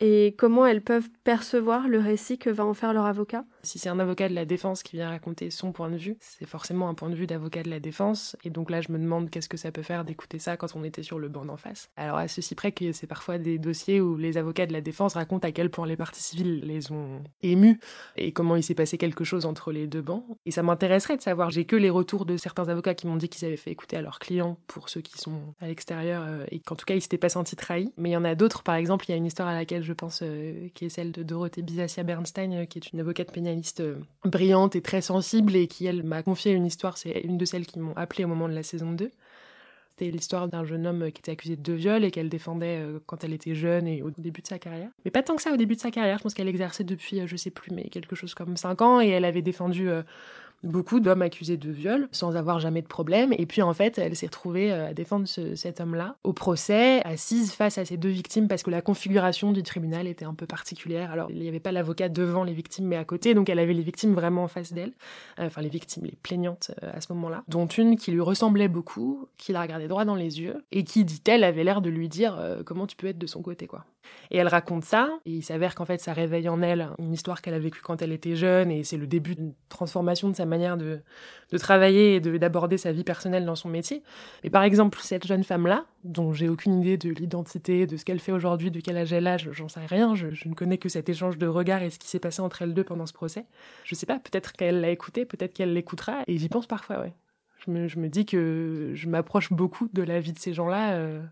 et 0.01 0.35
comment 0.37 0.67
elles 0.67 0.83
peuvent 0.83 1.09
percevoir 1.25 1.89
le 1.89 1.99
récit 1.99 2.39
que 2.39 2.51
va 2.51 2.67
en 2.67 2.75
faire 2.75 2.93
leur 2.93 3.07
avocat? 3.07 3.45
Si 3.65 3.79
c'est 3.79 3.89
un 3.89 3.99
avocat 3.99 4.29
de 4.29 4.35
la 4.35 4.45
défense 4.45 4.83
qui 4.83 4.97
vient 4.97 5.09
raconter 5.09 5.51
son 5.51 5.73
point 5.73 5.91
de 5.91 5.97
vue, 5.97 6.17
c'est 6.21 6.47
forcément 6.47 6.89
un 6.89 6.95
point 6.95 7.11
de 7.11 7.15
vue 7.15 7.27
d'avocat 7.27 7.63
de 7.63 7.71
la 7.71 7.81
défense. 7.81 8.37
Et 8.45 8.51
donc 8.51 8.71
là, 8.71 8.81
je 8.81 8.93
me 8.93 8.99
demande 8.99 9.31
qu'est-ce 9.31 9.49
que 9.49 9.57
ça 9.57 9.73
peut 9.73 9.83
faire 9.83 10.05
d'écouter 10.05 10.39
ça 10.39 10.57
quand 10.57 10.75
on 10.77 10.85
était 10.85 11.03
sur 11.03 11.19
le 11.19 11.29
banc 11.29 11.45
d'en 11.45 11.57
face. 11.57 11.91
Alors 11.97 12.19
à 12.19 12.29
ceci 12.29 12.55
près 12.55 12.73
que 12.73 12.93
c'est 12.93 13.07
parfois 13.07 13.39
des 13.39 13.59
dossiers 13.59 14.01
où 14.01 14.17
les 14.17 14.37
avocats 14.37 14.67
de 14.67 14.73
la 14.73 14.81
défense 14.81 15.15
racontent 15.15 15.47
à 15.47 15.53
quel 15.53 15.71
point 15.71 15.87
les 15.87 15.97
parties 15.97 16.23
civiles 16.23 16.61
les 16.61 16.93
ont 16.93 17.23
émus 17.43 17.81
et 18.17 18.33
comment 18.33 18.57
il 18.57 18.63
s'est 18.63 18.75
passé 18.75 18.99
quelque 18.99 19.25
chose 19.25 19.47
entre 19.47 19.73
les 19.73 19.87
deux 19.87 20.03
bancs. 20.03 20.25
Et 20.47 20.51
ça 20.51 20.63
m'intéresserait 20.63 21.17
de 21.17 21.23
savoir, 21.23 21.51
j'ai 21.51 21.65
que 21.65 21.77
les 21.77 21.91
retours 21.91 22.27
de 22.27 22.37
certains 22.37 22.69
avocats 22.69 22.95
qui 22.95 23.07
m'ont 23.07 23.17
dit 23.17 23.29
qu'ils 23.29 23.47
avaient 23.47 23.57
fait 23.57 23.71
écouter 23.71 23.97
à 23.97 24.03
leurs 24.03 24.19
clients 24.19 24.59
pour 24.67 24.89
ceux 24.89 25.01
qui 25.01 25.19
sont 25.19 25.55
à 25.61 25.67
l'extérieur 25.67 26.23
euh, 26.27 26.45
et 26.51 26.61
qu'en 26.61 26.77
tout 26.77 26.85
cas 26.85 26.95
ils 26.95 27.01
s'étaient 27.01 27.19
pas 27.19 27.29
sentis 27.29 27.57
trahis. 27.57 27.93
Mais 27.97 28.11
il 28.11 28.13
y 28.13 28.17
en 28.17 28.25
a 28.25 28.35
d'autres, 28.35 28.63
par 28.63 28.75
exemple, 28.75 29.05
il 29.09 29.13
y 29.13 29.15
a 29.15 29.17
une 29.17 29.27
histoire 29.27 29.49
à 29.49 29.55
laquelle 29.55 29.83
je 29.83 29.93
pense 29.93 30.21
euh, 30.23 30.69
qui 30.75 30.87
est 30.87 30.89
celle 30.89 31.13
de 31.13 31.23
Dorothée 31.23 31.63
Bizassia 31.63 32.03
Bernstein, 32.03 32.53
euh, 32.53 32.65
qui 32.65 32.79
est 32.79 32.93
une 32.93 33.01
avocate 33.01 33.33
pénaliste 33.33 33.54
euh, 33.81 33.97
brillante 34.25 34.77
et 34.77 34.83
très 34.83 35.01
sensible 35.01 35.57
et 35.57 35.67
qui, 35.67 35.87
elle, 35.87 36.03
m'a 36.03 36.23
confié 36.23 36.53
une 36.53 36.67
histoire. 36.67 36.99
C'est 36.99 37.21
une 37.21 37.39
de 37.39 37.45
celles 37.45 37.67
qui 37.67 37.79
m'ont 37.79 37.95
appelée 37.97 38.25
au 38.25 38.29
moment 38.29 38.49
de 38.49 38.55
la 38.55 38.63
saison 38.63 38.93
2. 38.93 39.11
C'était 39.97 40.11
l'histoire 40.11 40.49
d'un 40.49 40.65
jeune 40.65 40.89
homme 40.89 41.13
qui 41.13 41.21
était 41.21 41.33
accusé 41.33 41.55
de 41.55 41.73
viol 41.73 42.03
et 42.03 42.11
qu'elle 42.11 42.29
défendait 42.29 42.85
quand 43.07 43.23
elle 43.23 43.33
était 43.33 43.55
jeune 43.55 43.87
et 43.87 44.03
au 44.03 44.11
début 44.19 44.43
de 44.43 44.47
sa 44.49 44.59
carrière. 44.59 44.89
Mais 45.05 45.13
pas 45.13 45.23
tant 45.23 45.37
que 45.37 45.43
ça 45.43 45.53
au 45.53 45.57
début 45.57 45.77
de 45.77 45.81
sa 45.81 45.93
carrière, 45.93 46.19
je 46.19 46.25
pense 46.25 46.35
qu'elle 46.35 46.49
exerçait 46.49 46.83
depuis, 46.83 47.25
je 47.25 47.37
sais 47.37 47.53
plus, 47.53 47.73
mais 47.73 47.85
quelque 47.85 48.17
chose 48.17 48.35
comme 48.35 48.57
5 48.57 48.83
ans 48.83 49.01
et 49.01 49.11
elle 49.11 49.25
avait 49.25 49.41
défendu 49.41 49.89
beaucoup 50.65 51.01
d'hommes 51.01 51.23
accusés 51.23 51.57
de 51.57 51.71
viol 51.71 52.09
sans 52.13 52.37
avoir 52.37 52.59
jamais 52.61 52.83
de 52.83 52.87
problème. 52.87 53.33
Et 53.39 53.47
puis 53.47 53.63
en 53.63 53.73
fait, 53.73 53.99
elle 53.99 54.17
s'est 54.17 54.27
retrouvée 54.27 54.73
euh, 54.73 54.89
à 54.89 54.95
défendre 54.95 55.27
cet 55.27 55.81
homme-là 55.81 56.17
au 56.25 56.33
procès, 56.33 57.03
assise 57.05 57.53
face 57.53 57.79
à 57.79 57.85
ces 57.85 57.97
deux 57.97 58.09
victimes 58.09 58.49
parce 58.49 58.63
que 58.63 58.71
la 58.71 58.83
configuration 58.83 59.53
du 59.53 59.63
tribunal 59.63 60.07
était 60.07 60.25
un 60.25 60.35
peu 60.35 60.47
particulière. 60.47 61.11
Alors 61.11 61.31
il 61.31 61.39
n'y 61.39 61.49
avait 61.49 61.61
pas 61.61 61.73
l'avocat 61.73 62.09
devant 62.09 62.45
les 62.45 62.55
victimes 62.55 62.87
mais 62.87 62.97
à 62.97 63.05
côté, 63.05 63.35
donc 63.35 63.49
elle 63.49 63.59
avait 63.59 63.75
les 63.75 63.83
victimes 63.83 64.15
vraiment 64.15 64.45
en 64.45 64.49
face 64.49 64.73
d'elle. 64.73 64.93
Euh, 65.39 65.47
enfin 65.47 65.63
les 65.63 65.69
victimes, 65.69 66.05
les 66.05 66.17
plaignantes 66.23 66.73
euh, 66.83 66.91
à 66.93 67.01
ce 67.01 67.13
moment-là, 67.13 67.45
dont 67.49 67.67
une 67.67 67.97
qui 67.97 68.11
lui 68.11 68.21
ressemblait 68.21 68.69
beaucoup, 68.69 69.29
qui 69.37 69.53
la 69.53 69.63
regardait 69.63 69.89
droit 69.89 70.05
dans 70.05 70.15
les 70.15 70.41
yeux 70.41 70.65
et 70.73 70.85
qui, 70.85 71.05
dit-elle, 71.05 71.45
avait 71.45 71.65
l'air 71.65 71.81
de 71.81 71.91
lui 71.91 72.09
dire 72.09 72.41
comment 72.65 72.87
tu 72.87 72.97
peux 72.97 73.07
être 73.07 73.19
de 73.19 73.27
son 73.27 73.43
côté 73.43 73.67
quoi. 73.67 73.85
Et 74.31 74.39
elle 74.39 74.49
raconte 74.49 74.85
ça, 74.85 75.11
et 75.27 75.33
il 75.33 75.43
s'avère 75.43 75.75
qu'en 75.75 75.85
fait 75.85 76.01
ça 76.01 76.13
réveille 76.13 76.49
en 76.49 76.63
elle 76.63 76.91
une 76.99 77.13
histoire 77.13 77.43
qu'elle 77.43 77.55
a 77.55 77.59
vécue 77.59 77.81
quand 77.83 78.03
elle 78.03 78.13
était 78.13 78.37
jeune, 78.37 78.71
et 78.71 78.85
c'est 78.85 78.97
le 78.97 79.07
début 79.07 79.35
d'une 79.35 79.55
transformation 79.69 80.29
de 80.29 80.35
sa 80.35 80.47
manière 80.47 80.77
de, 80.77 81.01
travailler 81.59 82.17
et 82.17 82.21
d'aborder 82.21 82.79
sa 82.79 82.91
vie 82.91 83.05
personnelle 83.05 83.45
dans 83.45 83.55
son 83.55 83.69
métier. 83.69 84.03
Et 84.43 84.51
par 84.51 84.65
exemple, 84.65 84.99
cette 85.01 85.25
jeune 85.25 85.45
femme-là, 85.45 85.85
dont 86.03 86.33
j'ai 86.33 86.49
aucune 86.49 86.81
idée 86.81 86.97
de 86.97 87.11
l'identité, 87.11 87.87
de 87.87 87.97
ce 87.97 88.05
qu'elle 88.05 88.19
fait 88.19 88.33
aujourd'hui, 88.33 88.73
de 88.73 88.81
quel 88.81 88.97
âge 88.97 89.13
elle 89.13 89.29
a, 89.29 89.37
j'en 89.37 89.69
sais 89.69 89.87
rien, 89.87 90.17
je, 90.17 90.27
ne 90.27 90.55
connais 90.55 90.79
que 90.79 90.89
cet 90.89 91.09
échange 91.09 91.39
de 91.39 91.47
regards 91.47 91.83
et 91.83 91.91
ce 91.91 91.99
qui 92.01 92.09
s'est 92.09 92.19
passé 92.19 92.43
entre 92.43 92.63
elles 92.63 92.75
deux 92.75 92.83
pendant 92.83 93.07
ce 93.07 93.13
procès. 93.13 93.47
Je 93.85 93.95
sais 93.95 94.07
pas, 94.07 94.19
peut-être 94.19 94.53
qu'elle 94.53 94.81
l'a 94.81 94.91
écouté, 94.91 95.25
peut-être 95.25 95.55
qu'elle 95.55 95.73
l'écoutera, 95.73 96.23
et 96.27 96.39
j'y 96.39 96.49
pense 96.49 96.67
parfois, 96.67 97.01
ouais. 97.01 97.15
Je 97.65 97.71
me, 97.71 97.89
je 97.89 97.99
me, 97.99 98.09
dis 98.09 98.27
que 98.27 98.93
je 98.95 99.09
m'approche 99.09 99.51
beaucoup 99.51 99.89
de 99.93 100.03
la 100.03 100.21
vie 100.21 100.33
de 100.33 100.39
ces 100.39 100.53
gens-là, 100.53 100.97
euh, 100.97 101.23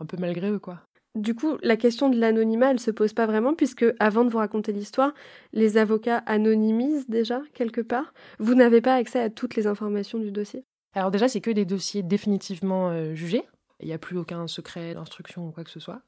un 0.00 0.06
peu 0.06 0.16
malgré 0.18 0.50
eux, 0.50 0.58
quoi. 0.58 0.80
Du 1.14 1.34
coup, 1.34 1.58
la 1.62 1.76
question 1.76 2.10
de 2.10 2.18
l'anonymat, 2.18 2.70
elle 2.70 2.80
se 2.80 2.90
pose 2.90 3.12
pas 3.12 3.26
vraiment, 3.26 3.54
puisque 3.54 3.84
avant 3.98 4.24
de 4.24 4.30
vous 4.30 4.38
raconter 4.38 4.72
l'histoire, 4.72 5.12
les 5.52 5.76
avocats 5.76 6.18
anonymisent 6.26 7.08
déjà 7.08 7.42
quelque 7.54 7.80
part. 7.80 8.12
Vous 8.38 8.54
n'avez 8.54 8.80
pas 8.80 8.94
accès 8.94 9.20
à 9.20 9.30
toutes 9.30 9.56
les 9.56 9.66
informations 9.66 10.18
du 10.18 10.30
dossier? 10.30 10.64
Alors 10.94 11.10
déjà, 11.10 11.28
c'est 11.28 11.40
que 11.40 11.50
des 11.50 11.64
dossiers 11.64 12.02
définitivement 12.02 12.90
euh, 12.90 13.14
jugés. 13.14 13.44
Il 13.80 13.86
n'y 13.86 13.92
a 13.92 13.98
plus 13.98 14.16
aucun 14.18 14.46
secret 14.46 14.94
d'instruction 14.94 15.48
ou 15.48 15.50
quoi 15.50 15.64
que 15.64 15.70
ce 15.70 15.80
soit. 15.80 16.02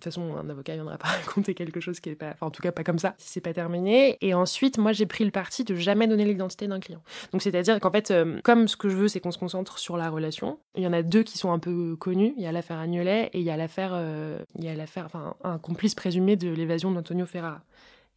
Toute 0.00 0.14
façon, 0.14 0.34
un 0.36 0.48
avocat 0.48 0.74
viendra 0.74 0.96
pas 0.96 1.08
raconter 1.26 1.54
quelque 1.54 1.78
chose 1.80 2.00
qui 2.00 2.08
est 2.08 2.14
pas, 2.14 2.30
enfin, 2.30 2.46
en 2.46 2.50
tout 2.50 2.62
cas 2.62 2.72
pas 2.72 2.84
comme 2.84 2.98
ça, 2.98 3.14
si 3.18 3.28
c'est 3.28 3.40
pas 3.40 3.52
terminé. 3.52 4.16
Et 4.22 4.32
ensuite, 4.32 4.78
moi, 4.78 4.92
j'ai 4.92 5.06
pris 5.06 5.24
le 5.24 5.30
parti 5.30 5.64
de 5.64 5.74
jamais 5.74 6.06
donner 6.06 6.24
l'identité 6.24 6.66
d'un 6.66 6.80
client. 6.80 7.02
Donc, 7.32 7.42
c'est-à-dire 7.42 7.78
qu'en 7.80 7.90
fait, 7.90 8.10
euh, 8.10 8.40
comme 8.42 8.66
ce 8.66 8.76
que 8.76 8.88
je 8.88 8.96
veux, 8.96 9.08
c'est 9.08 9.20
qu'on 9.20 9.30
se 9.30 9.38
concentre 9.38 9.78
sur 9.78 9.96
la 9.96 10.08
relation. 10.08 10.58
Il 10.74 10.82
y 10.82 10.86
en 10.86 10.92
a 10.92 11.02
deux 11.02 11.22
qui 11.22 11.36
sont 11.36 11.52
un 11.52 11.58
peu 11.58 11.96
connus. 11.96 12.32
Il 12.36 12.42
y 12.42 12.46
a 12.46 12.52
l'affaire 12.52 12.78
Agnolet 12.78 13.30
et 13.32 13.40
il 13.40 13.44
y 13.44 13.50
a 13.50 13.56
l'affaire, 13.56 13.92
euh, 13.92 14.38
il 14.56 14.64
y 14.64 14.68
a 14.68 14.74
l'affaire, 14.74 15.04
enfin, 15.04 15.34
un 15.44 15.58
complice 15.58 15.94
présumé 15.94 16.36
de 16.36 16.48
l'évasion 16.48 16.90
d'Antonio 16.90 17.26
Ferrara. 17.26 17.60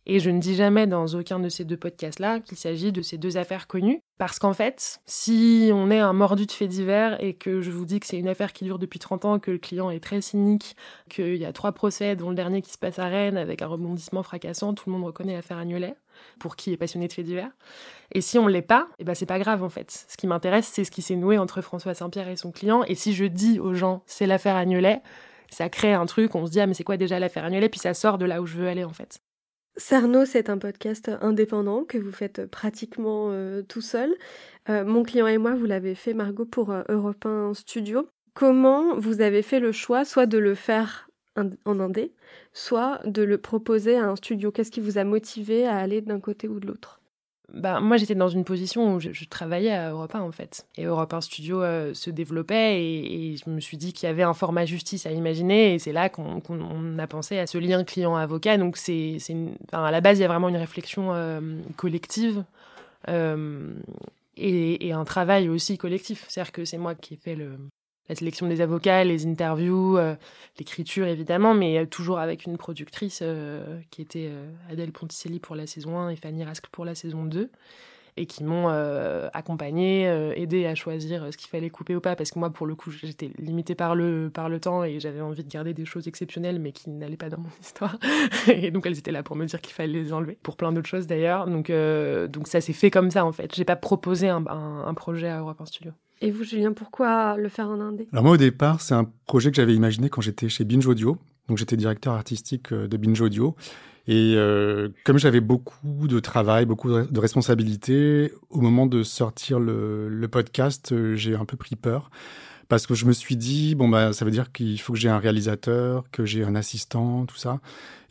Et 0.05 0.19
je 0.19 0.29
ne 0.29 0.39
dis 0.39 0.55
jamais 0.55 0.85
dans 0.85 1.05
aucun 1.07 1.39
de 1.39 1.49
ces 1.49 1.63
deux 1.63 1.77
podcasts-là 1.77 2.41
qu'il 2.41 2.57
s'agit 2.57 2.91
de 2.91 3.01
ces 3.01 3.17
deux 3.17 3.37
affaires 3.37 3.67
connues. 3.67 4.01
Parce 4.17 4.37
qu'en 4.37 4.53
fait, 4.53 4.99
si 5.05 5.71
on 5.73 5.89
est 5.89 5.99
un 5.99 6.13
mordu 6.13 6.45
de 6.45 6.51
faits 6.51 6.69
divers 6.69 7.21
et 7.23 7.33
que 7.33 7.61
je 7.61 7.71
vous 7.71 7.85
dis 7.85 7.99
que 7.99 8.05
c'est 8.05 8.17
une 8.17 8.27
affaire 8.27 8.53
qui 8.53 8.65
dure 8.65 8.79
depuis 8.79 8.99
30 8.99 9.25
ans, 9.25 9.39
que 9.39 9.51
le 9.51 9.57
client 9.57 9.89
est 9.89 10.01
très 10.01 10.21
cynique, 10.21 10.75
qu'il 11.09 11.37
y 11.37 11.45
a 11.45 11.53
trois 11.53 11.71
procès, 11.71 12.15
dont 12.15 12.29
le 12.29 12.35
dernier 12.35 12.61
qui 12.61 12.71
se 12.71 12.77
passe 12.77 12.99
à 12.99 13.07
Rennes 13.07 13.37
avec 13.37 13.61
un 13.61 13.67
rebondissement 13.67 14.23
fracassant, 14.23 14.73
tout 14.73 14.83
le 14.87 14.93
monde 14.93 15.05
reconnaît 15.05 15.33
l'affaire 15.33 15.57
Agnolet, 15.57 15.95
pour 16.39 16.55
qui 16.55 16.73
est 16.73 16.77
passionné 16.77 17.07
de 17.07 17.13
faits 17.13 17.25
divers. 17.25 17.51
Et 18.11 18.21
si 18.21 18.37
on 18.37 18.47
l'est 18.47 18.61
pas, 18.61 18.87
eh 18.99 19.03
ben 19.03 19.15
c'est 19.15 19.25
pas 19.25 19.39
grave 19.39 19.63
en 19.63 19.69
fait. 19.69 20.05
Ce 20.07 20.17
qui 20.17 20.27
m'intéresse, 20.27 20.67
c'est 20.67 20.83
ce 20.83 20.91
qui 20.91 21.01
s'est 21.01 21.15
noué 21.15 21.37
entre 21.37 21.61
François 21.61 21.93
Saint-Pierre 21.93 22.27
et 22.27 22.35
son 22.35 22.51
client. 22.51 22.83
Et 22.87 22.95
si 22.95 23.13
je 23.13 23.25
dis 23.25 23.59
aux 23.59 23.73
gens, 23.73 24.03
c'est 24.05 24.27
l'affaire 24.27 24.55
Agnolet, 24.55 25.01
ça 25.49 25.69
crée 25.69 25.93
un 25.93 26.05
truc, 26.05 26.35
on 26.35 26.45
se 26.45 26.51
dit, 26.51 26.59
ah 26.59 26.67
mais 26.67 26.73
c'est 26.73 26.83
quoi 26.83 26.97
déjà 26.97 27.19
l'affaire 27.19 27.45
Agnolet, 27.45 27.69
puis 27.69 27.79
ça 27.79 27.93
sort 27.93 28.17
de 28.17 28.25
là 28.25 28.41
où 28.41 28.45
je 28.45 28.57
veux 28.57 28.67
aller 28.67 28.83
en 28.83 28.93
fait. 28.93 29.19
Cerno, 29.75 30.25
c'est 30.25 30.51
un 30.51 30.59
podcast 30.59 31.09
indépendant 31.21 31.83
que 31.83 31.97
vous 31.97 32.11
faites 32.11 32.45
pratiquement 32.45 33.29
euh, 33.31 33.63
tout 33.63 33.81
seul. 33.81 34.13
Euh, 34.69 34.85
mon 34.85 35.01
client 35.01 35.25
et 35.25 35.39
moi, 35.39 35.55
vous 35.55 35.65
l'avez 35.65 35.95
fait, 35.95 36.13
Margot, 36.13 36.45
pour 36.45 36.71
euh, 36.71 36.83
Europe 36.89 37.25
1 37.25 37.55
Studio. 37.55 38.07
Comment 38.35 38.95
vous 38.99 39.21
avez 39.21 39.41
fait 39.41 39.59
le 39.59 39.71
choix, 39.71 40.05
soit 40.05 40.27
de 40.27 40.37
le 40.37 40.53
faire 40.53 41.09
en 41.35 41.79
indé, 41.79 42.13
soit 42.53 43.01
de 43.05 43.23
le 43.23 43.39
proposer 43.39 43.95
à 43.95 44.05
un 44.05 44.15
studio? 44.15 44.51
Qu'est-ce 44.51 44.71
qui 44.71 44.79
vous 44.79 44.99
a 44.99 45.03
motivé 45.03 45.65
à 45.65 45.77
aller 45.77 46.01
d'un 46.01 46.19
côté 46.19 46.47
ou 46.47 46.59
de 46.59 46.67
l'autre? 46.67 47.02
Bah, 47.53 47.79
moi, 47.79 47.97
j'étais 47.97 48.15
dans 48.15 48.29
une 48.29 48.43
position 48.43 48.95
où 48.95 48.99
je, 48.99 49.25
travaillais 49.25 49.71
à 49.71 49.91
Europe 49.91 50.15
1, 50.15 50.21
en 50.21 50.31
fait. 50.31 50.65
Et 50.75 50.85
Europe 50.85 51.13
1 51.13 51.21
Studio 51.21 51.61
euh, 51.61 51.93
se 51.93 52.09
développait 52.09 52.83
et, 52.83 53.35
je 53.37 53.49
me 53.49 53.59
suis 53.59 53.77
dit 53.77 53.93
qu'il 53.93 54.07
y 54.07 54.09
avait 54.09 54.23
un 54.23 54.33
format 54.33 54.65
justice 54.65 55.05
à 55.05 55.11
imaginer. 55.11 55.75
Et 55.75 55.79
c'est 55.79 55.91
là 55.93 56.09
qu'on 56.09 56.97
a 56.97 57.07
pensé 57.07 57.37
à 57.37 57.45
ce 57.45 57.59
lien 57.59 57.83
client-avocat. 57.83 58.57
Donc, 58.57 58.77
à 59.71 59.91
la 59.91 60.01
base, 60.01 60.17
il 60.17 60.21
y 60.23 60.25
a 60.25 60.27
vraiment 60.27 60.49
une 60.49 60.57
réflexion 60.57 61.13
euh, 61.13 61.39
collective. 61.77 62.43
Euh, 63.09 63.73
et, 64.35 64.87
et, 64.87 64.93
un 64.93 65.03
travail 65.03 65.47
aussi 65.47 65.77
collectif. 65.77 66.25
C'est-à-dire 66.27 66.53
que 66.53 66.65
c'est 66.65 66.79
moi 66.79 66.95
qui 66.95 67.13
ai 67.13 67.17
fait 67.17 67.35
le, 67.35 67.59
la 68.09 68.15
sélection 68.15 68.47
des 68.47 68.61
avocats, 68.61 69.03
les 69.03 69.25
interviews, 69.25 69.97
euh, 69.97 70.15
l'écriture 70.59 71.07
évidemment, 71.07 71.53
mais 71.53 71.77
euh, 71.77 71.85
toujours 71.85 72.19
avec 72.19 72.45
une 72.45 72.57
productrice 72.57 73.19
euh, 73.21 73.79
qui 73.91 74.01
était 74.01 74.31
Adèle 74.69 74.91
Ponticelli 74.91 75.39
pour 75.39 75.55
la 75.55 75.67
saison 75.67 75.97
1 75.97 76.09
et 76.09 76.15
Fanny 76.15 76.43
Rascle 76.43 76.69
pour 76.71 76.85
la 76.85 76.95
saison 76.95 77.25
2 77.25 77.49
et 78.15 78.27
qui 78.27 78.43
m'ont 78.43 78.67
accompagné, 79.33 80.03
aidé 80.35 80.67
à 80.67 80.75
choisir 80.75 81.33
ce 81.33 81.35
qu'il 81.35 81.49
fallait 81.49 81.71
couper 81.71 81.95
ou 81.95 81.99
pas, 81.99 82.15
parce 82.15 82.29
que 82.29 82.37
moi, 82.37 82.51
pour 82.51 82.67
le 82.67 82.75
coup, 82.75 82.91
j'étais 82.91 83.31
limitée 83.39 83.73
par 83.73 83.95
le, 83.95 84.29
par 84.31 84.49
le 84.49 84.59
temps 84.59 84.83
et 84.83 84.99
j'avais 84.99 85.21
envie 85.21 85.43
de 85.43 85.49
garder 85.49 85.73
des 85.73 85.85
choses 85.85 86.07
exceptionnelles, 86.07 86.59
mais 86.59 86.73
qui 86.73 86.91
n'allaient 86.91 87.17
pas 87.17 87.29
dans 87.29 87.39
mon 87.39 87.49
histoire. 87.59 87.97
et 88.47 88.69
donc, 88.69 88.85
elles 88.85 88.99
étaient 88.99 89.11
là 89.11 89.23
pour 89.23 89.35
me 89.35 89.47
dire 89.47 89.59
qu'il 89.61 89.73
fallait 89.73 89.93
les 89.93 90.13
enlever, 90.13 90.37
pour 90.43 90.57
plein 90.57 90.71
d'autres 90.71 90.87
choses 90.87 91.07
d'ailleurs. 91.07 91.47
Donc, 91.47 91.71
donc 92.29 92.47
ça 92.47 92.61
s'est 92.61 92.73
fait 92.73 92.91
comme 92.91 93.09
ça, 93.09 93.25
en 93.25 93.31
fait. 93.31 93.55
J'ai 93.55 93.65
pas 93.65 93.77
proposé 93.77 94.29
un 94.29 94.93
projet 94.93 95.29
à 95.29 95.39
Europe 95.39 95.59
1 95.59 95.65
Studio. 95.65 95.93
Et 96.23 96.31
vous, 96.31 96.45
Julien, 96.45 96.71
pourquoi 96.71 97.35
le 97.35 97.49
faire 97.49 97.67
en 97.67 97.81
indé 97.81 98.07
Alors 98.13 98.23
moi, 98.23 98.33
au 98.35 98.37
départ, 98.37 98.79
c'est 98.79 98.93
un 98.93 99.11
projet 99.25 99.51
que 99.51 99.57
j'avais 99.57 99.75
imaginé 99.75 100.07
quand 100.07 100.21
j'étais 100.21 100.47
chez 100.47 100.63
Binge 100.63 100.87
Audio. 100.87 101.17
Donc 101.49 101.57
j'étais 101.57 101.75
directeur 101.75 102.13
artistique 102.13 102.71
euh, 102.71 102.87
de 102.87 102.95
Binge 102.95 103.19
Audio. 103.19 103.57
Et 104.07 104.35
euh, 104.37 104.87
comme 105.03 105.17
j'avais 105.17 105.41
beaucoup 105.41 106.07
de 106.07 106.21
travail, 106.21 106.65
beaucoup 106.65 106.89
de 106.89 107.19
responsabilités, 107.19 108.31
au 108.49 108.61
moment 108.61 108.85
de 108.85 109.03
sortir 109.03 109.59
le, 109.59 110.07
le 110.07 110.27
podcast, 110.29 110.93
euh, 110.93 111.13
j'ai 111.15 111.35
un 111.35 111.43
peu 111.43 111.57
pris 111.57 111.75
peur 111.75 112.09
parce 112.69 112.87
que 112.87 112.95
je 112.95 113.05
me 113.05 113.11
suis 113.11 113.35
dit 113.35 113.75
bon 113.75 113.89
bah 113.89 114.13
ça 114.13 114.23
veut 114.23 114.31
dire 114.31 114.53
qu'il 114.53 114.79
faut 114.79 114.93
que 114.93 114.99
j'ai 114.99 115.09
un 115.09 115.19
réalisateur, 115.19 116.05
que 116.11 116.25
j'ai 116.25 116.45
un 116.45 116.55
assistant, 116.55 117.25
tout 117.25 117.35
ça. 117.35 117.59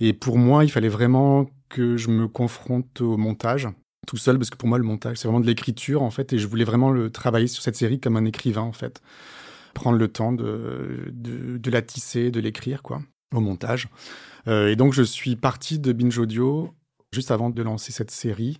Et 0.00 0.12
pour 0.12 0.36
moi, 0.36 0.64
il 0.64 0.70
fallait 0.70 0.88
vraiment 0.88 1.50
que 1.70 1.96
je 1.96 2.10
me 2.10 2.28
confronte 2.28 3.00
au 3.00 3.16
montage 3.16 3.68
tout 4.06 4.16
seul 4.16 4.38
parce 4.38 4.50
que 4.50 4.56
pour 4.56 4.68
moi 4.68 4.78
le 4.78 4.84
montage 4.84 5.18
c'est 5.18 5.28
vraiment 5.28 5.40
de 5.40 5.46
l'écriture 5.46 6.02
en 6.02 6.10
fait 6.10 6.32
et 6.32 6.38
je 6.38 6.46
voulais 6.46 6.64
vraiment 6.64 6.90
le 6.90 7.10
travailler 7.10 7.46
sur 7.46 7.62
cette 7.62 7.76
série 7.76 8.00
comme 8.00 8.16
un 8.16 8.24
écrivain 8.24 8.62
en 8.62 8.72
fait. 8.72 9.00
Prendre 9.74 9.96
le 9.96 10.08
temps 10.08 10.32
de, 10.32 11.10
de, 11.12 11.70
la 11.70 11.80
tisser 11.80 12.30
de 12.30 12.40
l'écrire 12.40 12.82
quoi 12.82 13.00
au 13.32 13.40
montage. 13.40 13.88
Euh, 14.48 14.68
et 14.68 14.76
donc 14.76 14.92
je 14.92 15.02
suis 15.02 15.36
parti 15.36 15.78
de 15.78 15.92
Binge 15.92 16.18
Audio 16.18 16.74
juste 17.12 17.30
avant 17.30 17.48
de 17.48 17.62
lancer 17.62 17.92
cette 17.92 18.10
série. 18.10 18.58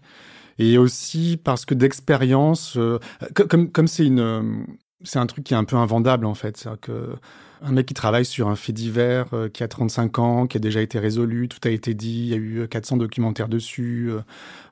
Et 0.58 0.78
aussi 0.78 1.38
parce 1.42 1.64
que 1.64 1.74
d'expérience 1.74 2.76
euh, 2.76 2.98
comme 3.34 3.70
comme 3.70 3.88
c'est 3.88 4.06
une 4.06 4.66
c'est 5.04 5.18
un 5.18 5.26
truc 5.26 5.44
qui 5.44 5.54
est 5.54 5.56
un 5.56 5.64
peu 5.64 5.76
invendable 5.76 6.26
en 6.26 6.34
fait 6.34 6.56
c'est 6.56 6.80
que 6.80 7.16
un 7.62 7.72
mec 7.72 7.86
qui 7.86 7.94
travaille 7.94 8.24
sur 8.24 8.48
un 8.48 8.56
fait 8.56 8.72
divers 8.72 9.26
euh, 9.32 9.48
qui 9.48 9.62
a 9.62 9.68
35 9.68 10.18
ans, 10.18 10.46
qui 10.46 10.56
a 10.56 10.60
déjà 10.60 10.82
été 10.82 10.98
résolu, 10.98 11.48
tout 11.48 11.60
a 11.64 11.70
été 11.70 11.94
dit, 11.94 12.24
il 12.24 12.28
y 12.28 12.34
a 12.34 12.36
eu 12.36 12.68
400 12.68 12.96
documentaires 12.96 13.48
dessus, 13.48 14.08
euh, 14.10 14.20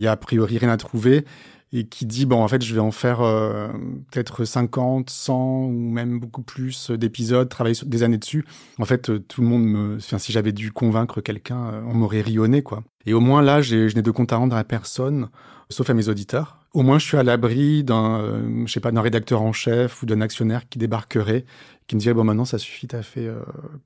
il 0.00 0.04
y 0.04 0.06
a 0.08 0.12
a 0.12 0.16
priori 0.16 0.58
rien 0.58 0.70
à 0.70 0.76
trouver, 0.76 1.24
et 1.72 1.86
qui 1.86 2.04
dit, 2.04 2.26
bon, 2.26 2.42
en 2.42 2.48
fait, 2.48 2.62
je 2.62 2.74
vais 2.74 2.80
en 2.80 2.90
faire 2.90 3.20
euh, 3.20 3.68
peut-être 4.10 4.44
50, 4.44 5.08
100 5.08 5.66
ou 5.66 5.70
même 5.70 6.18
beaucoup 6.18 6.42
plus 6.42 6.90
d'épisodes, 6.90 7.48
travailler 7.48 7.76
des 7.86 8.02
années 8.02 8.18
dessus. 8.18 8.44
En 8.78 8.84
fait, 8.84 9.26
tout 9.28 9.40
le 9.40 9.46
monde 9.46 9.64
me... 9.64 9.98
Si 10.00 10.32
j'avais 10.32 10.52
dû 10.52 10.72
convaincre 10.72 11.20
quelqu'un, 11.20 11.84
on 11.86 11.94
m'aurait 11.94 12.22
rionné, 12.22 12.62
quoi. 12.62 12.82
Et 13.06 13.14
au 13.14 13.20
moins, 13.20 13.40
là, 13.40 13.62
je 13.62 13.94
n'ai 13.94 14.02
de 14.02 14.10
compte 14.10 14.32
à 14.32 14.36
rendre 14.36 14.56
à 14.56 14.64
personne, 14.64 15.28
sauf 15.68 15.88
à 15.90 15.94
mes 15.94 16.08
auditeurs. 16.08 16.59
Au 16.72 16.82
moins, 16.82 16.98
je 16.98 17.06
suis 17.06 17.16
à 17.16 17.24
l'abri 17.24 17.82
d'un, 17.82 18.64
je 18.64 18.72
sais 18.72 18.80
pas, 18.80 18.92
d'un 18.92 19.00
rédacteur 19.00 19.42
en 19.42 19.52
chef 19.52 20.02
ou 20.02 20.06
d'un 20.06 20.20
actionnaire 20.20 20.68
qui 20.68 20.78
débarquerait 20.78 21.44
qui 21.90 21.96
me 21.96 22.00
dirait 22.00 22.14
bon 22.14 22.22
maintenant 22.22 22.44
ça 22.44 22.56
suffit, 22.56 22.86
t'as 22.86 23.02
fait 23.02 23.28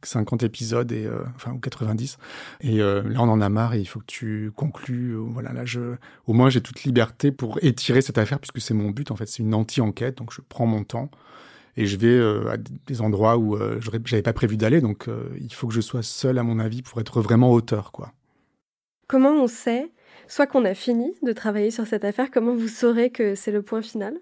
50 0.02 0.42
euh, 0.42 0.46
épisodes 0.46 0.92
et 0.92 1.06
euh, 1.06 1.22
enfin 1.36 1.52
ou 1.52 1.58
90 1.58 2.18
et 2.60 2.82
euh, 2.82 3.02
là 3.08 3.22
on 3.22 3.30
en 3.30 3.40
a 3.40 3.48
marre 3.48 3.72
et 3.72 3.80
il 3.80 3.86
faut 3.86 4.00
que 4.00 4.04
tu 4.04 4.52
conclues. 4.54 5.14
voilà 5.14 5.54
là 5.54 5.64
je 5.64 5.94
au 6.26 6.34
moins 6.34 6.50
j'ai 6.50 6.60
toute 6.60 6.82
liberté 6.82 7.32
pour 7.32 7.58
étirer 7.62 8.02
cette 8.02 8.18
affaire 8.18 8.40
puisque 8.40 8.60
c'est 8.60 8.74
mon 8.74 8.90
but 8.90 9.10
en 9.10 9.16
fait 9.16 9.24
c'est 9.24 9.42
une 9.42 9.54
anti-enquête 9.54 10.18
donc 10.18 10.34
je 10.34 10.42
prends 10.46 10.66
mon 10.66 10.84
temps 10.84 11.10
et 11.78 11.86
je 11.86 11.96
vais 11.96 12.20
à 12.50 12.58
des 12.58 13.00
endroits 13.00 13.38
où 13.38 13.58
j'avais 14.04 14.20
pas 14.20 14.34
prévu 14.34 14.58
d'aller 14.58 14.82
donc 14.82 15.08
il 15.40 15.54
faut 15.54 15.66
que 15.66 15.72
je 15.72 15.80
sois 15.80 16.02
seul 16.02 16.36
à 16.36 16.42
mon 16.42 16.58
avis 16.58 16.82
pour 16.82 17.00
être 17.00 17.22
vraiment 17.22 17.52
auteur 17.52 17.90
quoi. 17.90 18.12
Comment 19.08 19.32
on 19.32 19.46
sait 19.46 19.90
soit 20.28 20.46
qu'on 20.46 20.64
a 20.64 20.74
fini 20.74 21.14
de 21.22 21.32
travailler 21.32 21.70
sur 21.70 21.86
cette 21.86 22.04
affaire, 22.04 22.30
comment 22.30 22.54
vous 22.54 22.68
saurez 22.68 23.10
que 23.10 23.34
c'est 23.34 23.52
le 23.52 23.62
point 23.62 23.82
final, 23.82 24.14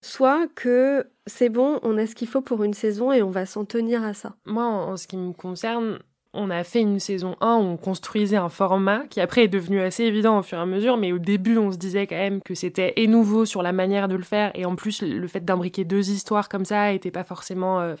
soit 0.00 0.46
que 0.54 1.06
c'est 1.26 1.48
bon, 1.48 1.80
on 1.82 1.98
a 1.98 2.06
ce 2.06 2.14
qu'il 2.14 2.28
faut 2.28 2.40
pour 2.40 2.62
une 2.64 2.74
saison 2.74 3.12
et 3.12 3.22
on 3.22 3.30
va 3.30 3.46
s'en 3.46 3.64
tenir 3.64 4.04
à 4.04 4.14
ça. 4.14 4.36
Moi, 4.44 4.64
en 4.64 4.96
ce 4.96 5.06
qui 5.06 5.16
me 5.16 5.32
concerne, 5.32 5.98
on 6.36 6.50
a 6.50 6.62
fait 6.64 6.80
une 6.80 7.00
saison 7.00 7.36
1 7.40 7.56
où 7.56 7.60
on 7.60 7.76
construisait 7.76 8.36
un 8.36 8.48
format 8.48 9.00
qui 9.08 9.20
après 9.20 9.44
est 9.44 9.48
devenu 9.48 9.80
assez 9.80 10.04
évident 10.04 10.38
au 10.38 10.42
fur 10.42 10.58
et 10.58 10.60
à 10.60 10.66
mesure, 10.66 10.96
mais 10.96 11.12
au 11.12 11.18
début 11.18 11.56
on 11.56 11.72
se 11.72 11.76
disait 11.76 12.06
quand 12.06 12.16
même 12.16 12.40
que 12.42 12.54
c'était 12.54 12.92
et 12.96 13.06
nouveau 13.06 13.44
sur 13.44 13.62
la 13.62 13.72
manière 13.72 14.06
de 14.08 14.14
le 14.14 14.22
faire, 14.22 14.50
et 14.54 14.66
en 14.66 14.76
plus 14.76 15.02
le 15.02 15.26
fait 15.26 15.44
d'imbriquer 15.44 15.84
deux 15.84 16.10
histoires 16.10 16.48
comme 16.48 16.64
ça 16.64 16.92
était 16.92 17.10
pas 17.10 17.24
forcément, 17.24 17.80
euh, 17.80 17.94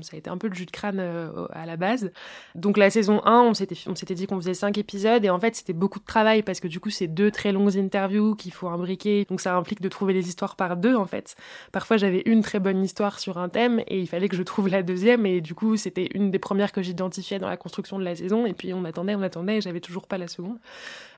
ça 0.00 0.14
a 0.14 0.16
été 0.16 0.30
un 0.30 0.38
peu 0.38 0.48
le 0.48 0.54
jus 0.54 0.66
de 0.66 0.70
crâne 0.70 0.98
euh, 1.00 1.46
à 1.50 1.66
la 1.66 1.76
base. 1.76 2.12
Donc 2.54 2.76
la 2.76 2.90
saison 2.90 3.20
1, 3.24 3.42
on 3.42 3.54
s'était 3.54 3.76
on 3.86 3.94
s'était 3.94 4.14
dit 4.14 4.26
qu'on 4.26 4.36
faisait 4.36 4.54
cinq 4.54 4.78
épisodes, 4.78 5.24
et 5.24 5.30
en 5.30 5.38
fait 5.38 5.56
c'était 5.56 5.72
beaucoup 5.72 5.98
de 5.98 6.04
travail 6.04 6.42
parce 6.42 6.60
que 6.60 6.68
du 6.68 6.80
coup 6.80 6.90
c'est 6.90 7.08
deux 7.08 7.30
très 7.30 7.52
longues 7.52 7.76
interviews 7.76 8.36
qu'il 8.36 8.52
faut 8.52 8.68
imbriquer, 8.68 9.26
donc 9.28 9.40
ça 9.40 9.56
implique 9.56 9.80
de 9.80 9.88
trouver 9.88 10.12
les 10.12 10.28
histoires 10.28 10.54
par 10.54 10.76
deux 10.76 10.94
en 10.94 11.06
fait. 11.06 11.34
Parfois 11.72 11.96
j'avais 11.96 12.22
une 12.26 12.42
très 12.42 12.60
bonne 12.60 12.84
histoire 12.84 13.18
sur 13.18 13.38
un 13.38 13.48
thème 13.48 13.80
et 13.88 13.98
il 13.98 14.06
fallait 14.06 14.28
que 14.28 14.36
je 14.36 14.42
trouve 14.42 14.68
la 14.68 14.82
deuxième, 14.82 15.26
et 15.26 15.40
du 15.40 15.54
coup 15.54 15.76
c'était 15.76 16.08
une 16.14 16.30
des 16.30 16.38
premières 16.38 16.70
que 16.70 16.82
j'identifiais 16.82 17.38
dans 17.38 17.48
la 17.48 17.56
construction 17.56 17.79
de 17.98 18.04
la 18.04 18.14
saison. 18.14 18.46
Et 18.46 18.52
puis 18.52 18.72
on 18.74 18.84
attendait, 18.84 19.14
on 19.14 19.22
attendait, 19.22 19.56
et 19.56 19.60
j'avais 19.60 19.80
toujours 19.80 20.06
pas 20.06 20.18
la 20.18 20.28
seconde. 20.28 20.58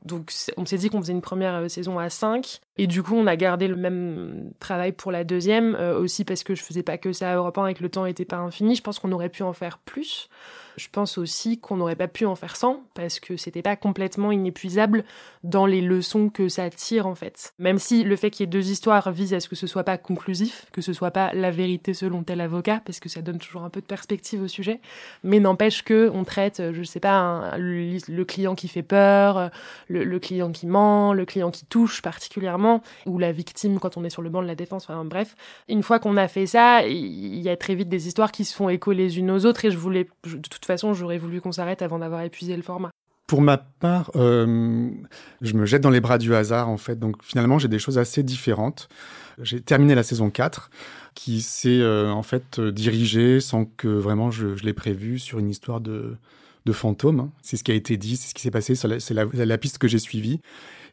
Donc 0.05 0.33
on 0.57 0.67
s'est 0.67 0.79
dit 0.79 0.89
qu'on 0.89 1.01
faisait 1.01 1.13
une 1.13 1.23
première 1.23 1.55
euh, 1.55 1.69
saison 1.69 1.99
à 1.99 2.11
5. 2.11 2.61
Et 2.79 2.87
du 2.87 3.03
coup, 3.03 3.15
on 3.15 3.27
a 3.27 3.37
gardé 3.37 3.69
le 3.69 3.77
même 3.77 4.51
travail 4.59 4.93
pour 4.93 5.13
la 5.13 5.25
deuxième, 5.25 5.75
euh, 5.75 5.99
aussi 5.99 6.25
parce 6.25 6.43
que 6.43 6.55
je 6.55 6.63
faisais 6.63 6.83
pas 6.83 6.97
que 6.97 7.13
ça 7.13 7.31
à 7.31 7.35
Europe 7.35 7.59
1 7.59 7.67
et 7.67 7.75
que 7.75 7.83
le 7.83 7.91
temps 7.91 8.07
était 8.07 8.25
pas 8.25 8.39
infini. 8.39 8.75
Je 8.75 8.83
pense 8.83 8.99
qu'on 8.99 9.13
aurait 9.13 9.29
pu 9.29 9.43
en 9.43 9.53
faire 9.53 9.79
plus. 9.79 10.31
Je 10.79 10.89
pense 10.91 11.19
aussi 11.19 11.61
qu'on 11.61 11.77
n'aurait 11.77 11.97
pas 11.97 12.09
pu 12.09 12.25
en 12.25 12.35
faire 12.35 12.57
sans 12.57 12.83
parce 12.95 13.21
que 13.21 13.37
c'était 13.37 13.61
pas 13.61 13.77
complètement 13.77 14.33
inépuisable 14.33 15.05
dans 15.45 15.67
les 15.67 15.83
leçons 15.83 16.31
que 16.31 16.49
ça 16.49 16.71
tire 16.71 17.07
en 17.07 17.15
fait. 17.15 17.53
Même 17.59 17.79
si 17.79 18.05
le 18.05 18.17
fait 18.17 18.31
qu'il 18.31 18.45
y 18.45 18.45
ait 18.45 18.51
deux 18.51 18.71
histoires 18.71 19.13
vise 19.13 19.35
à 19.35 19.41
ce 19.41 19.51
que 19.51 19.57
ce 19.57 19.67
soit 19.67 19.85
pas 19.85 19.99
conclusif, 19.99 20.65
que 20.73 20.81
ce 20.81 20.95
soit 20.95 21.11
pas 21.11 21.31
la 21.35 21.51
vérité 21.51 21.93
selon 21.93 22.23
tel 22.23 22.41
avocat 22.41 22.81
parce 22.87 23.01
que 23.01 23.11
ça 23.11 23.21
donne 23.21 23.39
toujours 23.39 23.65
un 23.65 23.71
peu 23.71 23.83
de 23.83 23.87
perspective 23.87 24.41
au 24.41 24.49
sujet, 24.49 24.81
mais 25.25 25.41
n'empêche 25.41 25.83
que 25.83 26.11
on 26.15 26.25
traite, 26.25 26.63
je 26.73 26.83
sais 26.83 27.01
pas, 27.01 27.55
le, 27.59 28.25
client 28.25 28.55
qui 28.55 28.69
fait 28.69 28.83
peur, 28.83 29.51
le, 29.89 30.19
client 30.19 30.53
qui 30.53 30.67
ment, 30.67 31.13
le 31.13 31.27
client 31.27 31.51
qui 31.51 31.67
touche 31.67 32.01
particulièrement 32.01 32.62
ou 33.07 33.19
la 33.19 33.33
victime 33.33 33.79
quand 33.79 33.97
on 33.97 34.05
est 34.05 34.11
sur 34.11 34.23
le 34.23 34.31
banc 34.31 34.43
de 34.43 34.47
la 34.47 34.55
défense. 34.55 34.89
Bref, 35.05 35.35
une 35.69 35.83
fois 35.83 35.99
qu'on 35.99 36.17
a 36.17 36.29
fait 36.29 36.47
ça, 36.47 36.87
il 36.87 37.41
y 37.41 37.49
a 37.49 37.57
très 37.57 37.75
vite 37.75 37.89
des 37.89 38.09
histoires 38.09 38.33
qui 38.33 38.45
se 38.45 38.55
font 38.55 38.69
écho 38.69 38.93
les 38.93 39.19
unes 39.19 39.31
aux 39.31 39.47
autres 39.47 39.65
et 39.65 39.71
je 39.71 39.79
voulais 39.79 40.07
de 40.25 40.49
toute 40.49 40.65
façon, 40.65 40.95
j'aurais 40.95 41.19
voulu 41.19 41.41
qu'on 41.41 41.53
s'arrête 41.53 41.83
avant 41.83 41.99
d'avoir 41.99 42.23
épuisé 42.23 42.57
le 42.57 42.63
format. 42.63 42.91
Pour 43.27 43.41
ma 43.41 43.57
part, 43.57 44.11
euh, 44.17 44.91
je 45.41 45.55
me 45.55 45.65
jette 45.65 45.81
dans 45.81 45.91
les 45.91 46.01
bras 46.01 46.19
du 46.19 46.35
hasard, 46.35 46.69
en 46.69 46.77
fait. 46.77 46.99
Donc 46.99 47.23
finalement, 47.23 47.59
j'ai 47.59 47.69
des 47.69 47.79
choses 47.79 47.97
assez 47.97 48.23
différentes. 48.23 48.89
J'ai 49.41 49.61
terminé 49.61 49.95
la 49.95 50.03
saison 50.03 50.29
4, 50.29 50.71
qui 51.15 51.41
s'est 51.41 51.81
euh, 51.81 52.11
en 52.11 52.23
fait 52.23 52.61
dirigée 52.61 53.41
sans 53.41 53.65
que 53.65 53.89
vraiment 53.89 54.31
je, 54.31 54.55
je 54.57 54.65
l'ai 54.65 54.75
prévu 54.75 55.19
sur 55.19 55.39
une 55.39 55.49
histoire 55.49 55.81
de, 55.81 56.19
de 56.65 56.73
fantôme. 56.73 57.21
Hein. 57.21 57.31
C'est 57.43 57.57
ce 57.57 57.65
qui 57.65 57.73
a 57.73 57.75
été 57.75 57.97
dit, 57.97 58.17
c'est 58.17 58.29
ce 58.29 58.35
qui 58.35 58.43
s'est 58.43 58.51
passé, 58.51 58.75
c'est 58.75 59.15
la, 59.15 59.59
piste 59.59 59.79
que 59.79 59.89
j'ai 59.89 59.99
suivie. 59.99 60.41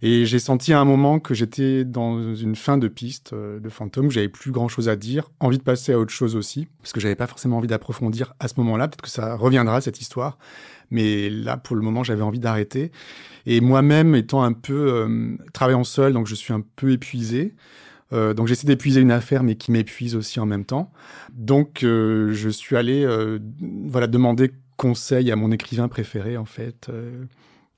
Et 0.01 0.25
j'ai 0.25 0.39
senti 0.39 0.71
à 0.71 0.79
un 0.79 0.85
moment 0.85 1.19
que 1.19 1.33
j'étais 1.33 1.83
dans 1.83 2.33
une 2.33 2.55
fin 2.55 2.77
de 2.77 2.87
piste 2.87 3.33
euh, 3.33 3.59
de 3.59 3.67
fantôme, 3.67 4.09
j'avais 4.09 4.29
plus 4.29 4.51
grand 4.51 4.69
chose 4.69 4.87
à 4.87 4.95
dire, 4.95 5.29
envie 5.41 5.57
de 5.57 5.63
passer 5.63 5.91
à 5.91 5.99
autre 5.99 6.13
chose 6.13 6.37
aussi, 6.37 6.67
parce 6.81 6.93
que 6.93 7.01
j'avais 7.01 7.15
pas 7.15 7.27
forcément 7.27 7.57
envie 7.57 7.67
d'approfondir 7.67 8.33
à 8.39 8.47
ce 8.47 8.53
moment-là. 8.57 8.87
Peut-être 8.87 9.01
que 9.01 9.09
ça 9.09 9.35
reviendra 9.35 9.81
cette 9.81 9.99
histoire, 9.99 10.37
mais 10.89 11.29
là 11.29 11.57
pour 11.57 11.75
le 11.75 11.81
moment 11.81 12.03
j'avais 12.03 12.21
envie 12.21 12.39
d'arrêter. 12.39 12.91
Et 13.45 13.61
moi-même 13.61 14.15
étant 14.15 14.43
un 14.43 14.53
peu 14.53 14.93
euh, 14.93 15.35
travaillant 15.53 15.83
seul, 15.83 16.13
donc 16.13 16.27
je 16.27 16.35
suis 16.35 16.53
un 16.53 16.63
peu 16.75 16.91
épuisé. 16.91 17.55
Euh, 18.11 18.33
donc 18.33 18.47
j'essaie 18.47 18.67
d'épuiser 18.67 19.01
une 19.01 19.11
affaire, 19.11 19.43
mais 19.43 19.55
qui 19.55 19.71
m'épuise 19.71 20.15
aussi 20.15 20.39
en 20.39 20.45
même 20.45 20.65
temps. 20.65 20.91
Donc 21.33 21.83
euh, 21.83 22.31
je 22.33 22.49
suis 22.49 22.75
allé, 22.75 23.07
voilà, 23.59 24.07
demander 24.07 24.51
conseil 24.77 25.29
à 25.31 25.35
mon 25.35 25.51
écrivain 25.51 25.87
préféré 25.89 26.37
en 26.37 26.45
fait, 26.45 26.89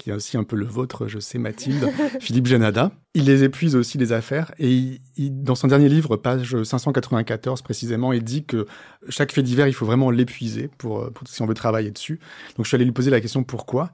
qui 0.02 0.10
est 0.10 0.14
aussi 0.14 0.36
un 0.36 0.44
peu 0.44 0.56
le 0.56 0.66
vôtre, 0.66 1.08
je 1.08 1.20
sais, 1.20 1.38
Mathilde, 1.38 1.88
Philippe 2.20 2.48
Janada. 2.48 2.92
Il 3.14 3.26
les 3.26 3.44
épuise 3.44 3.76
aussi, 3.76 4.00
les 4.00 4.14
affaires, 4.14 4.52
et 4.58 5.00
dans 5.18 5.54
son 5.54 5.68
dernier 5.68 5.90
livre, 5.90 6.18
page 6.18 6.64
594 6.64 7.62
précisément, 7.62 8.12
il 8.12 8.24
dit 8.24 8.44
que 8.44 8.66
chaque 9.10 9.32
fait 9.32 9.44
divers, 9.44 9.68
il 9.68 9.74
faut 9.74 9.86
vraiment 9.86 10.10
l'épuiser 10.10 10.70
pour, 10.80 11.12
pour, 11.12 11.28
si 11.28 11.42
on 11.44 11.46
veut 11.46 11.54
travailler 11.54 11.92
dessus. 11.92 12.20
Donc 12.58 12.66
je 12.66 12.70
suis 12.70 12.76
allé 12.76 12.86
lui 12.86 12.94
poser 12.94 13.12
la 13.12 13.22
question 13.22 13.44
pourquoi, 13.44 13.92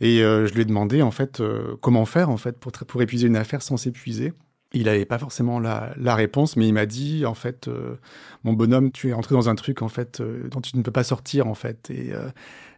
et 0.00 0.22
euh, 0.22 0.46
je 0.46 0.54
lui 0.54 0.62
ai 0.62 0.64
demandé 0.64 1.02
en 1.02 1.10
fait 1.10 1.40
euh, 1.40 1.76
comment 1.80 2.04
faire 2.06 2.30
en 2.30 2.36
fait 2.36 2.56
pour, 2.56 2.70
pour 2.70 3.02
épuiser 3.02 3.26
une 3.26 3.36
affaire 3.36 3.62
sans 3.62 3.76
s'épuiser. 3.76 4.32
Il 4.72 4.84
n'avait 4.84 5.04
pas 5.04 5.18
forcément 5.18 5.58
la, 5.58 5.92
la, 5.96 6.14
réponse, 6.14 6.56
mais 6.56 6.68
il 6.68 6.72
m'a 6.72 6.86
dit 6.86 7.26
en 7.26 7.34
fait, 7.34 7.66
euh, 7.66 7.96
mon 8.44 8.52
bonhomme, 8.52 8.92
tu 8.92 9.08
es 9.08 9.12
entré 9.12 9.34
dans 9.34 9.48
un 9.48 9.56
truc 9.56 9.82
en 9.82 9.88
fait 9.88 10.20
euh, 10.20 10.48
dont 10.48 10.60
tu 10.60 10.76
ne 10.76 10.82
peux 10.82 10.92
pas 10.92 11.02
sortir 11.02 11.48
en 11.48 11.54
fait, 11.54 11.90
et, 11.90 12.12
euh, 12.12 12.28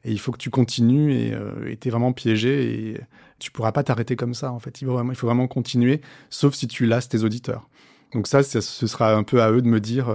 et 0.04 0.12
il 0.12 0.18
faut 0.18 0.32
que 0.32 0.38
tu 0.38 0.48
continues 0.48 1.12
et 1.12 1.76
tu 1.76 1.88
es 1.88 1.90
vraiment 1.90 2.12
piégé 2.12 2.92
et 2.92 3.00
tu 3.38 3.50
pourras 3.50 3.72
pas 3.72 3.82
t'arrêter 3.84 4.16
comme 4.16 4.32
ça 4.32 4.52
en 4.52 4.58
fait. 4.58 4.80
Il 4.80 4.86
faut 4.86 4.94
vraiment, 4.94 5.12
il 5.12 5.16
faut 5.16 5.26
vraiment 5.26 5.48
continuer, 5.48 6.00
sauf 6.30 6.54
si 6.54 6.66
tu 6.66 6.86
lasses 6.86 7.10
tes 7.10 7.24
auditeurs. 7.24 7.68
Donc 8.14 8.26
ça, 8.26 8.42
ce 8.42 8.60
sera 8.60 9.14
un 9.14 9.22
peu 9.22 9.42
à 9.42 9.50
eux 9.50 9.62
de 9.62 9.68
me 9.68 9.80
dire. 9.80 10.14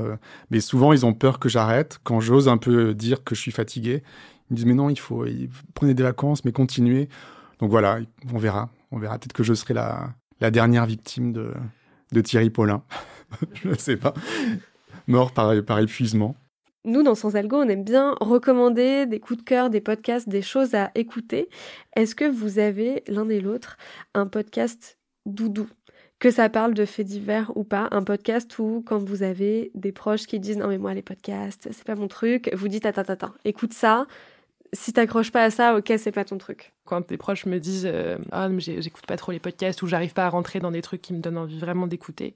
mais 0.52 0.60
souvent, 0.60 0.94
ils 0.94 1.06
ont 1.06 1.14
peur 1.14 1.40
que 1.40 1.50
j'arrête. 1.50 2.00
Quand 2.04 2.20
j'ose 2.20 2.48
un 2.48 2.58
peu 2.58 2.94
dire 2.94 3.24
que 3.24 3.34
je 3.34 3.42
suis 3.42 3.52
fatigué, 3.52 4.04
ils 4.50 4.54
me 4.54 4.56
disent 4.56 4.66
mais 4.66 4.74
non, 4.74 4.90
il 4.90 5.00
faut, 5.00 5.26
il, 5.26 5.50
prenez 5.74 5.94
des 5.94 6.04
vacances, 6.04 6.44
mais 6.44 6.52
continuez. 6.52 7.08
Donc 7.60 7.70
voilà, 7.70 8.00
on 8.34 8.38
verra. 8.38 8.70
On 8.92 9.00
verra. 9.00 9.18
Peut-être 9.18 9.34
que 9.34 9.44
je 9.44 9.54
serai 9.54 9.74
la, 9.74 10.14
la 10.42 10.52
dernière 10.52 10.86
victime 10.86 11.32
de, 11.32 11.54
de 12.12 12.22
Thierry 12.22 12.50
Paulin. 12.50 12.84
je 13.54 13.70
ne 13.70 13.76
sais 13.76 13.98
pas. 13.98 14.14
Mort 15.08 15.32
par, 15.32 15.54
par 15.64 15.80
épuisement. 15.80 16.36
Nous, 16.88 17.04
dans 17.04 17.16
Sans 17.16 17.36
Algo, 17.36 17.58
on 17.58 17.68
aime 17.68 17.84
bien 17.84 18.16
recommander 18.22 19.06
des 19.06 19.20
coups 19.20 19.40
de 19.40 19.44
cœur, 19.44 19.70
des 19.70 19.82
podcasts, 19.82 20.30
des 20.30 20.42
choses 20.42 20.74
à 20.74 20.92
écouter. 20.96 21.50
Est-ce 21.98 22.16
que 22.16 22.24
vous 22.24 22.60
avez, 22.60 23.04
l'un 23.08 23.28
et 23.28 23.42
l'autre, 23.42 23.78
un 24.14 24.26
podcast 24.26 24.98
doudou? 25.26 25.68
Que 26.20 26.32
ça 26.32 26.48
parle 26.50 26.74
de 26.74 26.86
faits 26.86 27.06
divers 27.06 27.52
ou 27.56 27.66
pas, 27.66 27.90
un 27.92 28.04
podcast 28.04 28.58
où 28.58 28.82
quand 28.86 29.00
vous 29.00 29.22
avez 29.22 29.70
des 29.76 29.92
proches 29.92 30.26
qui 30.28 30.40
disent 30.40 30.58
non 30.58 30.68
mais 30.68 30.80
moi 30.80 30.96
les 30.96 31.04
podcasts 31.04 31.68
c'est 31.72 31.84
pas 31.84 31.94
mon 31.94 32.08
truc, 32.08 32.50
vous 32.56 32.68
dites 32.70 32.88
attends 32.88 33.04
attends 33.04 33.34
écoute 33.46 33.74
ça, 33.74 34.08
si 34.78 34.94
t'accroches 34.94 35.32
pas 35.32 35.44
à 35.44 35.50
ça, 35.50 35.76
ok, 35.76 35.92
c'est 35.98 36.12
pas 36.12 36.24
ton 36.24 36.38
truc. 36.38 36.74
Quand 36.86 37.02
tes 37.02 37.18
proches 37.18 37.46
me 37.46 37.60
disent 37.60 37.90
euh, 37.92 38.18
ah 38.32 38.48
j'écoute 38.58 39.06
pas 39.06 39.18
trop 39.18 39.32
les 39.32 39.40
podcasts 39.40 39.82
ou 39.82 39.88
j'arrive 39.88 40.14
pas 40.14 40.26
à 40.26 40.30
rentrer 40.30 40.60
dans 40.60 40.72
des 40.72 40.82
trucs 40.82 41.02
qui 41.02 41.14
me 41.14 41.20
donnent 41.20 41.38
envie 41.38 41.60
vraiment 41.60 41.88
d'écouter, 41.88 42.36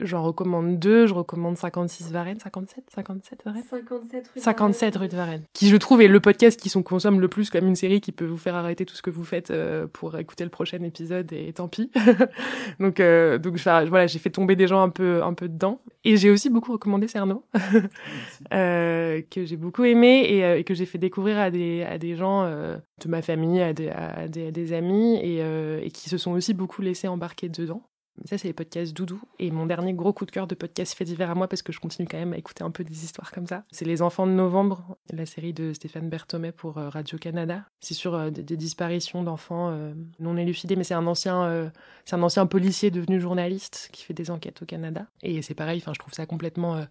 J'en 0.00 0.22
recommande 0.22 0.78
deux. 0.78 1.06
Je 1.06 1.14
recommande 1.14 1.56
56 1.56 2.10
Varennes. 2.12 2.38
57 2.40 2.84
57 2.94 3.42
Varennes 3.44 3.62
57 3.68 4.28
rue 4.28 4.34
de 4.36 4.40
57 4.40 4.96
rue 4.96 5.08
de 5.08 5.16
Varennes. 5.16 5.42
Qui, 5.52 5.68
je 5.68 5.76
trouve, 5.76 6.02
est 6.02 6.08
le 6.08 6.20
podcast 6.20 6.60
qui 6.60 6.68
sont 6.68 6.82
consomme 6.82 7.20
le 7.20 7.28
plus 7.28 7.50
comme 7.50 7.66
une 7.66 7.76
série 7.76 8.00
qui 8.00 8.12
peut 8.12 8.24
vous 8.24 8.36
faire 8.36 8.54
arrêter 8.54 8.84
tout 8.84 8.94
ce 8.94 9.02
que 9.02 9.10
vous 9.10 9.24
faites 9.24 9.50
euh, 9.50 9.86
pour 9.92 10.18
écouter 10.18 10.44
le 10.44 10.50
prochain 10.50 10.82
épisode 10.82 11.32
et 11.32 11.52
tant 11.52 11.68
pis. 11.68 11.90
donc, 12.80 13.00
euh, 13.00 13.38
donc 13.38 13.58
voilà, 13.58 14.06
j'ai 14.06 14.18
fait 14.18 14.30
tomber 14.30 14.56
des 14.56 14.66
gens 14.66 14.82
un 14.82 14.90
peu, 14.90 15.22
un 15.22 15.34
peu 15.34 15.48
dedans. 15.48 15.80
Et 16.04 16.16
j'ai 16.16 16.30
aussi 16.30 16.50
beaucoup 16.50 16.72
recommandé 16.72 17.08
Cerno, 17.08 17.44
euh, 18.52 19.22
que 19.30 19.44
j'ai 19.44 19.56
beaucoup 19.56 19.84
aimé 19.84 20.20
et, 20.28 20.58
et 20.58 20.64
que 20.64 20.74
j'ai 20.74 20.86
fait 20.86 20.98
découvrir 20.98 21.38
à 21.38 21.50
des, 21.50 21.82
à 21.82 21.98
des 21.98 22.16
gens 22.16 22.44
de 22.44 23.08
ma 23.08 23.22
famille, 23.22 23.62
à 23.62 23.72
des, 23.72 23.88
à 23.88 24.26
des, 24.28 24.48
à 24.48 24.50
des 24.50 24.72
amis 24.72 25.16
et, 25.16 25.38
et 25.84 25.90
qui 25.90 26.08
se 26.08 26.18
sont 26.18 26.32
aussi 26.32 26.54
beaucoup 26.54 26.82
laissés 26.82 27.08
embarquer 27.08 27.48
dedans. 27.48 27.82
Ça, 28.26 28.36
c'est 28.38 28.46
les 28.46 28.52
podcasts 28.52 28.92
doudou. 28.92 29.20
Et 29.38 29.50
mon 29.50 29.66
dernier 29.66 29.94
gros 29.94 30.12
coup 30.12 30.26
de 30.26 30.30
cœur 30.30 30.46
de 30.46 30.54
podcast 30.54 30.94
fait 30.94 31.04
divers 31.04 31.30
à 31.30 31.34
moi, 31.34 31.48
parce 31.48 31.62
que 31.62 31.72
je 31.72 31.80
continue 31.80 32.06
quand 32.06 32.18
même 32.18 32.34
à 32.34 32.36
écouter 32.36 32.62
un 32.62 32.70
peu 32.70 32.84
des 32.84 33.04
histoires 33.04 33.32
comme 33.32 33.46
ça, 33.46 33.64
c'est 33.70 33.84
Les 33.84 34.02
Enfants 34.02 34.26
de 34.26 34.32
Novembre, 34.32 34.96
la 35.10 35.26
série 35.26 35.52
de 35.52 35.72
Stéphane 35.72 36.08
Berthomé 36.08 36.52
pour 36.52 36.78
euh, 36.78 36.88
Radio-Canada. 36.88 37.64
C'est 37.80 37.94
sur 37.94 38.14
euh, 38.14 38.30
des, 38.30 38.56
disparitions 38.56 39.22
d'enfants 39.22 39.70
euh, 39.70 39.94
non 40.20 40.36
élucidés, 40.36 40.76
mais 40.76 40.84
c'est 40.84 40.94
un 40.94 41.06
ancien, 41.06 41.70
c'est 42.04 42.16
un 42.16 42.22
ancien 42.22 42.46
policier 42.46 42.90
devenu 42.90 43.20
journaliste 43.20 43.88
qui 43.92 44.04
fait 44.04 44.14
des 44.14 44.30
enquêtes 44.30 44.62
au 44.62 44.66
Canada. 44.66 45.06
Et 45.22 45.40
c'est 45.42 45.54
pareil, 45.54 45.82
je 45.84 45.98
trouve 45.98 46.12
ça 46.12 46.26
complètement 46.26 46.84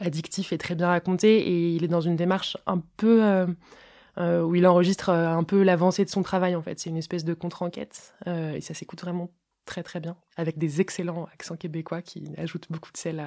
addictif 0.00 0.52
et 0.52 0.58
très 0.58 0.74
bien 0.74 0.88
raconté. 0.88 1.38
Et 1.48 1.74
il 1.74 1.84
est 1.84 1.88
dans 1.88 2.00
une 2.00 2.16
démarche 2.16 2.56
un 2.66 2.82
peu 2.96 3.46
où 4.18 4.54
il 4.54 4.66
enregistre 4.66 5.10
un 5.10 5.44
peu 5.44 5.62
l'avancée 5.62 6.04
de 6.04 6.10
son 6.10 6.22
travail 6.22 6.56
en 6.56 6.62
fait. 6.62 6.80
C'est 6.80 6.90
une 6.90 6.96
espèce 6.96 7.24
de 7.24 7.34
contre-enquête 7.34 8.14
et 8.26 8.60
ça 8.60 8.74
s'écoute 8.74 9.00
vraiment 9.00 9.30
très 9.64 9.82
très 9.82 10.00
bien, 10.00 10.16
avec 10.36 10.58
des 10.58 10.80
excellents 10.80 11.28
accents 11.32 11.56
québécois 11.56 12.02
qui 12.02 12.24
ajoutent 12.36 12.66
beaucoup 12.70 12.92
de 12.92 12.96
sel 12.96 13.22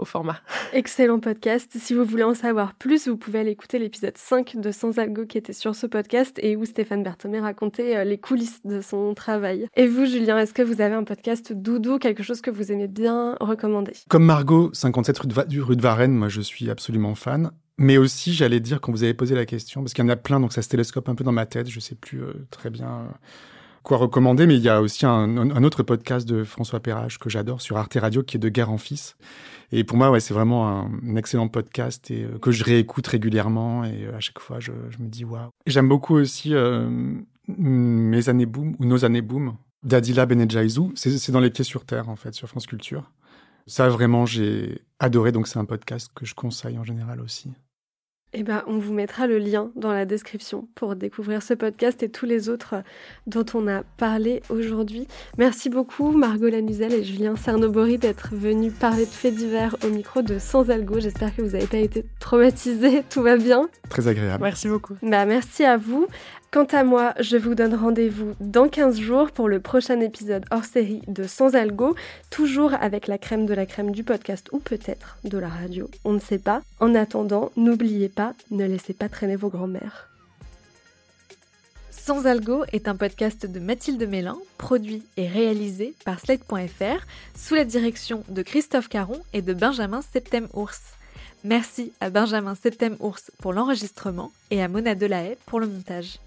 au 0.00 0.04
format. 0.04 0.40
Excellent 0.72 1.20
podcast. 1.20 1.72
Si 1.76 1.94
vous 1.94 2.04
voulez 2.04 2.22
en 2.22 2.34
savoir 2.34 2.74
plus, 2.74 3.08
vous 3.08 3.16
pouvez 3.16 3.40
aller 3.40 3.50
écouter 3.50 3.78
l'épisode 3.78 4.16
5 4.16 4.56
de 4.56 4.72
Sans 4.72 4.98
Algo 4.98 5.26
qui 5.26 5.38
était 5.38 5.52
sur 5.52 5.74
ce 5.74 5.86
podcast 5.86 6.38
et 6.42 6.56
où 6.56 6.64
Stéphane 6.64 7.02
Berthomé 7.02 7.40
racontait 7.40 7.96
euh, 7.96 8.04
les 8.04 8.18
coulisses 8.18 8.64
de 8.64 8.80
son 8.80 9.14
travail. 9.14 9.68
Et 9.76 9.86
vous, 9.86 10.06
Julien, 10.06 10.38
est-ce 10.38 10.54
que 10.54 10.62
vous 10.62 10.80
avez 10.80 10.94
un 10.94 11.04
podcast 11.04 11.52
doudou, 11.52 11.98
quelque 11.98 12.22
chose 12.22 12.40
que 12.40 12.50
vous 12.50 12.72
aimez 12.72 12.88
bien 12.88 13.36
recommander? 13.40 13.92
Comme 14.08 14.24
Margot, 14.24 14.70
57 14.72 15.18
rue 15.18 15.28
de, 15.28 15.60
rue 15.60 15.76
de 15.76 15.82
Varennes, 15.82 16.14
moi 16.14 16.28
je 16.28 16.40
suis 16.40 16.70
absolument 16.70 17.14
fan. 17.14 17.50
Mais 17.78 17.96
aussi, 17.96 18.34
j'allais 18.34 18.60
dire, 18.60 18.80
quand 18.80 18.92
vous 18.92 19.04
avez 19.04 19.14
posé 19.14 19.34
la 19.34 19.46
question, 19.46 19.82
parce 19.82 19.94
qu'il 19.94 20.04
y 20.04 20.06
en 20.06 20.10
a 20.10 20.16
plein, 20.16 20.38
donc 20.38 20.52
ça 20.52 20.60
se 20.60 20.68
télescope 20.68 21.08
un 21.08 21.14
peu 21.14 21.24
dans 21.24 21.32
ma 21.32 21.46
tête, 21.46 21.70
je 21.70 21.80
sais 21.80 21.94
plus 21.94 22.22
euh, 22.22 22.46
très 22.50 22.68
bien. 22.68 22.88
Euh, 22.88 23.04
quoi 23.82 23.96
recommander, 23.96 24.46
mais 24.46 24.56
il 24.56 24.62
y 24.62 24.68
a 24.68 24.80
aussi 24.80 25.06
un, 25.06 25.62
autre 25.62 25.82
podcast 25.82 26.28
de 26.28 26.44
François 26.44 26.80
Perrage 26.80 27.18
que 27.18 27.30
j'adore 27.30 27.60
sur 27.60 27.76
Arte 27.76 27.96
Radio 28.00 28.22
qui 28.22 28.36
est 28.36 28.40
de 28.40 28.48
Guerre 28.48 28.70
en 28.70 28.78
Fils. 28.78 29.16
Et 29.72 29.84
pour 29.84 29.96
moi, 29.96 30.10
ouais, 30.10 30.20
c'est 30.20 30.34
vraiment 30.34 30.68
un, 30.68 31.16
excellent 31.16 31.48
podcast 31.48 32.10
et 32.10 32.24
euh, 32.24 32.38
que 32.38 32.50
je 32.50 32.64
réécoute 32.64 33.06
régulièrement 33.06 33.84
et 33.84 34.04
euh, 34.04 34.16
à 34.16 34.20
chaque 34.20 34.40
fois, 34.40 34.58
je, 34.58 34.72
me 34.72 35.06
dis 35.06 35.24
waouh. 35.24 35.50
J'aime 35.66 35.88
beaucoup 35.88 36.16
aussi 36.16 36.54
euh, 36.54 36.88
Mes 37.46 38.28
années 38.28 38.46
boom 38.46 38.74
ou 38.78 38.84
Nos 38.84 39.04
années 39.04 39.22
boom 39.22 39.56
d'Adila 39.82 40.26
Benejaizou. 40.26 40.92
C'est 40.96 41.30
dans 41.30 41.40
les 41.40 41.50
pieds 41.50 41.64
sur 41.64 41.84
terre 41.84 42.08
en 42.08 42.16
fait 42.16 42.34
sur 42.34 42.48
France 42.48 42.66
Culture. 42.66 43.10
Ça 43.66 43.88
vraiment, 43.88 44.26
j'ai 44.26 44.82
adoré. 44.98 45.30
Donc 45.30 45.46
c'est 45.46 45.58
un 45.58 45.64
podcast 45.64 46.10
que 46.14 46.26
je 46.26 46.34
conseille 46.34 46.76
en 46.76 46.84
général 46.84 47.20
aussi. 47.20 47.52
Eh 48.32 48.44
ben, 48.44 48.62
on 48.68 48.78
vous 48.78 48.92
mettra 48.92 49.26
le 49.26 49.38
lien 49.38 49.72
dans 49.74 49.92
la 49.92 50.04
description 50.04 50.68
pour 50.76 50.94
découvrir 50.94 51.42
ce 51.42 51.52
podcast 51.52 52.00
et 52.04 52.08
tous 52.08 52.26
les 52.26 52.48
autres 52.48 52.76
dont 53.26 53.44
on 53.54 53.66
a 53.66 53.82
parlé 53.96 54.40
aujourd'hui. 54.50 55.08
Merci 55.36 55.68
beaucoup 55.68 56.12
Margot 56.12 56.48
Lanuzel 56.48 56.92
et 56.92 57.02
Julien 57.02 57.34
Cernobori 57.34 57.98
d'être 57.98 58.30
venus 58.32 58.72
parler 58.72 59.04
de 59.04 59.10
faits 59.10 59.34
divers 59.34 59.74
au 59.84 59.88
micro 59.88 60.22
de 60.22 60.38
Sans 60.38 60.70
Algo. 60.70 61.00
J'espère 61.00 61.34
que 61.34 61.42
vous 61.42 61.50
n'avez 61.50 61.66
pas 61.66 61.78
été 61.78 62.04
traumatisés, 62.20 63.02
tout 63.10 63.22
va 63.22 63.36
bien. 63.36 63.68
Très 63.88 64.06
agréable. 64.06 64.44
Merci 64.44 64.68
beaucoup. 64.68 64.94
Bah, 65.02 65.26
merci 65.26 65.64
à 65.64 65.76
vous. 65.76 66.06
Quant 66.52 66.64
à 66.64 66.82
moi, 66.82 67.14
je 67.20 67.36
vous 67.36 67.54
donne 67.54 67.76
rendez-vous 67.76 68.34
dans 68.40 68.68
15 68.68 68.98
jours 68.98 69.30
pour 69.30 69.48
le 69.48 69.60
prochain 69.60 70.00
épisode 70.00 70.44
hors 70.50 70.64
série 70.64 71.00
de 71.06 71.22
Sans 71.22 71.54
Algo, 71.54 71.94
toujours 72.28 72.74
avec 72.74 73.06
la 73.06 73.18
crème 73.18 73.46
de 73.46 73.54
la 73.54 73.66
crème 73.66 73.92
du 73.92 74.02
podcast 74.02 74.48
ou 74.50 74.58
peut-être 74.58 75.16
de 75.22 75.38
la 75.38 75.48
radio, 75.48 75.88
on 76.04 76.12
ne 76.12 76.18
sait 76.18 76.40
pas. 76.40 76.62
En 76.80 76.96
attendant, 76.96 77.52
n'oubliez 77.56 78.08
pas, 78.08 78.34
ne 78.50 78.64
laissez 78.64 78.94
pas 78.94 79.08
traîner 79.08 79.36
vos 79.36 79.48
grands-mères. 79.48 80.08
Sans 81.92 82.26
Algo 82.26 82.64
est 82.72 82.88
un 82.88 82.96
podcast 82.96 83.46
de 83.46 83.60
Mathilde 83.60 84.02
Mélin, 84.08 84.36
produit 84.58 85.04
et 85.16 85.28
réalisé 85.28 85.94
par 86.04 86.18
Slate.fr, 86.18 87.06
sous 87.36 87.54
la 87.54 87.64
direction 87.64 88.24
de 88.28 88.42
Christophe 88.42 88.88
Caron 88.88 89.20
et 89.32 89.42
de 89.42 89.54
Benjamin 89.54 90.02
Septem-Ours. 90.02 90.80
Merci 91.44 91.92
à 92.00 92.10
Benjamin 92.10 92.56
Septem-Ours 92.56 93.30
pour 93.38 93.52
l'enregistrement 93.52 94.32
et 94.50 94.60
à 94.60 94.66
Mona 94.66 94.96
Delahaye 94.96 95.36
pour 95.46 95.60
le 95.60 95.68
montage. 95.68 96.18